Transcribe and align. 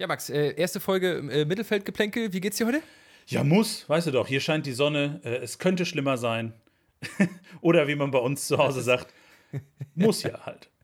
Ja, 0.00 0.06
Max, 0.06 0.30
äh, 0.30 0.54
erste 0.56 0.80
Folge 0.80 1.18
äh, 1.30 1.44
Mittelfeldgeplänkel. 1.44 2.32
Wie 2.32 2.40
geht's 2.40 2.56
dir 2.56 2.66
heute? 2.66 2.80
Ja, 3.26 3.44
muss, 3.44 3.86
weißt 3.86 4.06
du 4.06 4.12
doch. 4.12 4.26
Hier 4.26 4.40
scheint 4.40 4.64
die 4.64 4.72
Sonne. 4.72 5.20
Äh, 5.24 5.36
es 5.42 5.58
könnte 5.58 5.84
schlimmer 5.84 6.16
sein. 6.16 6.54
Oder 7.60 7.86
wie 7.86 7.94
man 7.94 8.10
bei 8.10 8.18
uns 8.18 8.46
zu 8.46 8.56
Hause 8.56 8.80
sagt, 8.80 9.12
muss 9.94 10.22
ja 10.22 10.46
halt. 10.46 10.70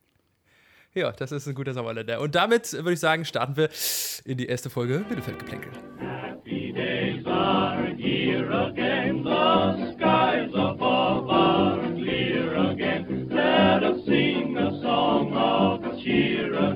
Ja, 0.93 1.13
das 1.13 1.31
ist 1.31 1.47
ein 1.47 1.55
guter 1.55 1.75
Sommerländer. 1.75 2.23
Und 2.23 2.35
damit 2.35 2.73
würde 2.73 2.95
ich 2.95 3.01
sagen, 3.01 3.27
starten 3.27 3.55
wir 3.59 3.69
in 4.25 4.39
die 4.39 4.47
erste 4.47 4.71
Folge 4.71 5.05
Mittelfeldgeplänkel. 5.07 5.71
Happy 6.01 6.73
days 6.73 7.27
are 7.27 7.95
here 7.99 8.51
again. 8.51 9.23
The 9.23 9.93
skies 9.93 10.55
above 10.55 11.31
are 11.31 11.83
clear 11.95 12.57
again. 12.71 13.29
Let 13.29 13.83
us 13.83 14.07
sing 14.07 14.57
a 14.57 14.71
song 14.81 15.35
of 15.35 16.03
cheer 16.03 16.55
again. 16.55 16.76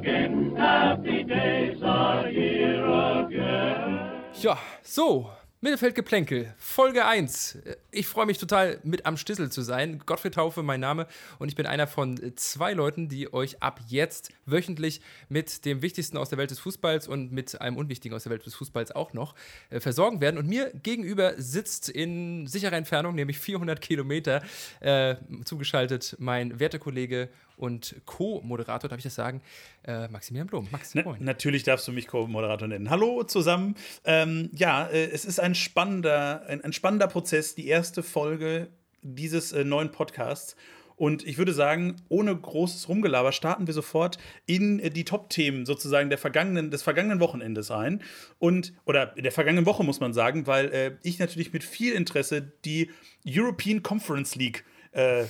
Ja, 4.43 4.59
so. 4.83 5.31
Mittelfeldgeplänkel, 5.63 6.55
Folge 6.57 7.05
1. 7.05 7.59
Ich 7.91 8.07
freue 8.07 8.25
mich 8.25 8.39
total, 8.39 8.81
mit 8.83 9.05
am 9.05 9.19
Stissel 9.19 9.53
zu 9.53 9.61
sein. 9.61 10.01
Gottfried 10.07 10.33
Taufe, 10.33 10.63
mein 10.63 10.81
Name. 10.81 11.07
Und 11.39 11.49
ich 11.49 11.55
bin 11.55 11.67
einer 11.67 11.87
von 11.87 12.19
zwei 12.37 12.73
Leuten, 12.73 13.11
die 13.11 13.31
euch 13.35 13.63
ab 13.63 13.79
jetzt 13.87 14.33
wöchentlich 14.47 15.03
mit 15.29 15.67
dem 15.67 15.83
Wichtigsten 15.83 16.17
aus 16.17 16.31
der 16.31 16.39
Welt 16.39 16.51
des 16.51 16.59
Fußballs 16.61 17.09
und 17.09 17.31
mit 17.33 17.61
einem 17.61 17.77
Unwichtigen 17.77 18.17
aus 18.17 18.23
der 18.23 18.33
Welt 18.33 18.47
des 18.47 18.55
Fußballs 18.55 18.93
auch 18.93 19.13
noch 19.13 19.35
äh, 19.69 19.81
versorgen 19.81 20.23
werden. 20.23 20.39
Und 20.39 20.49
mir 20.49 20.73
gegenüber 20.83 21.35
sitzt 21.37 21.91
in 21.91 22.47
sicherer 22.47 22.77
Entfernung, 22.77 23.15
nämlich 23.15 23.39
400 23.39 23.83
Kilometer, 23.83 24.43
äh, 24.81 25.17
zugeschaltet 25.45 26.17
mein 26.19 26.59
werter 26.59 26.79
Kollege 26.79 27.29
und 27.61 27.97
Co-Moderator, 28.07 28.89
darf 28.89 28.99
ich 28.99 29.05
das 29.05 29.15
sagen, 29.15 29.43
äh, 29.85 30.09
Maximilian 30.09 30.47
Blom. 30.47 30.69
Max, 30.73 30.95
Na, 30.95 31.05
natürlich 31.19 31.63
darfst 31.63 31.87
du 31.87 31.93
mich 31.93 32.07
Co-Moderator 32.07 32.67
nennen. 32.67 32.89
Hallo 32.91 33.23
zusammen. 33.23 33.75
Ähm, 34.05 34.51
ja, 34.55 34.87
äh, 34.87 35.11
es 35.11 35.25
ist 35.25 35.39
ein 35.39 35.55
spannender, 35.55 36.43
ein, 36.49 36.65
ein, 36.65 36.73
spannender 36.73 37.07
Prozess, 37.07 37.55
die 37.55 37.69
erste 37.69 38.03
Folge 38.03 38.69
dieses 39.03 39.53
äh, 39.53 39.65
neuen 39.65 39.91
Podcasts. 39.91 40.57
Und 40.97 41.27
ich 41.27 41.39
würde 41.39 41.53
sagen, 41.53 41.97
ohne 42.09 42.35
großes 42.35 42.89
Rumgelaber 42.89 43.33
starten 43.33 43.67
wir 43.67 43.75
sofort 43.75 44.19
in 44.47 44.81
äh, 44.81 44.91
die 44.91 45.05
Top-Themen 45.05 45.67
sozusagen 45.67 46.09
der 46.09 46.19
vergangenen, 46.19 46.71
des 46.71 46.83
vergangenen 46.83 47.21
Wochenendes 47.21 47.71
ein. 47.71 48.03
Und, 48.39 48.73
oder 48.87 49.17
in 49.17 49.23
der 49.23 49.33
vergangenen 49.33 49.67
Woche 49.67 49.85
muss 49.85 50.01
man 50.01 50.15
sagen, 50.15 50.47
weil 50.47 50.67
äh, 50.73 50.93
ich 51.03 51.19
natürlich 51.19 51.53
mit 51.53 51.65
viel 51.65 51.93
Interesse 51.93 52.53
die 52.65 52.91
European 53.27 53.83
Conference 53.83 54.35
League 54.35 54.65
äh, 54.93 55.25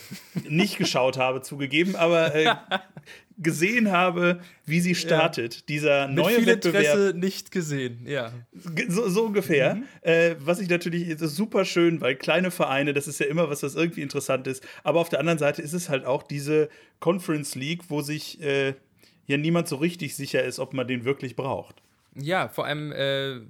nicht 0.48 0.78
geschaut 0.78 1.18
habe, 1.18 1.42
zugegeben, 1.42 1.96
aber 1.96 2.34
äh, 2.34 2.54
gesehen 3.36 3.90
habe, 3.90 4.40
wie 4.66 4.80
sie 4.80 4.94
startet. 4.94 5.56
Ja. 5.56 5.62
Dieser 5.68 6.06
Mit 6.06 6.16
neue 6.16 6.36
viel 6.36 6.46
Wettbewerb. 6.46 6.82
Interesse 6.84 7.18
nicht 7.18 7.50
gesehen, 7.50 8.06
ja. 8.06 8.32
So, 8.88 9.08
so 9.08 9.24
ungefähr. 9.24 9.76
Mhm. 9.76 9.84
Äh, 10.02 10.34
was 10.38 10.60
ich 10.60 10.68
natürlich 10.68 11.08
ist 11.08 11.20
super 11.20 11.64
schön, 11.64 12.00
weil 12.00 12.16
kleine 12.16 12.50
Vereine, 12.50 12.92
das 12.92 13.08
ist 13.08 13.20
ja 13.20 13.26
immer 13.26 13.48
was, 13.50 13.62
was 13.62 13.74
irgendwie 13.74 14.02
interessant 14.02 14.46
ist. 14.46 14.66
Aber 14.82 15.00
auf 15.00 15.08
der 15.08 15.20
anderen 15.20 15.38
Seite 15.38 15.62
ist 15.62 15.72
es 15.72 15.88
halt 15.88 16.04
auch 16.04 16.22
diese 16.22 16.68
Conference 17.00 17.54
League, 17.54 17.82
wo 17.88 18.02
sich 18.02 18.40
äh, 18.42 18.74
ja 19.26 19.36
niemand 19.36 19.68
so 19.68 19.76
richtig 19.76 20.14
sicher 20.14 20.42
ist, 20.44 20.58
ob 20.58 20.74
man 20.74 20.86
den 20.86 21.04
wirklich 21.04 21.36
braucht. 21.36 21.82
Ja, 22.14 22.48
vor 22.48 22.66
allem 22.66 22.92
äh, 22.92 23.40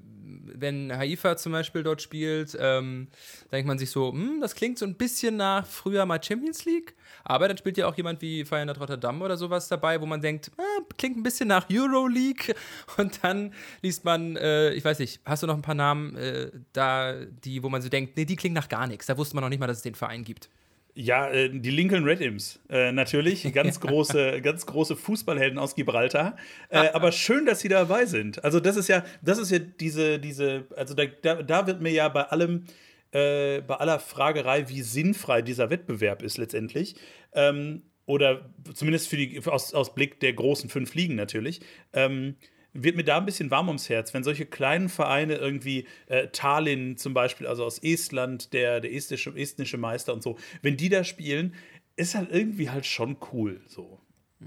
wenn 0.44 0.92
Haifa 0.96 1.36
zum 1.36 1.52
Beispiel 1.52 1.82
dort 1.82 2.02
spielt, 2.02 2.56
ähm, 2.60 3.08
denkt 3.52 3.66
man 3.66 3.78
sich 3.78 3.90
so, 3.90 4.12
hm, 4.12 4.40
das 4.40 4.54
klingt 4.54 4.78
so 4.78 4.86
ein 4.86 4.94
bisschen 4.94 5.36
nach 5.36 5.66
früher 5.66 6.06
mal 6.06 6.22
Champions 6.22 6.64
League. 6.64 6.94
Aber 7.24 7.48
dann 7.48 7.56
spielt 7.56 7.76
ja 7.76 7.86
auch 7.86 7.96
jemand 7.96 8.22
wie 8.22 8.44
Feyenoord 8.44 8.80
Rotterdam 8.80 9.20
oder 9.22 9.36
sowas 9.36 9.68
dabei, 9.68 10.00
wo 10.00 10.06
man 10.06 10.20
denkt, 10.20 10.50
ah, 10.56 10.82
klingt 10.96 11.16
ein 11.16 11.22
bisschen 11.22 11.48
nach 11.48 11.66
Euroleague. 11.70 12.54
Und 12.96 13.22
dann 13.22 13.52
liest 13.82 14.04
man, 14.04 14.36
äh, 14.36 14.72
ich 14.72 14.84
weiß 14.84 14.98
nicht, 14.98 15.20
hast 15.24 15.42
du 15.42 15.46
noch 15.46 15.56
ein 15.56 15.62
paar 15.62 15.74
Namen 15.74 16.16
äh, 16.16 16.50
da, 16.72 17.14
die, 17.44 17.62
wo 17.62 17.68
man 17.68 17.82
so 17.82 17.88
denkt, 17.88 18.16
nee, 18.16 18.24
die 18.24 18.36
klingen 18.36 18.54
nach 18.54 18.68
gar 18.68 18.86
nichts. 18.86 19.06
Da 19.06 19.16
wusste 19.16 19.34
man 19.34 19.42
noch 19.42 19.50
nicht 19.50 19.60
mal, 19.60 19.66
dass 19.66 19.78
es 19.78 19.82
den 19.82 19.94
Verein 19.94 20.24
gibt. 20.24 20.48
Ja, 20.94 21.28
äh, 21.30 21.48
die 21.50 21.70
Lincoln 21.70 22.04
Red 22.04 22.20
Imps, 22.20 22.60
äh, 22.68 22.92
natürlich. 22.92 23.50
Ganz 23.52 23.80
große, 23.80 24.40
ganz 24.42 24.66
große 24.66 24.96
Fußballhelden 24.96 25.58
aus 25.58 25.74
Gibraltar. 25.74 26.36
Äh, 26.68 26.88
aber 26.88 27.12
schön, 27.12 27.46
dass 27.46 27.60
sie 27.60 27.68
dabei 27.68 28.06
sind. 28.06 28.42
Also, 28.44 28.60
das 28.60 28.76
ist 28.76 28.88
ja, 28.88 29.04
das 29.22 29.38
ist 29.38 29.50
ja 29.50 29.58
diese, 29.58 30.18
diese, 30.18 30.66
also 30.76 30.94
da, 30.94 31.04
da 31.42 31.66
wird 31.66 31.80
mir 31.80 31.92
ja 31.92 32.08
bei 32.08 32.24
allem, 32.24 32.64
äh, 33.12 33.60
bei 33.60 33.76
aller 33.76 33.98
Fragerei, 34.00 34.68
wie 34.68 34.82
sinnfrei 34.82 35.42
dieser 35.42 35.70
Wettbewerb 35.70 36.22
ist 36.22 36.38
letztendlich. 36.38 36.96
Ähm, 37.32 37.82
oder 38.06 38.50
zumindest 38.74 39.08
für 39.08 39.16
die, 39.16 39.40
aus, 39.46 39.72
aus 39.72 39.94
Blick 39.94 40.18
der 40.20 40.32
großen 40.32 40.68
fünf 40.68 40.94
Ligen 40.94 41.14
natürlich. 41.14 41.60
Ähm, 41.92 42.34
wird 42.72 42.96
mir 42.96 43.04
da 43.04 43.18
ein 43.18 43.26
bisschen 43.26 43.50
warm 43.50 43.68
ums 43.68 43.88
Herz, 43.88 44.14
wenn 44.14 44.24
solche 44.24 44.46
kleinen 44.46 44.88
Vereine 44.88 45.34
irgendwie, 45.36 45.86
äh, 46.06 46.28
Tallinn 46.28 46.96
zum 46.96 47.14
Beispiel, 47.14 47.46
also 47.46 47.64
aus 47.64 47.78
Estland, 47.78 48.52
der, 48.52 48.80
der 48.80 48.92
estische, 48.92 49.30
estnische 49.36 49.76
Meister 49.76 50.12
und 50.12 50.22
so, 50.22 50.38
wenn 50.62 50.76
die 50.76 50.88
da 50.88 51.04
spielen, 51.04 51.54
ist 51.96 52.14
halt 52.14 52.30
irgendwie 52.30 52.70
halt 52.70 52.86
schon 52.86 53.16
cool 53.32 53.60
so. 53.66 54.00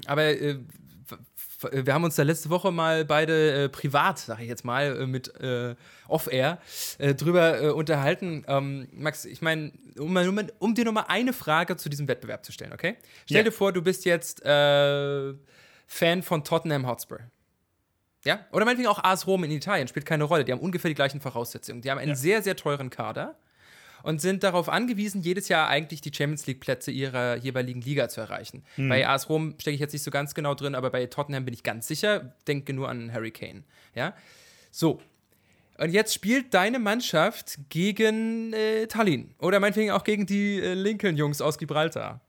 Aber 0.05 0.23
äh, 0.23 0.57
wir 1.71 1.93
haben 1.93 2.03
uns 2.03 2.15
da 2.15 2.23
letzte 2.23 2.49
Woche 2.49 2.71
mal 2.71 3.05
beide 3.05 3.65
äh, 3.65 3.69
privat, 3.69 4.19
sag 4.19 4.39
ich 4.39 4.47
jetzt 4.47 4.65
mal, 4.65 5.01
äh, 5.01 5.07
mit 5.07 5.39
äh, 5.39 5.75
Off-Air 6.07 6.59
äh, 6.97 7.13
drüber 7.13 7.61
äh, 7.61 7.69
unterhalten. 7.69 8.43
Ähm, 8.47 8.87
Max, 8.91 9.25
ich 9.25 9.41
meine, 9.41 9.71
um, 9.97 10.15
um, 10.15 10.39
um, 10.59 10.75
dir 10.75 10.85
nochmal 10.85 11.05
eine 11.07 11.33
Frage 11.33 11.77
zu 11.77 11.89
diesem 11.89 12.07
Wettbewerb 12.07 12.43
zu 12.43 12.51
stellen, 12.51 12.73
okay? 12.73 12.97
Stell 13.25 13.37
ja. 13.37 13.43
dir 13.43 13.51
vor, 13.51 13.71
du 13.71 13.81
bist 13.81 14.05
jetzt 14.05 14.41
Fan 14.41 16.23
von 16.23 16.43
Tottenham 16.43 16.87
Hotspur. 16.87 17.19
Ja? 18.25 18.45
Oder 18.51 18.65
meinetwegen 18.65 18.87
auch 18.87 19.03
AS 19.03 19.27
Rom 19.27 19.43
in 19.43 19.51
Italien, 19.51 19.87
spielt 19.87 20.05
keine 20.05 20.23
Rolle. 20.23 20.45
Die 20.45 20.51
haben 20.51 20.59
ungefähr 20.59 20.89
die 20.89 20.95
gleichen 20.95 21.21
Voraussetzungen. 21.21 21.81
Die 21.81 21.91
haben 21.91 21.97
einen 21.97 22.09
ja. 22.09 22.15
sehr, 22.15 22.41
sehr 22.41 22.55
teuren 22.55 22.89
Kader 22.89 23.35
und 24.03 24.21
sind 24.21 24.43
darauf 24.43 24.69
angewiesen, 24.69 25.21
jedes 25.21 25.47
Jahr 25.49 25.67
eigentlich 25.67 26.01
die 26.01 26.13
Champions 26.13 26.45
League-Plätze 26.45 26.91
ihrer 26.91 27.37
jeweiligen 27.37 27.81
Liga 27.81 28.09
zu 28.09 28.21
erreichen. 28.21 28.63
Mhm. 28.77 28.89
Bei 28.89 29.07
AS 29.07 29.29
Rom 29.29 29.55
stecke 29.59 29.75
ich 29.75 29.79
jetzt 29.79 29.93
nicht 29.93 30.03
so 30.03 30.11
ganz 30.11 30.35
genau 30.35 30.53
drin, 30.55 30.75
aber 30.75 30.89
bei 30.89 31.05
Tottenham 31.05 31.45
bin 31.45 31.53
ich 31.53 31.63
ganz 31.63 31.87
sicher. 31.87 32.33
Denke 32.47 32.73
nur 32.73 32.89
an 32.89 33.11
Harry 33.13 33.31
Kane. 33.31 33.63
Ja? 33.95 34.13
So. 34.71 35.01
Und 35.77 35.91
jetzt 35.91 36.13
spielt 36.13 36.53
deine 36.53 36.79
Mannschaft 36.79 37.57
gegen 37.69 38.53
äh, 38.53 38.85
Tallinn 38.87 39.33
oder 39.39 39.59
meinetwegen 39.59 39.91
auch 39.91 40.03
gegen 40.03 40.25
die 40.25 40.59
äh, 40.59 40.75
Lincoln-Jungs 40.75 41.41
aus 41.41 41.57
Gibraltar. 41.57 42.21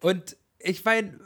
Und 0.00 0.36
ich 0.58 0.84
meine, 0.84 1.18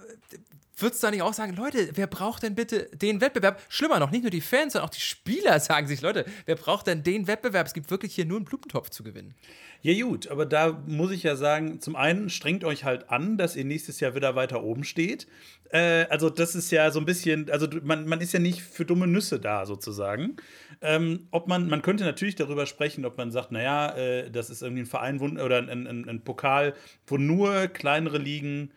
würdest 0.83 1.03
du 1.03 1.07
da 1.07 1.11
nicht 1.11 1.23
auch 1.23 1.35
sagen, 1.35 1.55
Leute, 1.55 1.91
wer 1.95 2.07
braucht 2.07 2.43
denn 2.43 2.55
bitte 2.55 2.89
den 2.95 3.21
Wettbewerb? 3.21 3.63
Schlimmer 3.69 3.99
noch, 3.99 4.11
nicht 4.11 4.23
nur 4.23 4.31
die 4.31 4.41
Fans, 4.41 4.73
sondern 4.73 4.89
auch 4.89 4.95
die 4.95 5.01
Spieler 5.01 5.59
sagen 5.61 5.87
sich, 5.87 6.01
Leute, 6.01 6.25
wer 6.47 6.57
braucht 6.57 6.87
denn 6.87 7.03
den 7.03 7.27
Wettbewerb? 7.27 7.67
Es 7.67 7.75
gibt 7.75 7.91
wirklich 7.91 8.15
hier 8.15 8.25
nur 8.25 8.39
einen 8.39 8.45
Blumentopf 8.45 8.91
zu 8.91 9.03
gewinnen. 9.03 9.35
Ja, 9.83 9.99
gut, 10.05 10.29
aber 10.29 10.45
da 10.45 10.83
muss 10.87 11.11
ich 11.11 11.23
ja 11.23 11.37
sagen, 11.37 11.81
zum 11.81 11.97
einen 11.97 12.29
strengt 12.29 12.65
euch 12.65 12.85
halt 12.85 13.09
an, 13.09 13.39
dass 13.39 13.57
ihr 13.57 13.65
nächstes 13.65 13.99
Jahr 13.99 14.15
wieder 14.15 14.35
weiter 14.35 14.63
oben 14.63 14.85
steht. 14.85 15.27
Äh, 15.71 16.05
also, 16.11 16.29
das 16.29 16.55
ist 16.55 16.71
ja 16.71 16.91
so 16.91 16.99
ein 16.99 17.07
bisschen, 17.07 17.51
also 17.51 17.67
man, 17.83 18.07
man 18.07 18.21
ist 18.21 18.35
ja 18.35 18.41
nicht 18.41 18.61
für 18.61 18.85
dumme 18.85 19.07
Nüsse 19.07 19.41
da, 19.41 19.65
sozusagen. 19.65 20.37
Ähm, 20.83 21.29
ob 21.31 21.49
man, 21.49 21.69
man 21.69 21.81
könnte 21.81 22.05
natürlich 22.05 22.35
darüber 22.35 22.67
sprechen, 22.67 23.07
ob 23.07 23.17
man 23.17 23.31
sagt, 23.31 23.53
naja, 23.53 23.97
äh, 23.97 24.31
das 24.31 24.51
ist 24.51 24.61
irgendwie 24.63 24.83
ein 24.83 24.87
Verein 24.87 25.19
wo, 25.19 25.25
oder 25.25 25.59
ein, 25.59 25.87
ein, 25.87 26.09
ein 26.09 26.25
Pokal, 26.25 26.75
wo 27.07 27.17
nur 27.17 27.69
kleinere 27.69 28.19
Ligen 28.19 28.73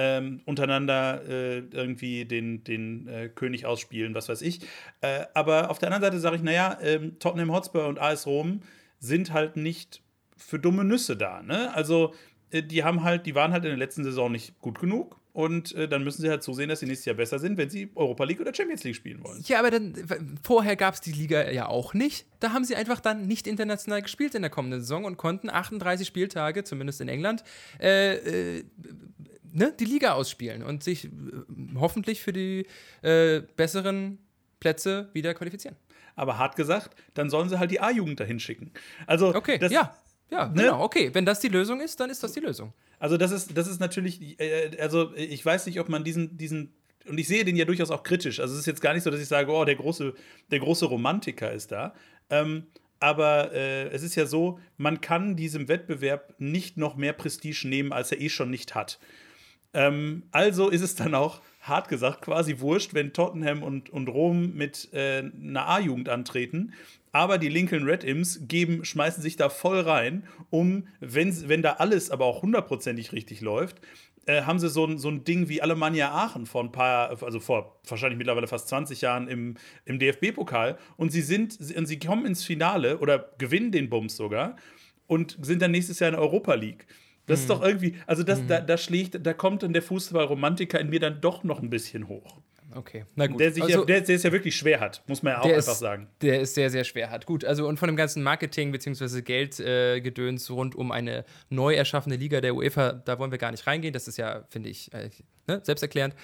ähm, 0.00 0.42
untereinander 0.44 1.22
äh, 1.28 1.58
irgendwie 1.58 2.24
den, 2.24 2.62
den 2.62 3.08
äh, 3.08 3.28
König 3.28 3.66
ausspielen, 3.66 4.14
was 4.14 4.28
weiß 4.28 4.42
ich. 4.42 4.60
Äh, 5.00 5.24
aber 5.34 5.70
auf 5.70 5.80
der 5.80 5.88
anderen 5.88 6.12
Seite 6.12 6.20
sage 6.20 6.36
ich, 6.36 6.42
naja, 6.42 6.78
ähm, 6.80 7.18
Tottenham 7.18 7.52
Hotspur 7.52 7.86
und 7.88 7.98
AS 7.98 8.24
Rom 8.24 8.62
sind 9.00 9.32
halt 9.32 9.56
nicht 9.56 10.00
für 10.36 10.60
dumme 10.60 10.84
Nüsse 10.84 11.16
da. 11.16 11.42
Ne? 11.42 11.74
Also 11.74 12.14
äh, 12.52 12.62
die 12.62 12.84
haben 12.84 13.02
halt, 13.02 13.26
die 13.26 13.34
waren 13.34 13.52
halt 13.52 13.64
in 13.64 13.70
der 13.70 13.76
letzten 13.78 14.04
Saison 14.04 14.30
nicht 14.30 14.60
gut 14.60 14.78
genug. 14.78 15.18
Und 15.32 15.72
äh, 15.74 15.88
dann 15.88 16.02
müssen 16.02 16.22
sie 16.22 16.30
halt 16.30 16.42
zusehen, 16.42 16.68
dass 16.68 16.80
sie 16.80 16.86
nächstes 16.86 17.04
Jahr 17.04 17.14
besser 17.14 17.38
sind, 17.38 17.58
wenn 17.58 17.70
sie 17.70 17.90
Europa 17.94 18.24
League 18.24 18.40
oder 18.40 18.52
Champions 18.52 18.82
League 18.82 18.96
spielen 18.96 19.22
wollen. 19.22 19.40
Ja, 19.46 19.60
aber 19.60 19.70
dann, 19.70 19.94
vorher 20.42 20.74
gab 20.74 20.94
es 20.94 21.00
die 21.00 21.12
Liga 21.12 21.50
ja 21.50 21.68
auch 21.68 21.94
nicht. 21.94 22.26
Da 22.40 22.52
haben 22.52 22.64
sie 22.64 22.74
einfach 22.74 22.98
dann 22.98 23.26
nicht 23.28 23.46
international 23.46 24.02
gespielt 24.02 24.34
in 24.34 24.42
der 24.42 24.50
kommenden 24.50 24.80
Saison 24.80 25.04
und 25.04 25.16
konnten 25.16 25.48
38 25.48 26.08
Spieltage, 26.08 26.64
zumindest 26.64 27.00
in 27.00 27.08
England, 27.08 27.44
äh, 27.78 28.64
ne, 29.58 29.74
die 29.78 29.84
Liga 29.84 30.12
ausspielen 30.12 30.62
und 30.62 30.82
sich 30.82 31.06
äh, 31.06 31.08
hoffentlich 31.76 32.22
für 32.22 32.32
die 32.32 32.66
äh, 33.02 33.42
besseren 33.56 34.18
Plätze 34.60 35.10
wieder 35.12 35.34
qualifizieren. 35.34 35.76
Aber 36.16 36.38
hart 36.38 36.56
gesagt, 36.56 36.96
dann 37.14 37.30
sollen 37.30 37.48
sie 37.48 37.58
halt 37.58 37.70
die 37.70 37.80
A-Jugend 37.80 38.18
dahin 38.18 38.40
schicken. 38.40 38.72
Also, 39.06 39.34
okay, 39.34 39.58
das, 39.58 39.72
ja. 39.72 39.94
Ja, 40.30 40.48
ne? 40.48 40.64
genau, 40.64 40.82
okay. 40.82 41.10
Wenn 41.14 41.24
das 41.24 41.40
die 41.40 41.48
Lösung 41.48 41.80
ist, 41.80 41.98
dann 42.00 42.10
ist 42.10 42.22
das 42.22 42.32
die 42.32 42.40
Lösung. 42.40 42.74
Also, 42.98 43.16
das 43.16 43.30
ist, 43.30 43.56
das 43.56 43.66
ist 43.66 43.80
natürlich, 43.80 44.38
äh, 44.40 44.76
also 44.80 45.14
ich 45.14 45.44
weiß 45.44 45.66
nicht, 45.66 45.80
ob 45.80 45.88
man 45.88 46.04
diesen, 46.04 46.36
diesen, 46.36 46.74
und 47.08 47.18
ich 47.18 47.28
sehe 47.28 47.44
den 47.44 47.56
ja 47.56 47.64
durchaus 47.64 47.90
auch 47.90 48.02
kritisch. 48.02 48.40
Also, 48.40 48.54
es 48.54 48.60
ist 48.60 48.66
jetzt 48.66 48.82
gar 48.82 48.92
nicht 48.94 49.04
so, 49.04 49.10
dass 49.10 49.20
ich 49.20 49.28
sage, 49.28 49.50
oh, 49.50 49.64
der 49.64 49.76
große, 49.76 50.12
der 50.50 50.58
große 50.58 50.86
Romantiker 50.86 51.52
ist 51.52 51.72
da. 51.72 51.94
Ähm, 52.30 52.66
aber 53.00 53.52
äh, 53.52 53.88
es 53.88 54.02
ist 54.02 54.16
ja 54.16 54.26
so, 54.26 54.58
man 54.76 55.00
kann 55.00 55.36
diesem 55.36 55.68
Wettbewerb 55.68 56.34
nicht 56.38 56.76
noch 56.76 56.96
mehr 56.96 57.12
Prestige 57.12 57.68
nehmen, 57.68 57.92
als 57.92 58.10
er 58.10 58.20
eh 58.20 58.28
schon 58.28 58.50
nicht 58.50 58.74
hat. 58.74 58.98
Ähm, 59.74 60.24
also 60.30 60.68
ist 60.68 60.82
es 60.82 60.94
dann 60.94 61.14
auch, 61.14 61.40
hart 61.62 61.88
gesagt, 61.88 62.22
quasi 62.22 62.60
wurscht, 62.60 62.94
wenn 62.94 63.12
Tottenham 63.12 63.62
und, 63.62 63.90
und 63.90 64.08
Rom 64.08 64.54
mit 64.54 64.88
äh, 64.92 65.18
einer 65.18 65.68
A-Jugend 65.68 66.08
antreten. 66.08 66.72
Aber 67.12 67.38
die 67.38 67.48
Lincoln 67.48 67.84
Red 67.84 68.04
Imps 68.04 68.40
geben, 68.46 68.84
schmeißen 68.84 69.22
sich 69.22 69.36
da 69.36 69.48
voll 69.48 69.80
rein, 69.80 70.24
um, 70.50 70.88
wenn, 71.00 71.62
da 71.62 71.74
alles 71.74 72.10
aber 72.10 72.26
auch 72.26 72.42
hundertprozentig 72.42 73.12
richtig 73.12 73.40
läuft, 73.40 73.80
äh, 74.26 74.42
haben 74.42 74.58
sie 74.58 74.68
so 74.68 74.84
ein, 74.84 74.98
so 74.98 75.08
ein 75.08 75.24
Ding 75.24 75.48
wie 75.48 75.62
Alemannia 75.62 76.12
Aachen 76.12 76.46
vor 76.46 76.62
ein 76.62 76.70
paar, 76.70 77.22
also 77.22 77.40
vor 77.40 77.80
wahrscheinlich 77.88 78.18
mittlerweile 78.18 78.46
fast 78.46 78.68
20 78.68 79.00
Jahren 79.00 79.26
im, 79.26 79.54
im 79.86 79.98
DFB-Pokal. 79.98 80.78
Und 80.96 81.10
sie 81.12 81.22
sind, 81.22 81.58
und 81.74 81.86
sie 81.86 81.98
kommen 81.98 82.26
ins 82.26 82.44
Finale 82.44 82.98
oder 82.98 83.30
gewinnen 83.38 83.72
den 83.72 83.88
Bums 83.88 84.16
sogar 84.16 84.56
und 85.06 85.38
sind 85.40 85.62
dann 85.62 85.70
nächstes 85.70 85.98
Jahr 85.98 86.10
in 86.10 86.16
Europa 86.16 86.54
League. 86.54 86.86
Das 87.28 87.38
mhm. 87.38 87.42
ist 87.42 87.50
doch 87.50 87.62
irgendwie, 87.62 87.94
also 88.06 88.22
das, 88.22 88.40
mhm. 88.40 88.48
da, 88.48 88.60
da 88.60 88.76
schlägt, 88.76 89.24
da 89.24 89.32
kommt 89.32 89.62
dann 89.62 89.72
der 89.72 89.82
Fußballromantiker 89.82 90.80
in 90.80 90.90
mir 90.90 91.00
dann 91.00 91.20
doch 91.20 91.44
noch 91.44 91.62
ein 91.62 91.70
bisschen 91.70 92.08
hoch. 92.08 92.40
Okay, 92.74 93.04
na 93.16 93.26
gut. 93.26 93.40
Der, 93.40 93.50
sich 93.50 93.62
also, 93.62 93.80
ja, 93.80 93.84
der, 93.84 94.00
der 94.02 94.16
es 94.16 94.22
ja 94.22 94.30
wirklich 94.30 94.54
schwer 94.54 94.78
hat, 94.80 95.02
muss 95.06 95.22
man 95.22 95.32
ja 95.32 95.40
auch 95.40 95.44
einfach 95.44 95.72
ist, 95.72 95.78
sagen. 95.78 96.06
Der 96.20 96.40
ist 96.40 96.54
sehr, 96.54 96.68
sehr 96.68 96.84
schwer 96.84 97.10
hat. 97.10 97.24
Gut, 97.24 97.44
also 97.44 97.66
und 97.66 97.78
von 97.78 97.86
dem 97.86 97.96
ganzen 97.96 98.22
Marketing 98.22 98.72
bzw. 98.72 99.22
Geldgedöns 99.22 100.48
äh, 100.48 100.52
rund 100.52 100.74
um 100.74 100.92
eine 100.92 101.24
neu 101.48 101.74
erschaffene 101.74 102.16
Liga 102.16 102.40
der 102.40 102.54
UEFA, 102.54 102.92
da 102.92 103.18
wollen 103.18 103.30
wir 103.30 103.38
gar 103.38 103.52
nicht 103.52 103.66
reingehen. 103.66 103.94
Das 103.94 104.06
ist 104.06 104.18
ja, 104.18 104.44
finde 104.50 104.68
ich, 104.68 104.92
äh, 104.92 105.08
ne, 105.46 105.60
selbsterklärend, 105.64 106.14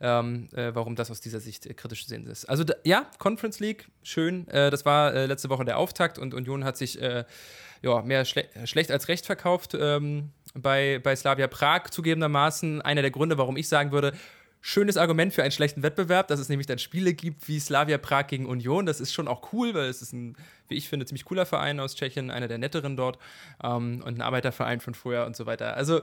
ähm, 0.00 0.48
äh, 0.54 0.74
warum 0.74 0.96
das 0.96 1.10
aus 1.10 1.20
dieser 1.20 1.38
Sicht 1.38 1.66
äh, 1.66 1.74
kritisch 1.74 2.02
zu 2.02 2.10
sehen 2.10 2.26
ist. 2.26 2.46
Also 2.46 2.64
da, 2.64 2.74
ja, 2.82 3.08
Conference 3.18 3.60
League, 3.60 3.86
schön. 4.02 4.48
Äh, 4.48 4.70
das 4.70 4.84
war 4.84 5.14
äh, 5.14 5.26
letzte 5.26 5.50
Woche 5.50 5.64
der 5.64 5.78
Auftakt 5.78 6.18
und 6.18 6.34
Union 6.34 6.64
hat 6.64 6.76
sich 6.76 6.98
ja, 7.00 8.02
mehr 8.02 8.24
schle 8.24 8.48
schlecht 8.64 8.92
als 8.92 9.08
recht 9.08 9.26
verkauft 9.26 9.76
ähm, 9.78 10.30
bei, 10.54 11.00
bei 11.02 11.14
Slavia 11.16 11.46
Prag 11.46 11.90
zugegebenermaßen. 11.90 12.82
Einer 12.82 13.02
der 13.02 13.10
Gründe, 13.10 13.38
warum 13.38 13.56
ich 13.56 13.68
sagen 13.68 13.92
würde, 13.92 14.12
schönes 14.60 14.96
Argument 14.96 15.34
für 15.34 15.42
einen 15.42 15.52
schlechten 15.52 15.82
Wettbewerb, 15.82 16.28
dass 16.28 16.38
es 16.38 16.48
nämlich 16.48 16.66
dann 16.66 16.78
Spiele 16.78 17.14
gibt 17.14 17.48
wie 17.48 17.58
Slavia 17.58 17.98
Prag 17.98 18.28
gegen 18.28 18.46
Union. 18.46 18.86
Das 18.86 19.00
ist 19.00 19.12
schon 19.12 19.28
auch 19.28 19.52
cool, 19.52 19.74
weil 19.74 19.88
es 19.88 20.02
ist 20.02 20.12
ein, 20.12 20.36
wie 20.68 20.76
ich 20.76 20.88
finde, 20.88 21.04
ziemlich 21.04 21.24
cooler 21.24 21.46
Verein 21.46 21.80
aus 21.80 21.96
Tschechien, 21.96 22.30
einer 22.30 22.48
der 22.48 22.58
netteren 22.58 22.96
dort 22.96 23.18
ähm, 23.62 24.02
und 24.04 24.18
ein 24.18 24.22
Arbeiterverein 24.22 24.80
von 24.80 24.94
früher 24.94 25.26
und 25.26 25.36
so 25.36 25.46
weiter. 25.46 25.76
Also 25.76 26.00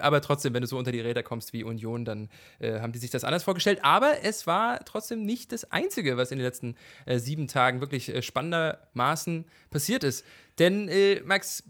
aber 0.00 0.20
trotzdem, 0.20 0.54
wenn 0.54 0.62
du 0.62 0.66
so 0.66 0.78
unter 0.78 0.92
die 0.92 1.00
Räder 1.00 1.22
kommst 1.22 1.52
wie 1.52 1.64
Union, 1.64 2.04
dann 2.04 2.28
äh, 2.58 2.80
haben 2.80 2.92
die 2.92 2.98
sich 2.98 3.10
das 3.10 3.24
anders 3.24 3.42
vorgestellt. 3.42 3.80
Aber 3.82 4.22
es 4.22 4.46
war 4.46 4.84
trotzdem 4.84 5.24
nicht 5.24 5.52
das 5.52 5.70
Einzige, 5.72 6.16
was 6.16 6.30
in 6.30 6.38
den 6.38 6.44
letzten 6.44 6.76
äh, 7.06 7.18
sieben 7.18 7.48
Tagen 7.48 7.80
wirklich 7.80 8.08
äh, 8.08 8.22
spannendermaßen 8.22 9.44
passiert 9.70 10.04
ist. 10.04 10.24
Denn, 10.58 10.88
äh, 10.88 11.20
Max, 11.24 11.64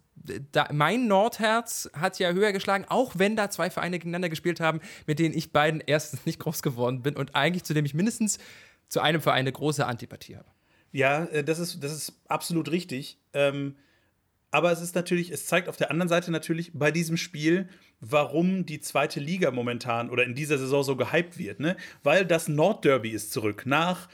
da, 0.53 0.69
mein 0.73 1.07
Nordherz 1.07 1.91
hat 1.93 2.19
ja 2.19 2.33
höher 2.33 2.53
geschlagen, 2.53 2.87
auch 2.89 3.13
wenn 3.17 3.37
da 3.37 3.51
zwei 3.51 3.71
Vereine 3.71 3.99
gegeneinander 3.99 4.29
gespielt 4.29 4.61
haben, 4.61 4.81
mit 5.07 5.19
denen 5.19 5.37
ich 5.37 5.53
beiden 5.53 5.83
erstens 5.85 6.25
nicht 6.27 6.39
groß 6.39 6.63
geworden 6.63 7.03
bin 7.03 7.17
und 7.17 7.35
eigentlich 7.35 7.65
zu 7.65 7.75
dem 7.75 7.85
ich 7.85 7.95
mindestens 7.95 8.39
zu 8.89 9.01
einem 9.01 9.21
Verein 9.21 9.41
eine 9.41 9.53
große 9.53 9.85
Antipathie 9.85 10.37
habe. 10.37 10.49
Ja, 10.93 11.25
äh, 11.25 11.43
das 11.43 11.59
ist, 11.59 11.83
das 11.83 11.93
ist 11.93 12.13
absolut 12.29 12.71
richtig. 12.71 13.19
Ähm, 13.33 13.75
aber 14.55 14.71
es 14.71 14.81
ist 14.81 14.95
natürlich, 14.95 15.33
es 15.33 15.47
zeigt 15.47 15.69
auf 15.69 15.77
der 15.77 15.91
anderen 15.91 16.09
Seite 16.09 16.31
natürlich 16.31 16.71
bei 16.75 16.93
diesem 16.93 17.17
Spiel, 17.17 17.69
warum 17.99 18.67
die 18.67 18.81
zweite 18.81 19.19
Liga 19.19 19.51
momentan 19.51 20.11
oder 20.11 20.23
in 20.23 20.37
dieser 20.37 20.59
Saison 20.59 20.85
so 20.85 20.95
gehypt 20.95 21.39
wird, 21.39 21.59
ne? 21.59 21.77
Weil 22.05 22.25
das 22.25 22.47
Nordderby 22.47 23.11
ist 23.11 23.33
zurück 23.33 23.65
nach 23.67 24.09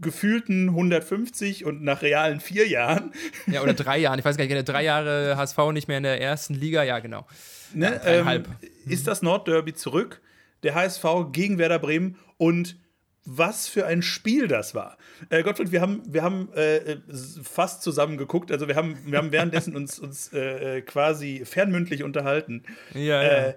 gefühlten 0.00 0.70
150 0.70 1.64
und 1.64 1.82
nach 1.82 2.02
realen 2.02 2.40
vier 2.40 2.66
Jahren. 2.68 3.12
Ja, 3.46 3.62
oder 3.62 3.74
drei 3.74 3.98
Jahren. 3.98 4.18
Ich 4.18 4.24
weiß 4.24 4.36
gar 4.36 4.46
nicht, 4.46 4.68
drei 4.68 4.84
Jahre 4.84 5.36
HSV 5.36 5.58
nicht 5.72 5.88
mehr 5.88 5.98
in 5.98 6.02
der 6.02 6.20
ersten 6.20 6.54
Liga. 6.54 6.82
Ja, 6.82 6.98
genau. 6.98 7.26
Ne, 7.72 8.00
ja, 8.04 8.32
ähm, 8.32 8.44
ist 8.86 9.06
das 9.06 9.22
Nordderby 9.22 9.74
zurück? 9.74 10.20
Der 10.62 10.74
HSV 10.74 11.04
gegen 11.32 11.58
Werder 11.58 11.78
Bremen 11.78 12.16
und 12.36 12.76
was 13.24 13.68
für 13.68 13.86
ein 13.86 14.02
Spiel 14.02 14.48
das 14.48 14.74
war. 14.74 14.98
Äh, 15.30 15.42
Gottfried, 15.42 15.72
wir 15.72 15.80
haben, 15.80 16.02
wir 16.06 16.22
haben 16.22 16.52
äh, 16.52 16.98
fast 17.42 17.82
zusammen 17.82 18.18
geguckt. 18.18 18.52
Also 18.52 18.68
wir 18.68 18.76
haben, 18.76 18.98
wir 19.06 19.18
haben 19.18 19.32
währenddessen 19.32 19.76
uns, 19.76 19.98
uns 19.98 20.32
äh, 20.32 20.82
quasi 20.82 21.42
fernmündlich 21.44 22.02
unterhalten. 22.02 22.64
Ja, 22.92 23.22
ja. 23.22 23.28
Äh, 23.28 23.54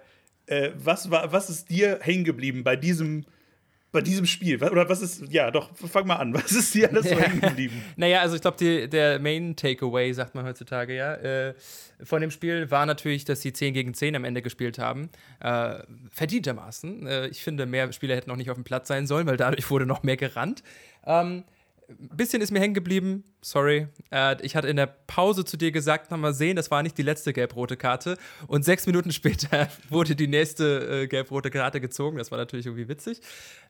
äh, 0.48 0.72
was, 0.76 1.12
war, 1.12 1.32
was 1.34 1.50
ist 1.50 1.70
dir 1.70 2.00
hängen 2.02 2.24
geblieben 2.24 2.64
bei 2.64 2.76
diesem 2.76 3.26
bei 3.98 4.02
diesem 4.02 4.28
Spiel? 4.28 4.64
Oder 4.64 4.88
was 4.88 5.02
ist, 5.02 5.24
ja, 5.32 5.50
doch, 5.50 5.76
fang 5.76 6.06
mal 6.06 6.18
an. 6.18 6.32
Was 6.36 6.52
ist 6.52 6.72
dir 6.76 6.88
alles 6.88 7.10
so 7.10 7.18
hängen 7.18 7.42
geblieben? 7.50 7.82
naja, 7.96 8.22
also 8.22 8.36
ich 8.36 8.42
glaube, 8.42 8.88
der 8.88 9.18
Main 9.20 9.56
Takeaway, 9.56 10.14
sagt 10.14 10.36
man 10.36 10.46
heutzutage, 10.46 10.96
ja, 10.96 11.16
äh, 11.16 11.56
von 12.04 12.22
dem 12.22 12.30
Spiel 12.30 12.70
war 12.70 12.86
natürlich, 12.86 13.26
dass 13.26 13.42
sie 13.42 13.54
10 13.54 13.74
gegen 13.74 13.96
10 13.96 14.16
am 14.16 14.24
Ende 14.24 14.44
gespielt 14.44 14.78
haben. 14.78 15.10
Äh, 15.40 15.80
verdientermaßen. 16.12 17.08
Äh, 17.08 17.28
ich 17.30 17.44
finde, 17.44 17.66
mehr 17.66 17.92
Spieler 17.92 18.16
hätten 18.16 18.30
noch 18.30 18.38
nicht 18.38 18.52
auf 18.52 18.58
dem 18.58 18.64
Platz 18.64 18.88
sein 18.88 19.08
sollen, 19.08 19.26
weil 19.26 19.38
dadurch 19.38 19.68
wurde 19.72 19.88
noch 19.88 20.04
mehr 20.04 20.18
gerannt. 20.18 20.62
Ähm, 21.04 21.44
ein 21.90 22.18
bisschen 22.18 22.42
ist 22.42 22.52
mir 22.52 22.60
hängen 22.60 22.74
geblieben, 22.74 23.24
sorry. 23.42 23.88
Äh, 24.12 24.42
ich 24.42 24.56
hatte 24.56 24.68
in 24.68 24.76
der 24.76 24.88
Pause 24.88 25.46
zu 25.46 25.56
dir 25.56 25.72
gesagt, 25.72 26.12
mal 26.12 26.34
sehen, 26.34 26.56
das 26.56 26.70
war 26.70 26.84
nicht 26.84 26.98
die 26.98 27.04
letzte 27.04 27.32
gelb-rote 27.32 27.78
Karte. 27.78 28.18
Und 28.48 28.66
sechs 28.66 28.86
Minuten 28.86 29.12
später 29.14 29.70
wurde 29.90 30.16
die 30.16 30.28
nächste 30.28 31.04
äh, 31.04 31.08
gelb-rote 31.08 31.50
Karte 31.50 31.80
gezogen. 31.80 32.18
Das 32.18 32.32
war 32.32 32.38
natürlich 32.38 32.66
irgendwie 32.66 32.90
witzig. 32.90 33.22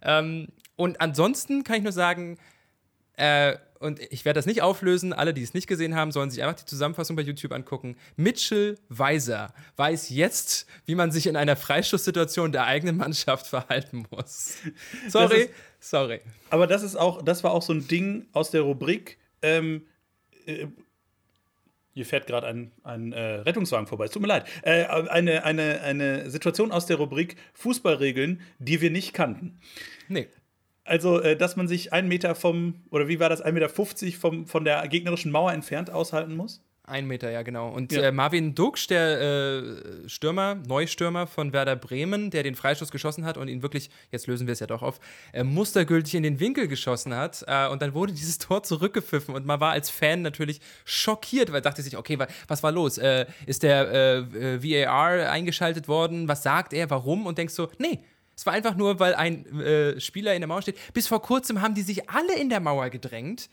Ähm, 0.02 0.48
und 0.76 1.00
ansonsten 1.00 1.64
kann 1.64 1.78
ich 1.78 1.84
nur 1.84 1.92
sagen, 1.92 2.38
äh, 3.18 3.58
und 3.80 4.00
ich 4.12 4.26
werde 4.26 4.38
das 4.38 4.46
nicht 4.46 4.62
auflösen. 4.62 5.14
Alle, 5.14 5.34
die 5.34 5.44
es 5.44 5.54
nicht 5.54 5.68
gesehen 5.68 5.96
haben, 5.96 6.12
sollen 6.12 6.32
sich 6.32 6.42
einfach 6.42 6.56
die 6.56 6.66
Zusammenfassung 6.66 7.16
bei 7.16 7.22
YouTube 7.22 7.52
angucken. 7.52 7.96
Mitchell 8.16 8.78
Weiser 8.90 9.54
weiß 9.76 10.10
jetzt, 10.10 10.68
wie 10.86 10.96
man 10.96 11.12
sich 11.12 11.28
in 11.28 11.36
einer 11.36 11.56
Freistoßsituation 11.56 12.52
der 12.52 12.66
eigenen 12.66 12.98
Mannschaft 12.98 13.48
verhalten 13.48 14.06
muss. 14.10 14.58
Sorry, 15.08 15.42
ist, 15.42 15.52
sorry. 15.80 16.22
Aber 16.50 16.66
das 16.68 16.84
ist 16.84 16.96
auch, 16.96 17.22
das 17.22 17.44
war 17.44 17.52
auch 17.52 17.62
so 17.62 17.74
ein 17.74 17.88
Ding 17.88 18.28
aus 18.34 18.52
der 18.52 18.62
Rubrik. 18.62 19.20
Ähm, 19.42 19.86
äh, 20.46 20.68
hier 21.94 22.06
fährt 22.06 22.28
gerade 22.28 22.46
ein, 22.46 22.72
ein 22.84 23.12
äh, 23.12 23.40
Rettungswagen 23.40 23.88
vorbei. 23.88 24.06
Es 24.06 24.12
tut 24.12 24.22
mir 24.22 24.28
leid. 24.28 24.46
Äh, 24.62 24.86
eine, 24.86 25.44
eine, 25.44 25.82
eine 25.82 26.30
Situation 26.30 26.72
aus 26.72 26.86
der 26.86 26.98
Rubrik 26.98 27.38
Fußballregeln, 27.54 28.42
die 28.60 28.82
wir 28.82 28.92
nicht 28.92 29.14
kannten. 29.14 29.60
Nee. 30.08 30.28
Also, 30.88 31.22
äh, 31.22 31.36
dass 31.36 31.56
man 31.56 31.68
sich 31.68 31.94
einen 31.94 32.08
Meter 32.08 32.34
vom, 32.34 32.76
oder 32.90 33.08
wie 33.08 33.20
war 33.20 33.30
das, 33.30 33.44
1,50 33.44 33.52
Meter 33.52 34.18
vom, 34.18 34.48
von 34.48 34.64
der 34.64 34.88
gegnerischen 34.88 35.32
Mauer 35.32 35.52
entfernt 35.52 35.90
aushalten 35.90 36.36
muss? 36.36 36.62
Ein 36.90 37.06
Meter, 37.06 37.30
ja, 37.30 37.42
genau. 37.42 37.68
Und 37.68 37.92
ja. 37.92 38.04
Äh, 38.04 38.12
Marvin 38.14 38.56
Duksch, 38.56 38.88
der 38.88 39.20
äh, 39.20 40.08
Stürmer, 40.08 40.56
Neustürmer 40.56 41.28
von 41.28 41.52
Werder 41.52 41.76
Bremen, 41.76 42.32
der 42.32 42.44
den 42.44 42.56
Freistoß 42.56 42.92
geschossen 42.92 43.26
hat 43.26 43.36
und 43.36 43.50
ihn 43.50 43.62
wirklich, 43.62 43.90
jetzt 44.10 44.26
lösen 44.28 44.48
wir 44.48 44.54
es 44.54 44.62
ja 44.62 44.68
doch 44.68 44.82
auf, 44.82 45.02
äh, 45.34 45.44
mustergültig 45.44 46.16
in 46.16 46.24
den 46.24 46.40
Winkel 46.40 46.70
geschossen 46.70 47.14
hat. 47.14 47.44
Äh, 47.46 47.68
und 47.68 47.82
dann 47.82 47.94
wurde 47.94 48.14
dieses 48.14 48.38
Tor 48.38 48.64
zurückgepfiffen 48.64 49.36
und 49.36 49.46
man 49.46 49.60
war 49.60 49.74
als 49.74 49.90
Fan 49.90 50.22
natürlich 50.22 50.62
schockiert, 50.86 51.52
weil 51.52 51.60
dachte 51.60 51.82
sich, 51.82 51.98
okay, 51.98 52.18
was 52.48 52.64
war 52.64 52.72
los? 52.72 52.98
Äh, 52.98 53.26
ist 53.46 53.64
der 53.64 54.24
VAR 54.62 55.30
eingeschaltet 55.30 55.90
worden? 55.90 56.30
Was 56.30 56.44
sagt 56.44 56.72
er? 56.72 56.90
Warum? 56.90 57.26
Und 57.26 57.38
denkst 57.38 57.54
so, 57.54 57.70
nee, 57.80 58.00
es 58.38 58.46
war 58.46 58.54
einfach 58.54 58.76
nur, 58.76 59.00
weil 59.00 59.16
ein 59.16 59.60
äh, 59.60 60.00
Spieler 60.00 60.36
in 60.36 60.42
der 60.42 60.48
Mauer 60.48 60.62
steht. 60.62 60.78
Bis 60.94 61.08
vor 61.08 61.24
kurzem 61.24 61.62
haben 61.62 61.74
die 61.74 61.82
sich 61.82 62.08
alle 62.08 62.38
in 62.40 62.50
der 62.50 62.60
Mauer 62.60 62.92
gedrängt. 62.92 63.50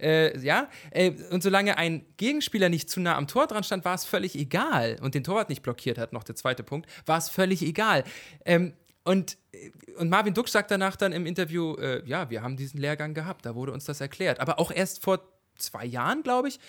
Äh, 0.00 0.38
ja, 0.38 0.68
äh, 0.92 1.10
und 1.30 1.42
solange 1.42 1.76
ein 1.76 2.06
Gegenspieler 2.18 2.68
nicht 2.68 2.88
zu 2.88 3.00
nah 3.00 3.16
am 3.16 3.26
Tor 3.26 3.48
dran 3.48 3.64
stand, 3.64 3.84
war 3.84 3.96
es 3.96 4.04
völlig 4.04 4.36
egal. 4.36 4.96
Und 5.02 5.16
den 5.16 5.24
Torwart 5.24 5.48
nicht 5.48 5.62
blockiert 5.62 5.98
hat, 5.98 6.12
noch 6.12 6.22
der 6.22 6.36
zweite 6.36 6.62
Punkt, 6.62 6.88
war 7.04 7.18
es 7.18 7.28
völlig 7.28 7.62
egal. 7.62 8.04
Ähm, 8.44 8.74
und, 9.02 9.38
äh, 9.50 9.70
und 9.98 10.08
Marvin 10.08 10.34
Duck 10.34 10.48
sagt 10.48 10.70
danach 10.70 10.94
dann 10.94 11.12
im 11.12 11.26
Interview, 11.26 11.74
äh, 11.74 12.06
ja, 12.06 12.30
wir 12.30 12.40
haben 12.40 12.56
diesen 12.56 12.80
Lehrgang 12.80 13.14
gehabt, 13.14 13.44
da 13.44 13.56
wurde 13.56 13.72
uns 13.72 13.86
das 13.86 14.00
erklärt. 14.00 14.38
Aber 14.38 14.60
auch 14.60 14.70
erst 14.70 15.02
vor 15.02 15.20
zwei 15.56 15.84
Jahren, 15.84 16.22
glaube 16.22 16.46
ich. 16.46 16.60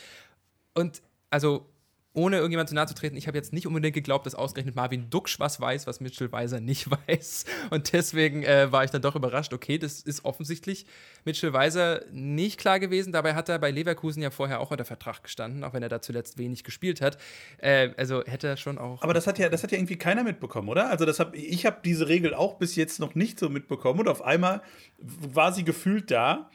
Und 0.74 1.04
also 1.30 1.70
ohne 2.14 2.38
irgendjemand 2.38 2.70
zu 2.70 2.76
nahe 2.76 2.88
zu 2.88 2.96
treten, 2.96 3.16
ich 3.18 3.28
habe 3.28 3.38
jetzt 3.38 3.54
nicht 3.54 3.68
unbedingt 3.68 3.94
geglaubt, 3.94 4.26
dass 4.26 4.34
ausgerechnet 4.34 4.76
Marvin 4.76 5.10
Duksch 5.12 5.40
was 5.40 5.62
weiß, 5.62 5.86
was 5.86 6.00
Mitchell 6.00 6.32
Weiser 6.32 6.60
nicht 6.60 6.90
weiß. 7.08 7.46
Und 7.70 7.94
deswegen 7.94 8.44
äh, 8.44 8.72
war 8.72 8.84
ich 8.84 8.90
dann 8.90 9.02
doch 9.02 9.16
überrascht, 9.16 9.54
okay, 9.54 9.78
das 9.78 10.02
ist 10.02 10.26
offensichtlich 10.26 10.88
Mitchell 11.24 11.54
Weiser 11.54 12.04
nicht 12.12 12.60
klar 12.60 12.80
gewesen. 12.80 13.14
Dabei 13.14 13.36
hat 13.36 13.48
er 13.48 13.60
bei 13.60 13.70
Leverkusen 13.70 14.24
ja 14.24 14.32
vorher 14.32 14.60
auch 14.60 14.72
unter 14.72 14.86
Vertrag 14.86 15.22
gestanden, 15.24 15.64
auch 15.64 15.74
wenn 15.74 15.84
er 15.84 15.90
da 15.90 16.02
zuletzt 16.02 16.40
wenig 16.40 16.64
gespielt 16.64 17.00
hat. 17.00 17.18
Äh, 17.60 17.92
also 17.96 18.24
hätte 18.26 18.48
er 18.48 18.58
schon 18.58 18.80
auch. 18.80 19.04
Aber 19.04 19.14
das 19.14 19.28
hat 19.28 19.38
ja, 19.38 19.50
das 19.50 19.62
hat 19.62 19.72
ja 19.72 19.78
irgendwie 19.78 19.98
keiner 19.98 20.24
mitbekommen, 20.24 20.70
oder? 20.70 20.90
Also 20.90 21.06
das 21.06 21.20
hab, 21.20 21.36
ich 21.36 21.66
habe 21.68 21.78
diese 21.86 22.08
Regel 22.08 22.34
auch 22.34 22.56
bis 22.58 22.76
jetzt 22.76 23.00
noch 23.00 23.14
nicht 23.14 23.40
so 23.40 23.50
mitbekommen 23.50 24.00
und 24.00 24.08
auf 24.08 24.24
einmal 24.24 24.62
war 24.98 25.54
sie 25.54 25.64
gefühlt 25.64 26.10
da. 26.10 26.50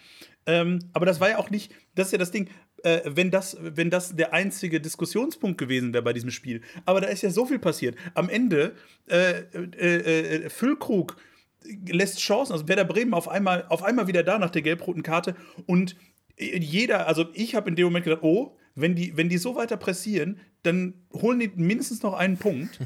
Ähm, 0.46 0.80
aber 0.92 1.06
das 1.06 1.20
war 1.20 1.30
ja 1.30 1.38
auch 1.38 1.50
nicht, 1.50 1.72
das 1.94 2.08
ist 2.08 2.12
ja 2.12 2.18
das 2.18 2.30
Ding, 2.30 2.50
äh, 2.84 3.02
wenn, 3.04 3.30
das, 3.30 3.56
wenn 3.60 3.90
das 3.90 4.14
der 4.14 4.32
einzige 4.32 4.80
Diskussionspunkt 4.80 5.58
gewesen 5.58 5.92
wäre 5.92 6.02
bei 6.02 6.12
diesem 6.12 6.30
Spiel. 6.30 6.60
Aber 6.84 7.00
da 7.00 7.08
ist 7.08 7.22
ja 7.22 7.30
so 7.30 7.46
viel 7.46 7.58
passiert. 7.58 7.96
Am 8.14 8.28
Ende, 8.28 8.74
äh, 9.08 9.40
äh, 9.52 10.44
äh 10.44 10.50
Füllkrug 10.50 11.16
lässt 11.86 12.18
Chancen, 12.20 12.52
also 12.52 12.68
Werder 12.68 12.84
Bremen 12.84 13.14
auf 13.14 13.28
einmal, 13.28 13.64
auf 13.68 13.82
einmal 13.82 14.06
wieder 14.06 14.22
da 14.22 14.38
nach 14.38 14.50
der 14.50 14.62
gelb-roten 14.62 15.02
Karte 15.02 15.34
und 15.66 15.96
jeder, 16.36 17.06
also 17.06 17.26
ich 17.32 17.54
habe 17.54 17.70
in 17.70 17.76
dem 17.76 17.84
Moment 17.86 18.04
gedacht, 18.04 18.22
oh, 18.22 18.56
wenn 18.74 18.94
die, 18.96 19.16
wenn 19.16 19.28
die 19.28 19.38
so 19.38 19.54
weiter 19.54 19.76
pressieren, 19.76 20.40
dann 20.62 20.94
holen 21.12 21.38
die 21.38 21.48
mindestens 21.54 22.02
noch 22.02 22.14
einen 22.14 22.38
Punkt. 22.38 22.80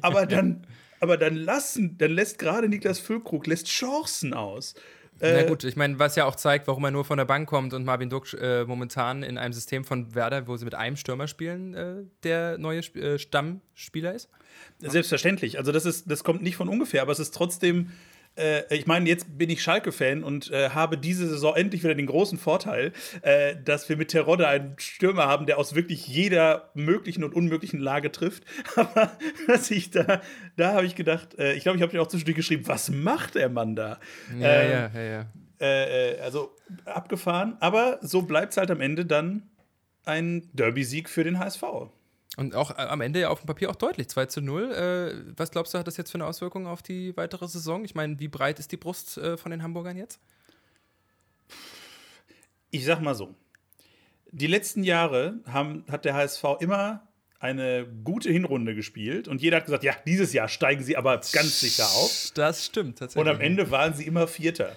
Aber 0.00 0.26
dann, 0.26 0.66
aber 1.00 1.16
dann 1.16 1.34
lassen, 1.34 1.98
dann 1.98 2.12
lässt 2.12 2.38
gerade 2.38 2.68
Niklas 2.68 3.00
Füllkrug 3.00 3.46
lässt 3.46 3.66
Chancen 3.66 4.34
aus. 4.34 4.74
Na 5.22 5.40
Äh, 5.40 5.46
gut, 5.46 5.62
ich 5.64 5.76
meine, 5.76 5.98
was 5.98 6.16
ja 6.16 6.24
auch 6.24 6.34
zeigt, 6.34 6.66
warum 6.66 6.84
er 6.84 6.90
nur 6.90 7.04
von 7.04 7.16
der 7.16 7.24
Bank 7.24 7.48
kommt 7.48 7.74
und 7.74 7.84
Marvin 7.84 8.10
Duck 8.10 8.32
äh, 8.34 8.64
momentan 8.64 9.22
in 9.22 9.38
einem 9.38 9.52
System 9.52 9.84
von 9.84 10.14
Werder, 10.14 10.48
wo 10.48 10.56
sie 10.56 10.64
mit 10.64 10.74
einem 10.74 10.96
Stürmer 10.96 11.28
spielen, 11.28 11.74
äh, 11.74 11.94
der 12.24 12.58
neue 12.58 12.80
Sp 12.82 12.98
äh, 12.98 13.18
Stammspieler 13.18 14.14
ist. 14.14 14.28
Selbstverständlich. 14.80 15.58
Also 15.58 15.70
das 15.70 15.86
ist, 15.86 16.10
das 16.10 16.24
kommt 16.24 16.42
nicht 16.42 16.56
von 16.56 16.68
ungefähr, 16.68 17.02
aber 17.02 17.12
es 17.12 17.20
ist 17.20 17.34
trotzdem. 17.34 17.90
Äh, 18.36 18.74
ich 18.74 18.86
meine, 18.86 19.08
jetzt 19.08 19.36
bin 19.36 19.50
ich 19.50 19.62
Schalke-Fan 19.62 20.24
und 20.24 20.50
äh, 20.50 20.70
habe 20.70 20.96
diese 20.98 21.28
Saison 21.28 21.54
endlich 21.54 21.82
wieder 21.84 21.94
den 21.94 22.06
großen 22.06 22.38
Vorteil, 22.38 22.92
äh, 23.22 23.56
dass 23.62 23.88
wir 23.88 23.96
mit 23.96 24.08
Terodde 24.08 24.48
einen 24.48 24.74
Stürmer 24.78 25.26
haben, 25.26 25.46
der 25.46 25.58
aus 25.58 25.74
wirklich 25.74 26.06
jeder 26.06 26.70
möglichen 26.74 27.24
und 27.24 27.34
unmöglichen 27.34 27.80
Lage 27.80 28.10
trifft. 28.12 28.44
Aber 28.76 29.12
was 29.46 29.70
ich 29.70 29.90
da, 29.90 30.20
da 30.56 30.72
habe 30.74 30.86
ich 30.86 30.94
gedacht, 30.94 31.38
äh, 31.38 31.52
ich 31.54 31.62
glaube, 31.62 31.76
ich 31.76 31.82
habe 31.82 31.92
dir 31.92 32.00
auch 32.00 32.08
zwischendurch 32.08 32.36
geschrieben, 32.36 32.66
was 32.66 32.90
macht 32.90 33.34
der 33.34 33.48
Mann 33.48 33.76
da? 33.76 33.98
Ja, 34.38 34.62
Ähm, 34.62 34.70
ja, 34.70 34.90
ja, 34.94 35.02
ja. 35.02 35.26
äh, 35.60 36.12
äh, 36.14 36.20
also 36.20 36.56
abgefahren, 36.84 37.56
aber 37.60 37.98
so 38.02 38.22
bleibt 38.22 38.52
es 38.52 38.56
halt 38.56 38.70
am 38.70 38.80
Ende 38.80 39.04
dann 39.04 39.50
ein 40.04 40.48
Derby-Sieg 40.52 41.08
für 41.08 41.24
den 41.24 41.38
HSV. 41.38 41.62
Und 42.36 42.54
auch 42.54 42.70
äh, 42.70 42.82
am 42.82 43.00
Ende 43.00 43.20
ja 43.20 43.28
auf 43.28 43.40
dem 43.40 43.46
Papier 43.46 43.70
auch 43.70 43.76
deutlich, 43.76 44.08
2 44.08 44.26
zu 44.26 44.40
0. 44.40 44.72
Äh, 44.72 45.32
was 45.36 45.50
glaubst 45.50 45.74
du, 45.74 45.78
hat 45.78 45.86
das 45.86 45.96
jetzt 45.96 46.10
für 46.10 46.16
eine 46.16 46.26
Auswirkung 46.26 46.66
auf 46.66 46.82
die 46.82 47.16
weitere 47.16 47.46
Saison? 47.46 47.84
Ich 47.84 47.94
meine, 47.94 48.18
wie 48.20 48.28
breit 48.28 48.58
ist 48.58 48.72
die 48.72 48.76
Brust 48.76 49.18
äh, 49.18 49.36
von 49.36 49.50
den 49.50 49.62
Hamburgern 49.62 49.96
jetzt? 49.96 50.18
Ich 52.70 52.84
sag 52.84 53.00
mal 53.00 53.14
so: 53.14 53.34
Die 54.30 54.46
letzten 54.46 54.82
Jahre 54.82 55.40
haben, 55.46 55.84
hat 55.90 56.06
der 56.06 56.14
HSV 56.14 56.44
immer 56.60 57.06
eine 57.38 57.86
gute 58.04 58.30
Hinrunde 58.30 58.74
gespielt 58.74 59.28
und 59.28 59.42
jeder 59.42 59.58
hat 59.58 59.66
gesagt: 59.66 59.84
Ja, 59.84 59.94
dieses 60.06 60.32
Jahr 60.32 60.48
steigen 60.48 60.82
sie 60.82 60.96
aber 60.96 61.16
ganz 61.32 61.60
sicher 61.60 61.84
auf. 61.84 62.30
Das 62.34 62.64
stimmt 62.64 62.98
tatsächlich. 62.98 63.20
Und 63.20 63.28
am 63.28 63.42
Ende 63.42 63.70
waren 63.70 63.92
sie 63.92 64.06
immer 64.06 64.26
Vierter. 64.26 64.74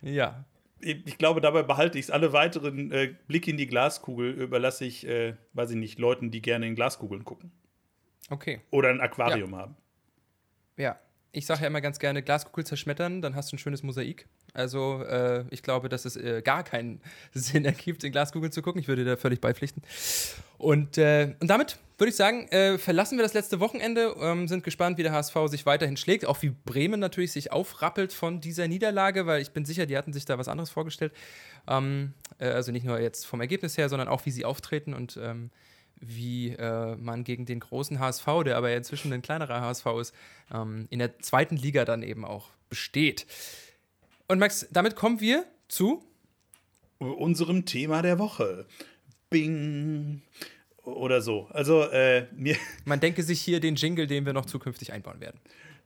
Ja. 0.00 0.44
Ich 0.80 1.18
glaube, 1.18 1.40
dabei 1.40 1.62
behalte 1.62 1.98
ich 1.98 2.06
es. 2.06 2.10
Alle 2.10 2.32
weiteren 2.32 2.92
äh, 2.92 3.14
Blicke 3.26 3.50
in 3.50 3.56
die 3.56 3.66
Glaskugel 3.66 4.30
überlasse 4.30 4.84
ich, 4.84 5.06
äh, 5.06 5.34
weiß 5.52 5.70
ich 5.70 5.76
nicht, 5.76 5.98
Leuten, 5.98 6.30
die 6.30 6.40
gerne 6.40 6.66
in 6.66 6.74
Glaskugeln 6.74 7.24
gucken. 7.24 7.50
Okay. 8.30 8.60
Oder 8.70 8.90
ein 8.90 9.00
Aquarium 9.00 9.56
haben. 9.56 9.76
Ja. 10.76 10.98
Ich 11.32 11.46
sage 11.46 11.62
ja 11.62 11.66
immer 11.66 11.80
ganz 11.80 11.98
gerne, 11.98 12.22
Glaskugel 12.22 12.64
zerschmettern, 12.64 13.20
dann 13.20 13.34
hast 13.34 13.52
du 13.52 13.56
ein 13.56 13.58
schönes 13.58 13.82
Mosaik. 13.82 14.26
Also, 14.54 15.02
äh, 15.02 15.44
ich 15.50 15.62
glaube, 15.62 15.88
dass 15.88 16.04
es 16.04 16.16
äh, 16.16 16.42
gar 16.42 16.64
keinen 16.64 17.00
Sinn 17.34 17.64
ergibt, 17.64 18.02
in 18.04 18.12
Glaskugeln 18.12 18.52
zu 18.52 18.62
gucken. 18.62 18.80
Ich 18.80 18.88
würde 18.88 19.04
da 19.04 19.16
völlig 19.16 19.40
beipflichten. 19.40 19.82
Und, 20.56 20.98
äh, 20.98 21.34
und 21.40 21.48
damit 21.48 21.78
würde 21.98 22.10
ich 22.10 22.16
sagen, 22.16 22.48
äh, 22.48 22.78
verlassen 22.78 23.18
wir 23.18 23.22
das 23.22 23.34
letzte 23.34 23.60
Wochenende, 23.60 24.14
ähm, 24.20 24.48
sind 24.48 24.64
gespannt, 24.64 24.98
wie 24.98 25.02
der 25.02 25.12
HSV 25.12 25.36
sich 25.46 25.66
weiterhin 25.66 25.96
schlägt. 25.96 26.26
Auch 26.26 26.42
wie 26.42 26.50
Bremen 26.50 27.00
natürlich 27.00 27.32
sich 27.32 27.52
aufrappelt 27.52 28.12
von 28.12 28.40
dieser 28.40 28.68
Niederlage, 28.68 29.26
weil 29.26 29.42
ich 29.42 29.50
bin 29.50 29.64
sicher, 29.64 29.84
die 29.84 29.96
hatten 29.96 30.12
sich 30.12 30.24
da 30.24 30.38
was 30.38 30.48
anderes 30.48 30.70
vorgestellt. 30.70 31.12
Ähm, 31.66 32.14
äh, 32.38 32.46
also 32.46 32.72
nicht 32.72 32.86
nur 32.86 33.00
jetzt 33.00 33.26
vom 33.26 33.40
Ergebnis 33.40 33.76
her, 33.76 33.88
sondern 33.88 34.08
auch, 34.08 34.24
wie 34.26 34.30
sie 34.30 34.44
auftreten 34.44 34.94
und 34.94 35.18
ähm, 35.22 35.50
wie 36.00 36.50
äh, 36.50 36.96
man 36.96 37.24
gegen 37.24 37.46
den 37.46 37.60
großen 37.60 37.98
HSV, 37.98 38.26
der 38.44 38.56
aber 38.56 38.74
inzwischen 38.74 39.12
ein 39.12 39.22
kleinerer 39.22 39.60
HSV 39.60 39.86
ist, 40.00 40.14
ähm, 40.52 40.86
in 40.90 40.98
der 40.98 41.18
zweiten 41.18 41.56
Liga 41.56 41.84
dann 41.84 42.02
eben 42.02 42.24
auch 42.24 42.50
besteht. 42.68 43.26
Und 44.28 44.38
Max, 44.38 44.66
damit 44.70 44.94
kommen 44.94 45.20
wir 45.20 45.44
zu 45.68 46.04
unserem 46.98 47.64
Thema 47.64 48.02
der 48.02 48.18
Woche. 48.18 48.66
Bing. 49.30 50.22
Oder 50.82 51.20
so. 51.20 51.48
Also, 51.50 51.82
äh, 51.82 52.26
mir, 52.32 52.56
Man 52.84 53.00
denke 53.00 53.22
sich 53.22 53.40
hier 53.40 53.60
den 53.60 53.76
Jingle, 53.76 54.06
den 54.06 54.24
wir 54.26 54.32
noch 54.32 54.46
zukünftig 54.46 54.92
einbauen 54.92 55.20
werden. 55.20 55.38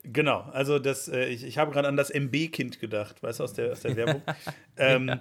genau, 0.04 0.40
also 0.52 0.78
das, 0.78 1.08
äh, 1.08 1.26
ich, 1.26 1.44
ich 1.44 1.58
habe 1.58 1.72
gerade 1.72 1.88
an 1.88 1.96
das 1.96 2.10
MB-Kind 2.10 2.80
gedacht, 2.80 3.22
weißt 3.22 3.40
du, 3.40 3.44
aus 3.44 3.52
der, 3.52 3.72
aus 3.72 3.80
der 3.80 3.96
Werbung. 3.96 4.22
ähm, 4.76 5.10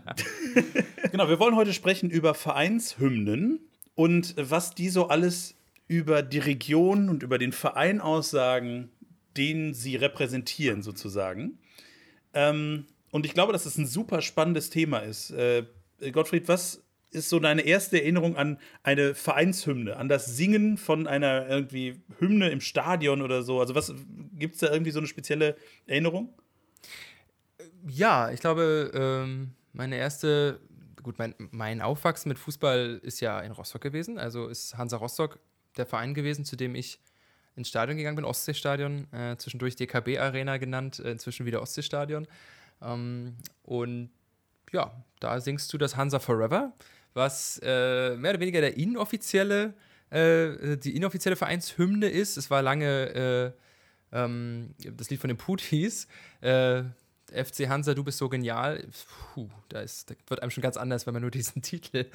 genau, 1.11 1.29
wir 1.29 1.39
wollen 1.39 1.55
heute 1.55 1.73
sprechen 1.73 2.09
über 2.09 2.33
Vereinshymnen 2.35 3.59
und 3.95 4.35
was 4.37 4.73
die 4.73 4.89
so 4.89 5.07
alles 5.07 5.55
über 5.87 6.23
die 6.23 6.39
Region 6.39 7.09
und 7.09 7.23
über 7.23 7.37
den 7.37 7.51
Verein 7.51 7.99
aussagen, 7.99 8.89
den 9.37 9.73
sie 9.73 9.95
repräsentieren, 9.95 10.81
sozusagen. 10.81 11.59
Ähm, 12.33 12.85
und 13.11 13.25
ich 13.25 13.33
glaube, 13.33 13.53
dass 13.53 13.65
es 13.65 13.77
ein 13.77 13.85
super 13.85 14.21
spannendes 14.21 14.69
Thema 14.69 14.99
ist. 14.99 15.31
Äh, 15.31 15.65
Gottfried, 16.11 16.47
was 16.47 16.81
ist 17.11 17.29
so 17.29 17.39
deine 17.39 17.63
erste 17.63 18.01
Erinnerung 18.01 18.37
an 18.37 18.57
eine 18.83 19.13
Vereinshymne, 19.13 19.97
an 19.97 20.07
das 20.07 20.25
Singen 20.37 20.77
von 20.77 21.07
einer 21.07 21.47
irgendwie 21.47 22.01
Hymne 22.19 22.49
im 22.49 22.61
Stadion 22.61 23.21
oder 23.21 23.43
so? 23.43 23.59
Also 23.59 23.75
was 23.75 23.93
gibt 24.33 24.55
es 24.55 24.61
da 24.61 24.71
irgendwie 24.71 24.91
so 24.91 24.99
eine 24.99 25.07
spezielle 25.07 25.57
Erinnerung? 25.85 26.33
Ja, 27.87 28.31
ich 28.31 28.39
glaube, 28.39 28.91
ähm, 28.93 29.51
meine 29.73 29.97
erste, 29.97 30.59
gut, 31.03 31.19
mein, 31.19 31.35
mein 31.51 31.81
Aufwachsen 31.81 32.29
mit 32.29 32.39
Fußball 32.39 32.99
ist 33.03 33.19
ja 33.19 33.39
in 33.41 33.51
Rostock 33.51 33.81
gewesen. 33.81 34.17
Also 34.17 34.47
ist 34.47 34.77
Hansa 34.77 34.97
Rostock 34.97 35.39
der 35.77 35.85
Verein 35.85 36.13
gewesen, 36.13 36.45
zu 36.45 36.55
dem 36.55 36.75
ich 36.75 36.99
ins 37.55 37.69
Stadion 37.69 37.97
gegangen 37.97 38.15
bin, 38.15 38.25
Ostseestadion, 38.25 39.11
äh, 39.13 39.35
zwischendurch 39.37 39.75
DKB 39.75 40.17
Arena 40.17 40.57
genannt, 40.57 40.99
äh, 40.99 41.11
inzwischen 41.11 41.45
wieder 41.45 41.61
Ostseestadion. 41.61 42.27
Ähm, 42.81 43.35
und 43.63 44.09
ja, 44.71 44.91
da 45.19 45.39
singst 45.39 45.71
du 45.73 45.77
das 45.77 45.95
Hansa 45.97 46.19
Forever, 46.19 46.73
was 47.13 47.59
äh, 47.63 48.15
mehr 48.15 48.31
oder 48.31 48.39
weniger 48.39 48.61
der 48.61 48.77
inoffizielle, 48.77 49.73
äh, 50.09 50.77
die 50.77 50.95
inoffizielle 50.95 51.35
Vereinshymne 51.35 52.07
ist. 52.07 52.37
Es 52.37 52.49
war 52.49 52.61
lange 52.61 53.53
äh, 54.13 54.17
ähm, 54.17 54.73
das 54.77 55.09
Lied 55.09 55.19
von 55.19 55.27
den 55.27 55.37
Putis. 55.37 56.07
FC 57.31 57.67
Hansa, 57.67 57.93
du 57.93 58.03
bist 58.03 58.17
so 58.17 58.29
genial. 58.29 58.85
Puh, 59.33 59.49
da, 59.69 59.81
ist, 59.81 60.09
da 60.09 60.15
wird 60.27 60.41
einem 60.41 60.51
schon 60.51 60.61
ganz 60.61 60.77
anders, 60.77 61.05
wenn 61.05 61.13
man 61.13 61.21
nur 61.21 61.31
diesen 61.31 61.61
Titel 61.61 62.05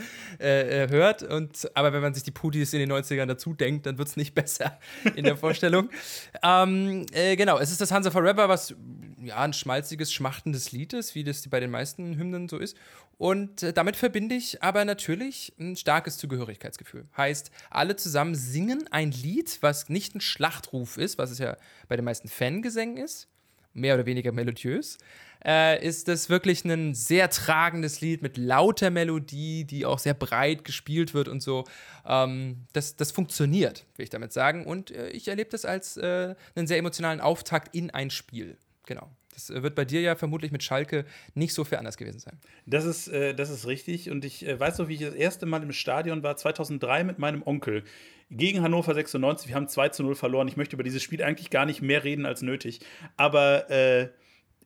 äh, 0.40 0.84
äh, 0.84 0.88
hört. 0.90 1.22
Und, 1.22 1.70
aber 1.74 1.92
wenn 1.92 2.02
man 2.02 2.14
sich 2.14 2.22
die 2.22 2.30
Putis 2.30 2.72
in 2.72 2.80
den 2.80 2.92
90ern 2.92 3.26
dazu 3.26 3.54
denkt, 3.54 3.86
dann 3.86 3.98
wird 3.98 4.08
es 4.08 4.16
nicht 4.16 4.34
besser 4.34 4.78
in 5.14 5.24
der 5.24 5.36
Vorstellung. 5.36 5.90
ähm, 6.42 7.06
äh, 7.12 7.36
genau, 7.36 7.58
es 7.58 7.70
ist 7.70 7.80
das 7.80 7.90
Hansa 7.90 8.10
Forever, 8.10 8.48
was 8.48 8.74
ja 9.22 9.36
ein 9.38 9.52
schmalziges, 9.52 10.12
schmachtendes 10.12 10.72
Lied 10.72 10.92
ist, 10.92 11.14
wie 11.14 11.24
das 11.24 11.48
bei 11.48 11.60
den 11.60 11.70
meisten 11.70 12.16
Hymnen 12.16 12.48
so 12.48 12.58
ist. 12.58 12.76
Und 13.18 13.62
äh, 13.62 13.72
damit 13.72 13.96
verbinde 13.96 14.34
ich 14.34 14.62
aber 14.62 14.84
natürlich 14.84 15.54
ein 15.58 15.76
starkes 15.76 16.18
Zugehörigkeitsgefühl. 16.18 17.06
Heißt, 17.16 17.50
alle 17.70 17.96
zusammen 17.96 18.34
singen 18.34 18.86
ein 18.90 19.10
Lied, 19.10 19.58
was 19.62 19.88
nicht 19.88 20.14
ein 20.14 20.20
Schlachtruf 20.20 20.98
ist, 20.98 21.16
was 21.16 21.30
es 21.30 21.38
ja 21.38 21.56
bei 21.88 21.96
den 21.96 22.04
meisten 22.04 22.28
Fangesängen 22.28 22.98
ist, 22.98 23.28
mehr 23.76 23.94
oder 23.94 24.06
weniger 24.06 24.32
melodiös, 24.32 24.98
äh, 25.44 25.84
ist 25.86 26.08
das 26.08 26.28
wirklich 26.28 26.64
ein 26.64 26.94
sehr 26.94 27.30
tragendes 27.30 28.00
Lied 28.00 28.22
mit 28.22 28.36
lauter 28.36 28.90
Melodie, 28.90 29.64
die 29.64 29.86
auch 29.86 29.98
sehr 29.98 30.14
breit 30.14 30.64
gespielt 30.64 31.14
wird 31.14 31.28
und 31.28 31.42
so. 31.42 31.64
Ähm, 32.04 32.66
das, 32.72 32.96
das 32.96 33.12
funktioniert, 33.12 33.86
will 33.96 34.04
ich 34.04 34.10
damit 34.10 34.32
sagen. 34.32 34.66
Und 34.66 34.90
äh, 34.90 35.08
ich 35.10 35.28
erlebe 35.28 35.50
das 35.50 35.64
als 35.64 35.96
äh, 35.96 36.34
einen 36.54 36.66
sehr 36.66 36.78
emotionalen 36.78 37.20
Auftakt 37.20 37.74
in 37.74 37.90
ein 37.90 38.10
Spiel. 38.10 38.56
Genau. 38.86 39.10
Das 39.36 39.50
äh, 39.50 39.62
wird 39.62 39.74
bei 39.74 39.84
dir 39.84 40.00
ja 40.00 40.16
vermutlich 40.16 40.50
mit 40.50 40.62
Schalke 40.62 41.04
nicht 41.34 41.52
so 41.52 41.64
viel 41.64 41.78
anders 41.78 41.98
gewesen 41.98 42.18
sein. 42.18 42.38
Das 42.64 42.84
ist, 42.84 43.08
äh, 43.08 43.34
das 43.34 43.50
ist 43.50 43.66
richtig. 43.66 44.10
Und 44.10 44.24
ich 44.24 44.46
äh, 44.46 44.58
weiß 44.58 44.78
noch, 44.78 44.88
wie 44.88 44.94
ich 44.94 45.00
das 45.00 45.14
erste 45.14 45.44
Mal 45.46 45.62
im 45.62 45.72
Stadion 45.72 46.22
war, 46.22 46.36
2003 46.36 47.04
mit 47.04 47.18
meinem 47.18 47.42
Onkel 47.42 47.84
gegen 48.30 48.62
Hannover 48.62 48.94
96. 48.94 49.48
Wir 49.48 49.54
haben 49.54 49.68
2 49.68 49.90
zu 49.90 50.02
0 50.02 50.14
verloren. 50.14 50.48
Ich 50.48 50.56
möchte 50.56 50.74
über 50.74 50.82
dieses 50.82 51.02
Spiel 51.02 51.22
eigentlich 51.22 51.50
gar 51.50 51.66
nicht 51.66 51.82
mehr 51.82 52.02
reden 52.02 52.24
als 52.24 52.40
nötig. 52.40 52.80
Aber 53.18 53.70
äh, 53.70 54.08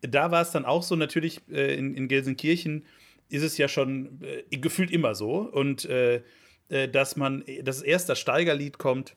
da 0.02 0.30
war 0.30 0.42
es 0.42 0.52
dann 0.52 0.64
auch 0.64 0.84
so, 0.84 0.94
natürlich 0.94 1.42
äh, 1.50 1.74
in, 1.74 1.94
in 1.94 2.06
Gelsenkirchen 2.06 2.86
ist 3.28 3.42
es 3.42 3.58
ja 3.58 3.66
schon 3.66 4.20
äh, 4.22 4.56
gefühlt 4.56 4.90
immer 4.90 5.14
so. 5.14 5.40
Und 5.40 5.88
dass 6.92 7.16
man, 7.16 7.42
dass 7.64 7.82
erst 7.82 8.08
das 8.08 8.20
Steigerlied 8.20 8.78
kommt. 8.78 9.16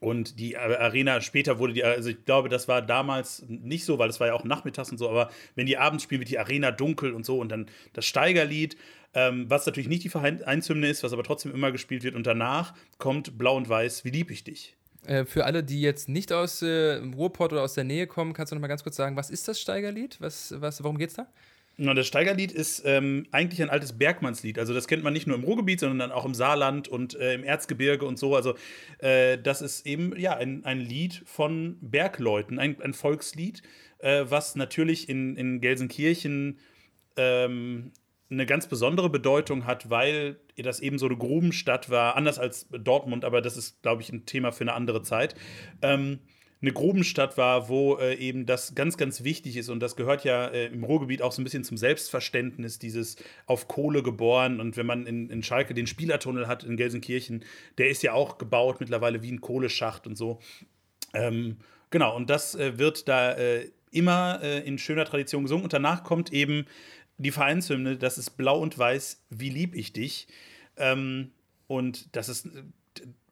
Und 0.00 0.40
die 0.40 0.56
Arena, 0.56 1.20
später 1.20 1.60
wurde 1.60 1.72
die, 1.72 1.84
also 1.84 2.08
ich 2.10 2.24
glaube, 2.24 2.48
das 2.48 2.66
war 2.66 2.82
damals 2.82 3.44
nicht 3.48 3.84
so, 3.84 3.98
weil 3.98 4.10
es 4.10 4.18
war 4.18 4.26
ja 4.26 4.34
auch 4.34 4.42
nachmittags 4.42 4.90
und 4.90 4.98
so, 4.98 5.08
aber 5.08 5.30
wenn 5.54 5.66
die 5.66 5.78
abends 5.78 6.02
spielen, 6.02 6.20
wird 6.20 6.30
die 6.30 6.40
Arena 6.40 6.72
dunkel 6.72 7.12
und 7.12 7.24
so 7.24 7.38
und 7.38 7.50
dann 7.50 7.66
das 7.92 8.04
Steigerlied, 8.04 8.76
ähm, 9.14 9.48
was 9.48 9.64
natürlich 9.64 9.88
nicht 9.88 10.02
die 10.02 10.08
Vereinshymne 10.08 10.88
ist, 10.88 11.04
was 11.04 11.12
aber 11.12 11.22
trotzdem 11.22 11.54
immer 11.54 11.70
gespielt 11.70 12.02
wird 12.02 12.16
und 12.16 12.26
danach 12.26 12.74
kommt 12.98 13.38
Blau 13.38 13.56
und 13.56 13.68
Weiß, 13.68 14.04
wie 14.04 14.10
lieb 14.10 14.32
ich 14.32 14.42
dich. 14.42 14.74
Äh, 15.06 15.24
für 15.24 15.44
alle, 15.44 15.62
die 15.62 15.80
jetzt 15.80 16.08
nicht 16.08 16.32
aus 16.32 16.62
äh, 16.62 17.00
Ruhrpott 17.14 17.52
oder 17.52 17.62
aus 17.62 17.74
der 17.74 17.84
Nähe 17.84 18.08
kommen, 18.08 18.32
kannst 18.32 18.50
du 18.50 18.56
noch 18.56 18.60
mal 18.60 18.68
ganz 18.68 18.82
kurz 18.82 18.96
sagen, 18.96 19.16
was 19.16 19.30
ist 19.30 19.46
das 19.46 19.60
Steigerlied? 19.60 20.16
Was, 20.20 20.54
was, 20.60 20.82
worum 20.82 20.98
geht's 20.98 21.14
da? 21.14 21.28
Na, 21.78 21.92
das 21.92 22.06
Steigerlied 22.06 22.52
ist 22.52 22.82
ähm, 22.86 23.26
eigentlich 23.32 23.60
ein 23.60 23.68
altes 23.68 23.98
Bergmannslied. 23.98 24.58
Also 24.58 24.72
das 24.72 24.88
kennt 24.88 25.04
man 25.04 25.12
nicht 25.12 25.26
nur 25.26 25.36
im 25.36 25.44
Ruhrgebiet, 25.44 25.80
sondern 25.80 26.10
auch 26.10 26.24
im 26.24 26.34
Saarland 26.34 26.88
und 26.88 27.14
äh, 27.14 27.34
im 27.34 27.44
Erzgebirge 27.44 28.06
und 28.06 28.18
so. 28.18 28.34
Also 28.34 28.54
äh, 28.98 29.36
das 29.36 29.60
ist 29.60 29.86
eben 29.86 30.18
ja 30.18 30.34
ein, 30.34 30.64
ein 30.64 30.80
Lied 30.80 31.22
von 31.26 31.76
Bergleuten, 31.82 32.58
ein, 32.58 32.80
ein 32.80 32.94
Volkslied, 32.94 33.62
äh, 33.98 34.24
was 34.26 34.56
natürlich 34.56 35.10
in, 35.10 35.36
in 35.36 35.60
Gelsenkirchen 35.60 36.58
ähm, 37.18 37.92
eine 38.30 38.46
ganz 38.46 38.68
besondere 38.68 39.10
Bedeutung 39.10 39.66
hat, 39.66 39.90
weil 39.90 40.40
das 40.56 40.80
eben 40.80 40.98
so 40.98 41.06
eine 41.06 41.16
Grubenstadt 41.16 41.90
war, 41.90 42.16
anders 42.16 42.38
als 42.38 42.68
Dortmund, 42.70 43.24
aber 43.24 43.42
das 43.42 43.58
ist, 43.58 43.82
glaube 43.82 44.00
ich, 44.00 44.10
ein 44.10 44.24
Thema 44.24 44.50
für 44.50 44.62
eine 44.62 44.72
andere 44.72 45.02
Zeit. 45.02 45.34
Ähm, 45.82 46.20
eine 46.62 46.72
Grubenstadt 46.72 47.36
war, 47.36 47.68
wo 47.68 47.96
äh, 47.96 48.14
eben 48.14 48.46
das 48.46 48.74
ganz, 48.74 48.96
ganz 48.96 49.24
wichtig 49.24 49.56
ist. 49.56 49.68
Und 49.68 49.80
das 49.80 49.94
gehört 49.94 50.24
ja 50.24 50.46
äh, 50.46 50.66
im 50.66 50.84
Ruhrgebiet 50.84 51.20
auch 51.20 51.32
so 51.32 51.42
ein 51.42 51.44
bisschen 51.44 51.64
zum 51.64 51.76
Selbstverständnis, 51.76 52.78
dieses 52.78 53.16
auf 53.44 53.68
Kohle 53.68 54.02
geboren. 54.02 54.60
Und 54.60 54.76
wenn 54.76 54.86
man 54.86 55.06
in, 55.06 55.28
in 55.28 55.42
Schalke 55.42 55.74
den 55.74 55.86
Spielertunnel 55.86 56.48
hat 56.48 56.64
in 56.64 56.76
Gelsenkirchen, 56.76 57.44
der 57.76 57.88
ist 57.88 58.02
ja 58.02 58.14
auch 58.14 58.38
gebaut 58.38 58.80
mittlerweile 58.80 59.22
wie 59.22 59.32
ein 59.32 59.42
Kohleschacht 59.42 60.06
und 60.06 60.16
so. 60.16 60.40
Ähm, 61.12 61.58
genau, 61.90 62.16
und 62.16 62.30
das 62.30 62.54
äh, 62.54 62.78
wird 62.78 63.06
da 63.06 63.32
äh, 63.32 63.70
immer 63.90 64.40
äh, 64.42 64.66
in 64.66 64.78
schöner 64.78 65.04
Tradition 65.04 65.42
gesungen. 65.42 65.64
Und 65.64 65.72
danach 65.74 66.04
kommt 66.04 66.32
eben 66.32 66.66
die 67.18 67.30
Vereinshymne, 67.30 67.96
das 67.96 68.18
ist 68.18 68.30
blau 68.30 68.60
und 68.60 68.78
weiß, 68.78 69.24
wie 69.30 69.50
lieb 69.50 69.74
ich 69.74 69.92
dich. 69.92 70.26
Ähm, 70.76 71.32
und 71.66 72.14
das 72.14 72.28
ist 72.28 72.48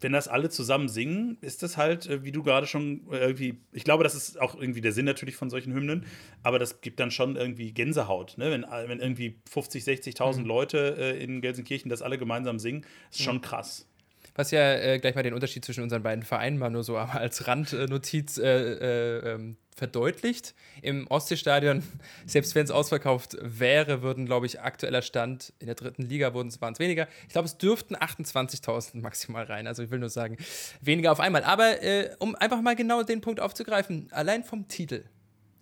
wenn 0.01 0.13
das 0.13 0.29
alle 0.29 0.51
zusammen 0.51 0.89
singen, 0.89 1.39
ist 1.41 1.63
das 1.63 1.77
halt, 1.77 2.07
äh, 2.07 2.25
wie 2.25 2.33
du 2.33 2.43
gerade 2.43 2.67
schon 2.67 3.03
äh, 3.11 3.19
irgendwie, 3.19 3.61
ich 3.73 3.85
glaube, 3.85 4.05
das 4.05 4.15
ist 4.15 4.41
auch 4.41 4.55
irgendwie 4.55 4.81
der 4.81 4.93
Sinn 4.93 5.07
natürlich 5.07 5.37
von 5.37 5.51
solchen 5.51 5.73
Hymnen, 5.73 6.05
aber 6.43 6.59
das 6.59 6.81
gibt 6.81 7.01
dann 7.01 7.11
schon 7.11 7.37
irgendwie 7.37 7.73
Gänsehaut, 7.73 8.37
ne? 8.37 8.51
wenn, 8.51 8.63
wenn 8.89 9.01
irgendwie 9.01 9.37
50, 9.49 9.83
60.000 9.83 10.41
mhm. 10.41 10.47
Leute 10.47 10.97
äh, 10.99 11.23
in 11.23 11.41
Gelsenkirchen 11.41 11.89
das 11.89 12.03
alle 12.03 12.19
gemeinsam 12.19 12.59
singen, 12.59 12.85
ist 13.11 13.23
schon 13.23 13.41
krass 13.41 13.87
was 14.35 14.51
ja 14.51 14.75
äh, 14.75 14.99
gleich 14.99 15.15
mal 15.15 15.23
den 15.23 15.35
Unterschied 15.35 15.65
zwischen 15.65 15.83
unseren 15.83 16.03
beiden 16.03 16.25
Vereinen 16.25 16.59
mal 16.59 16.71
nur 16.71 16.83
so 16.83 16.97
als 16.97 17.47
Randnotiz 17.47 18.39
äh, 18.39 18.43
äh, 18.43 19.35
ähm, 19.35 19.57
verdeutlicht. 19.77 20.55
Im 20.83 21.07
Ostseestadion, 21.09 21.83
selbst 22.27 22.55
wenn 22.55 22.65
es 22.65 22.71
ausverkauft 22.71 23.37
wäre, 23.41 24.03
würden, 24.03 24.27
glaube 24.27 24.47
ich, 24.47 24.61
aktueller 24.61 25.03
Stand 25.03 25.53
in 25.59 25.67
der 25.67 25.75
dritten 25.75 26.03
Liga 26.03 26.35
waren 26.35 26.49
es 26.49 26.61
weniger. 26.79 27.09
Ich 27.23 27.33
glaube, 27.33 27.47
es 27.47 27.59
dürften 27.59 27.97
28.000 27.97 29.01
maximal 29.01 29.45
rein. 29.45 29.67
Also 29.67 29.83
ich 29.83 29.91
will 29.91 29.99
nur 29.99 30.11
sagen, 30.11 30.37
weniger 30.81 31.13
auf 31.13 31.21
einmal. 31.21 31.45
Aber 31.45 31.83
äh, 31.83 32.11
um 32.19 32.35
einfach 32.35 32.61
mal 32.61 32.77
genau 32.77 33.03
den 33.03 33.21
Punkt 33.21 33.41
aufzugreifen, 33.41 34.09
allein 34.11 34.45
vom 34.45 34.69
Titel, 34.69 35.05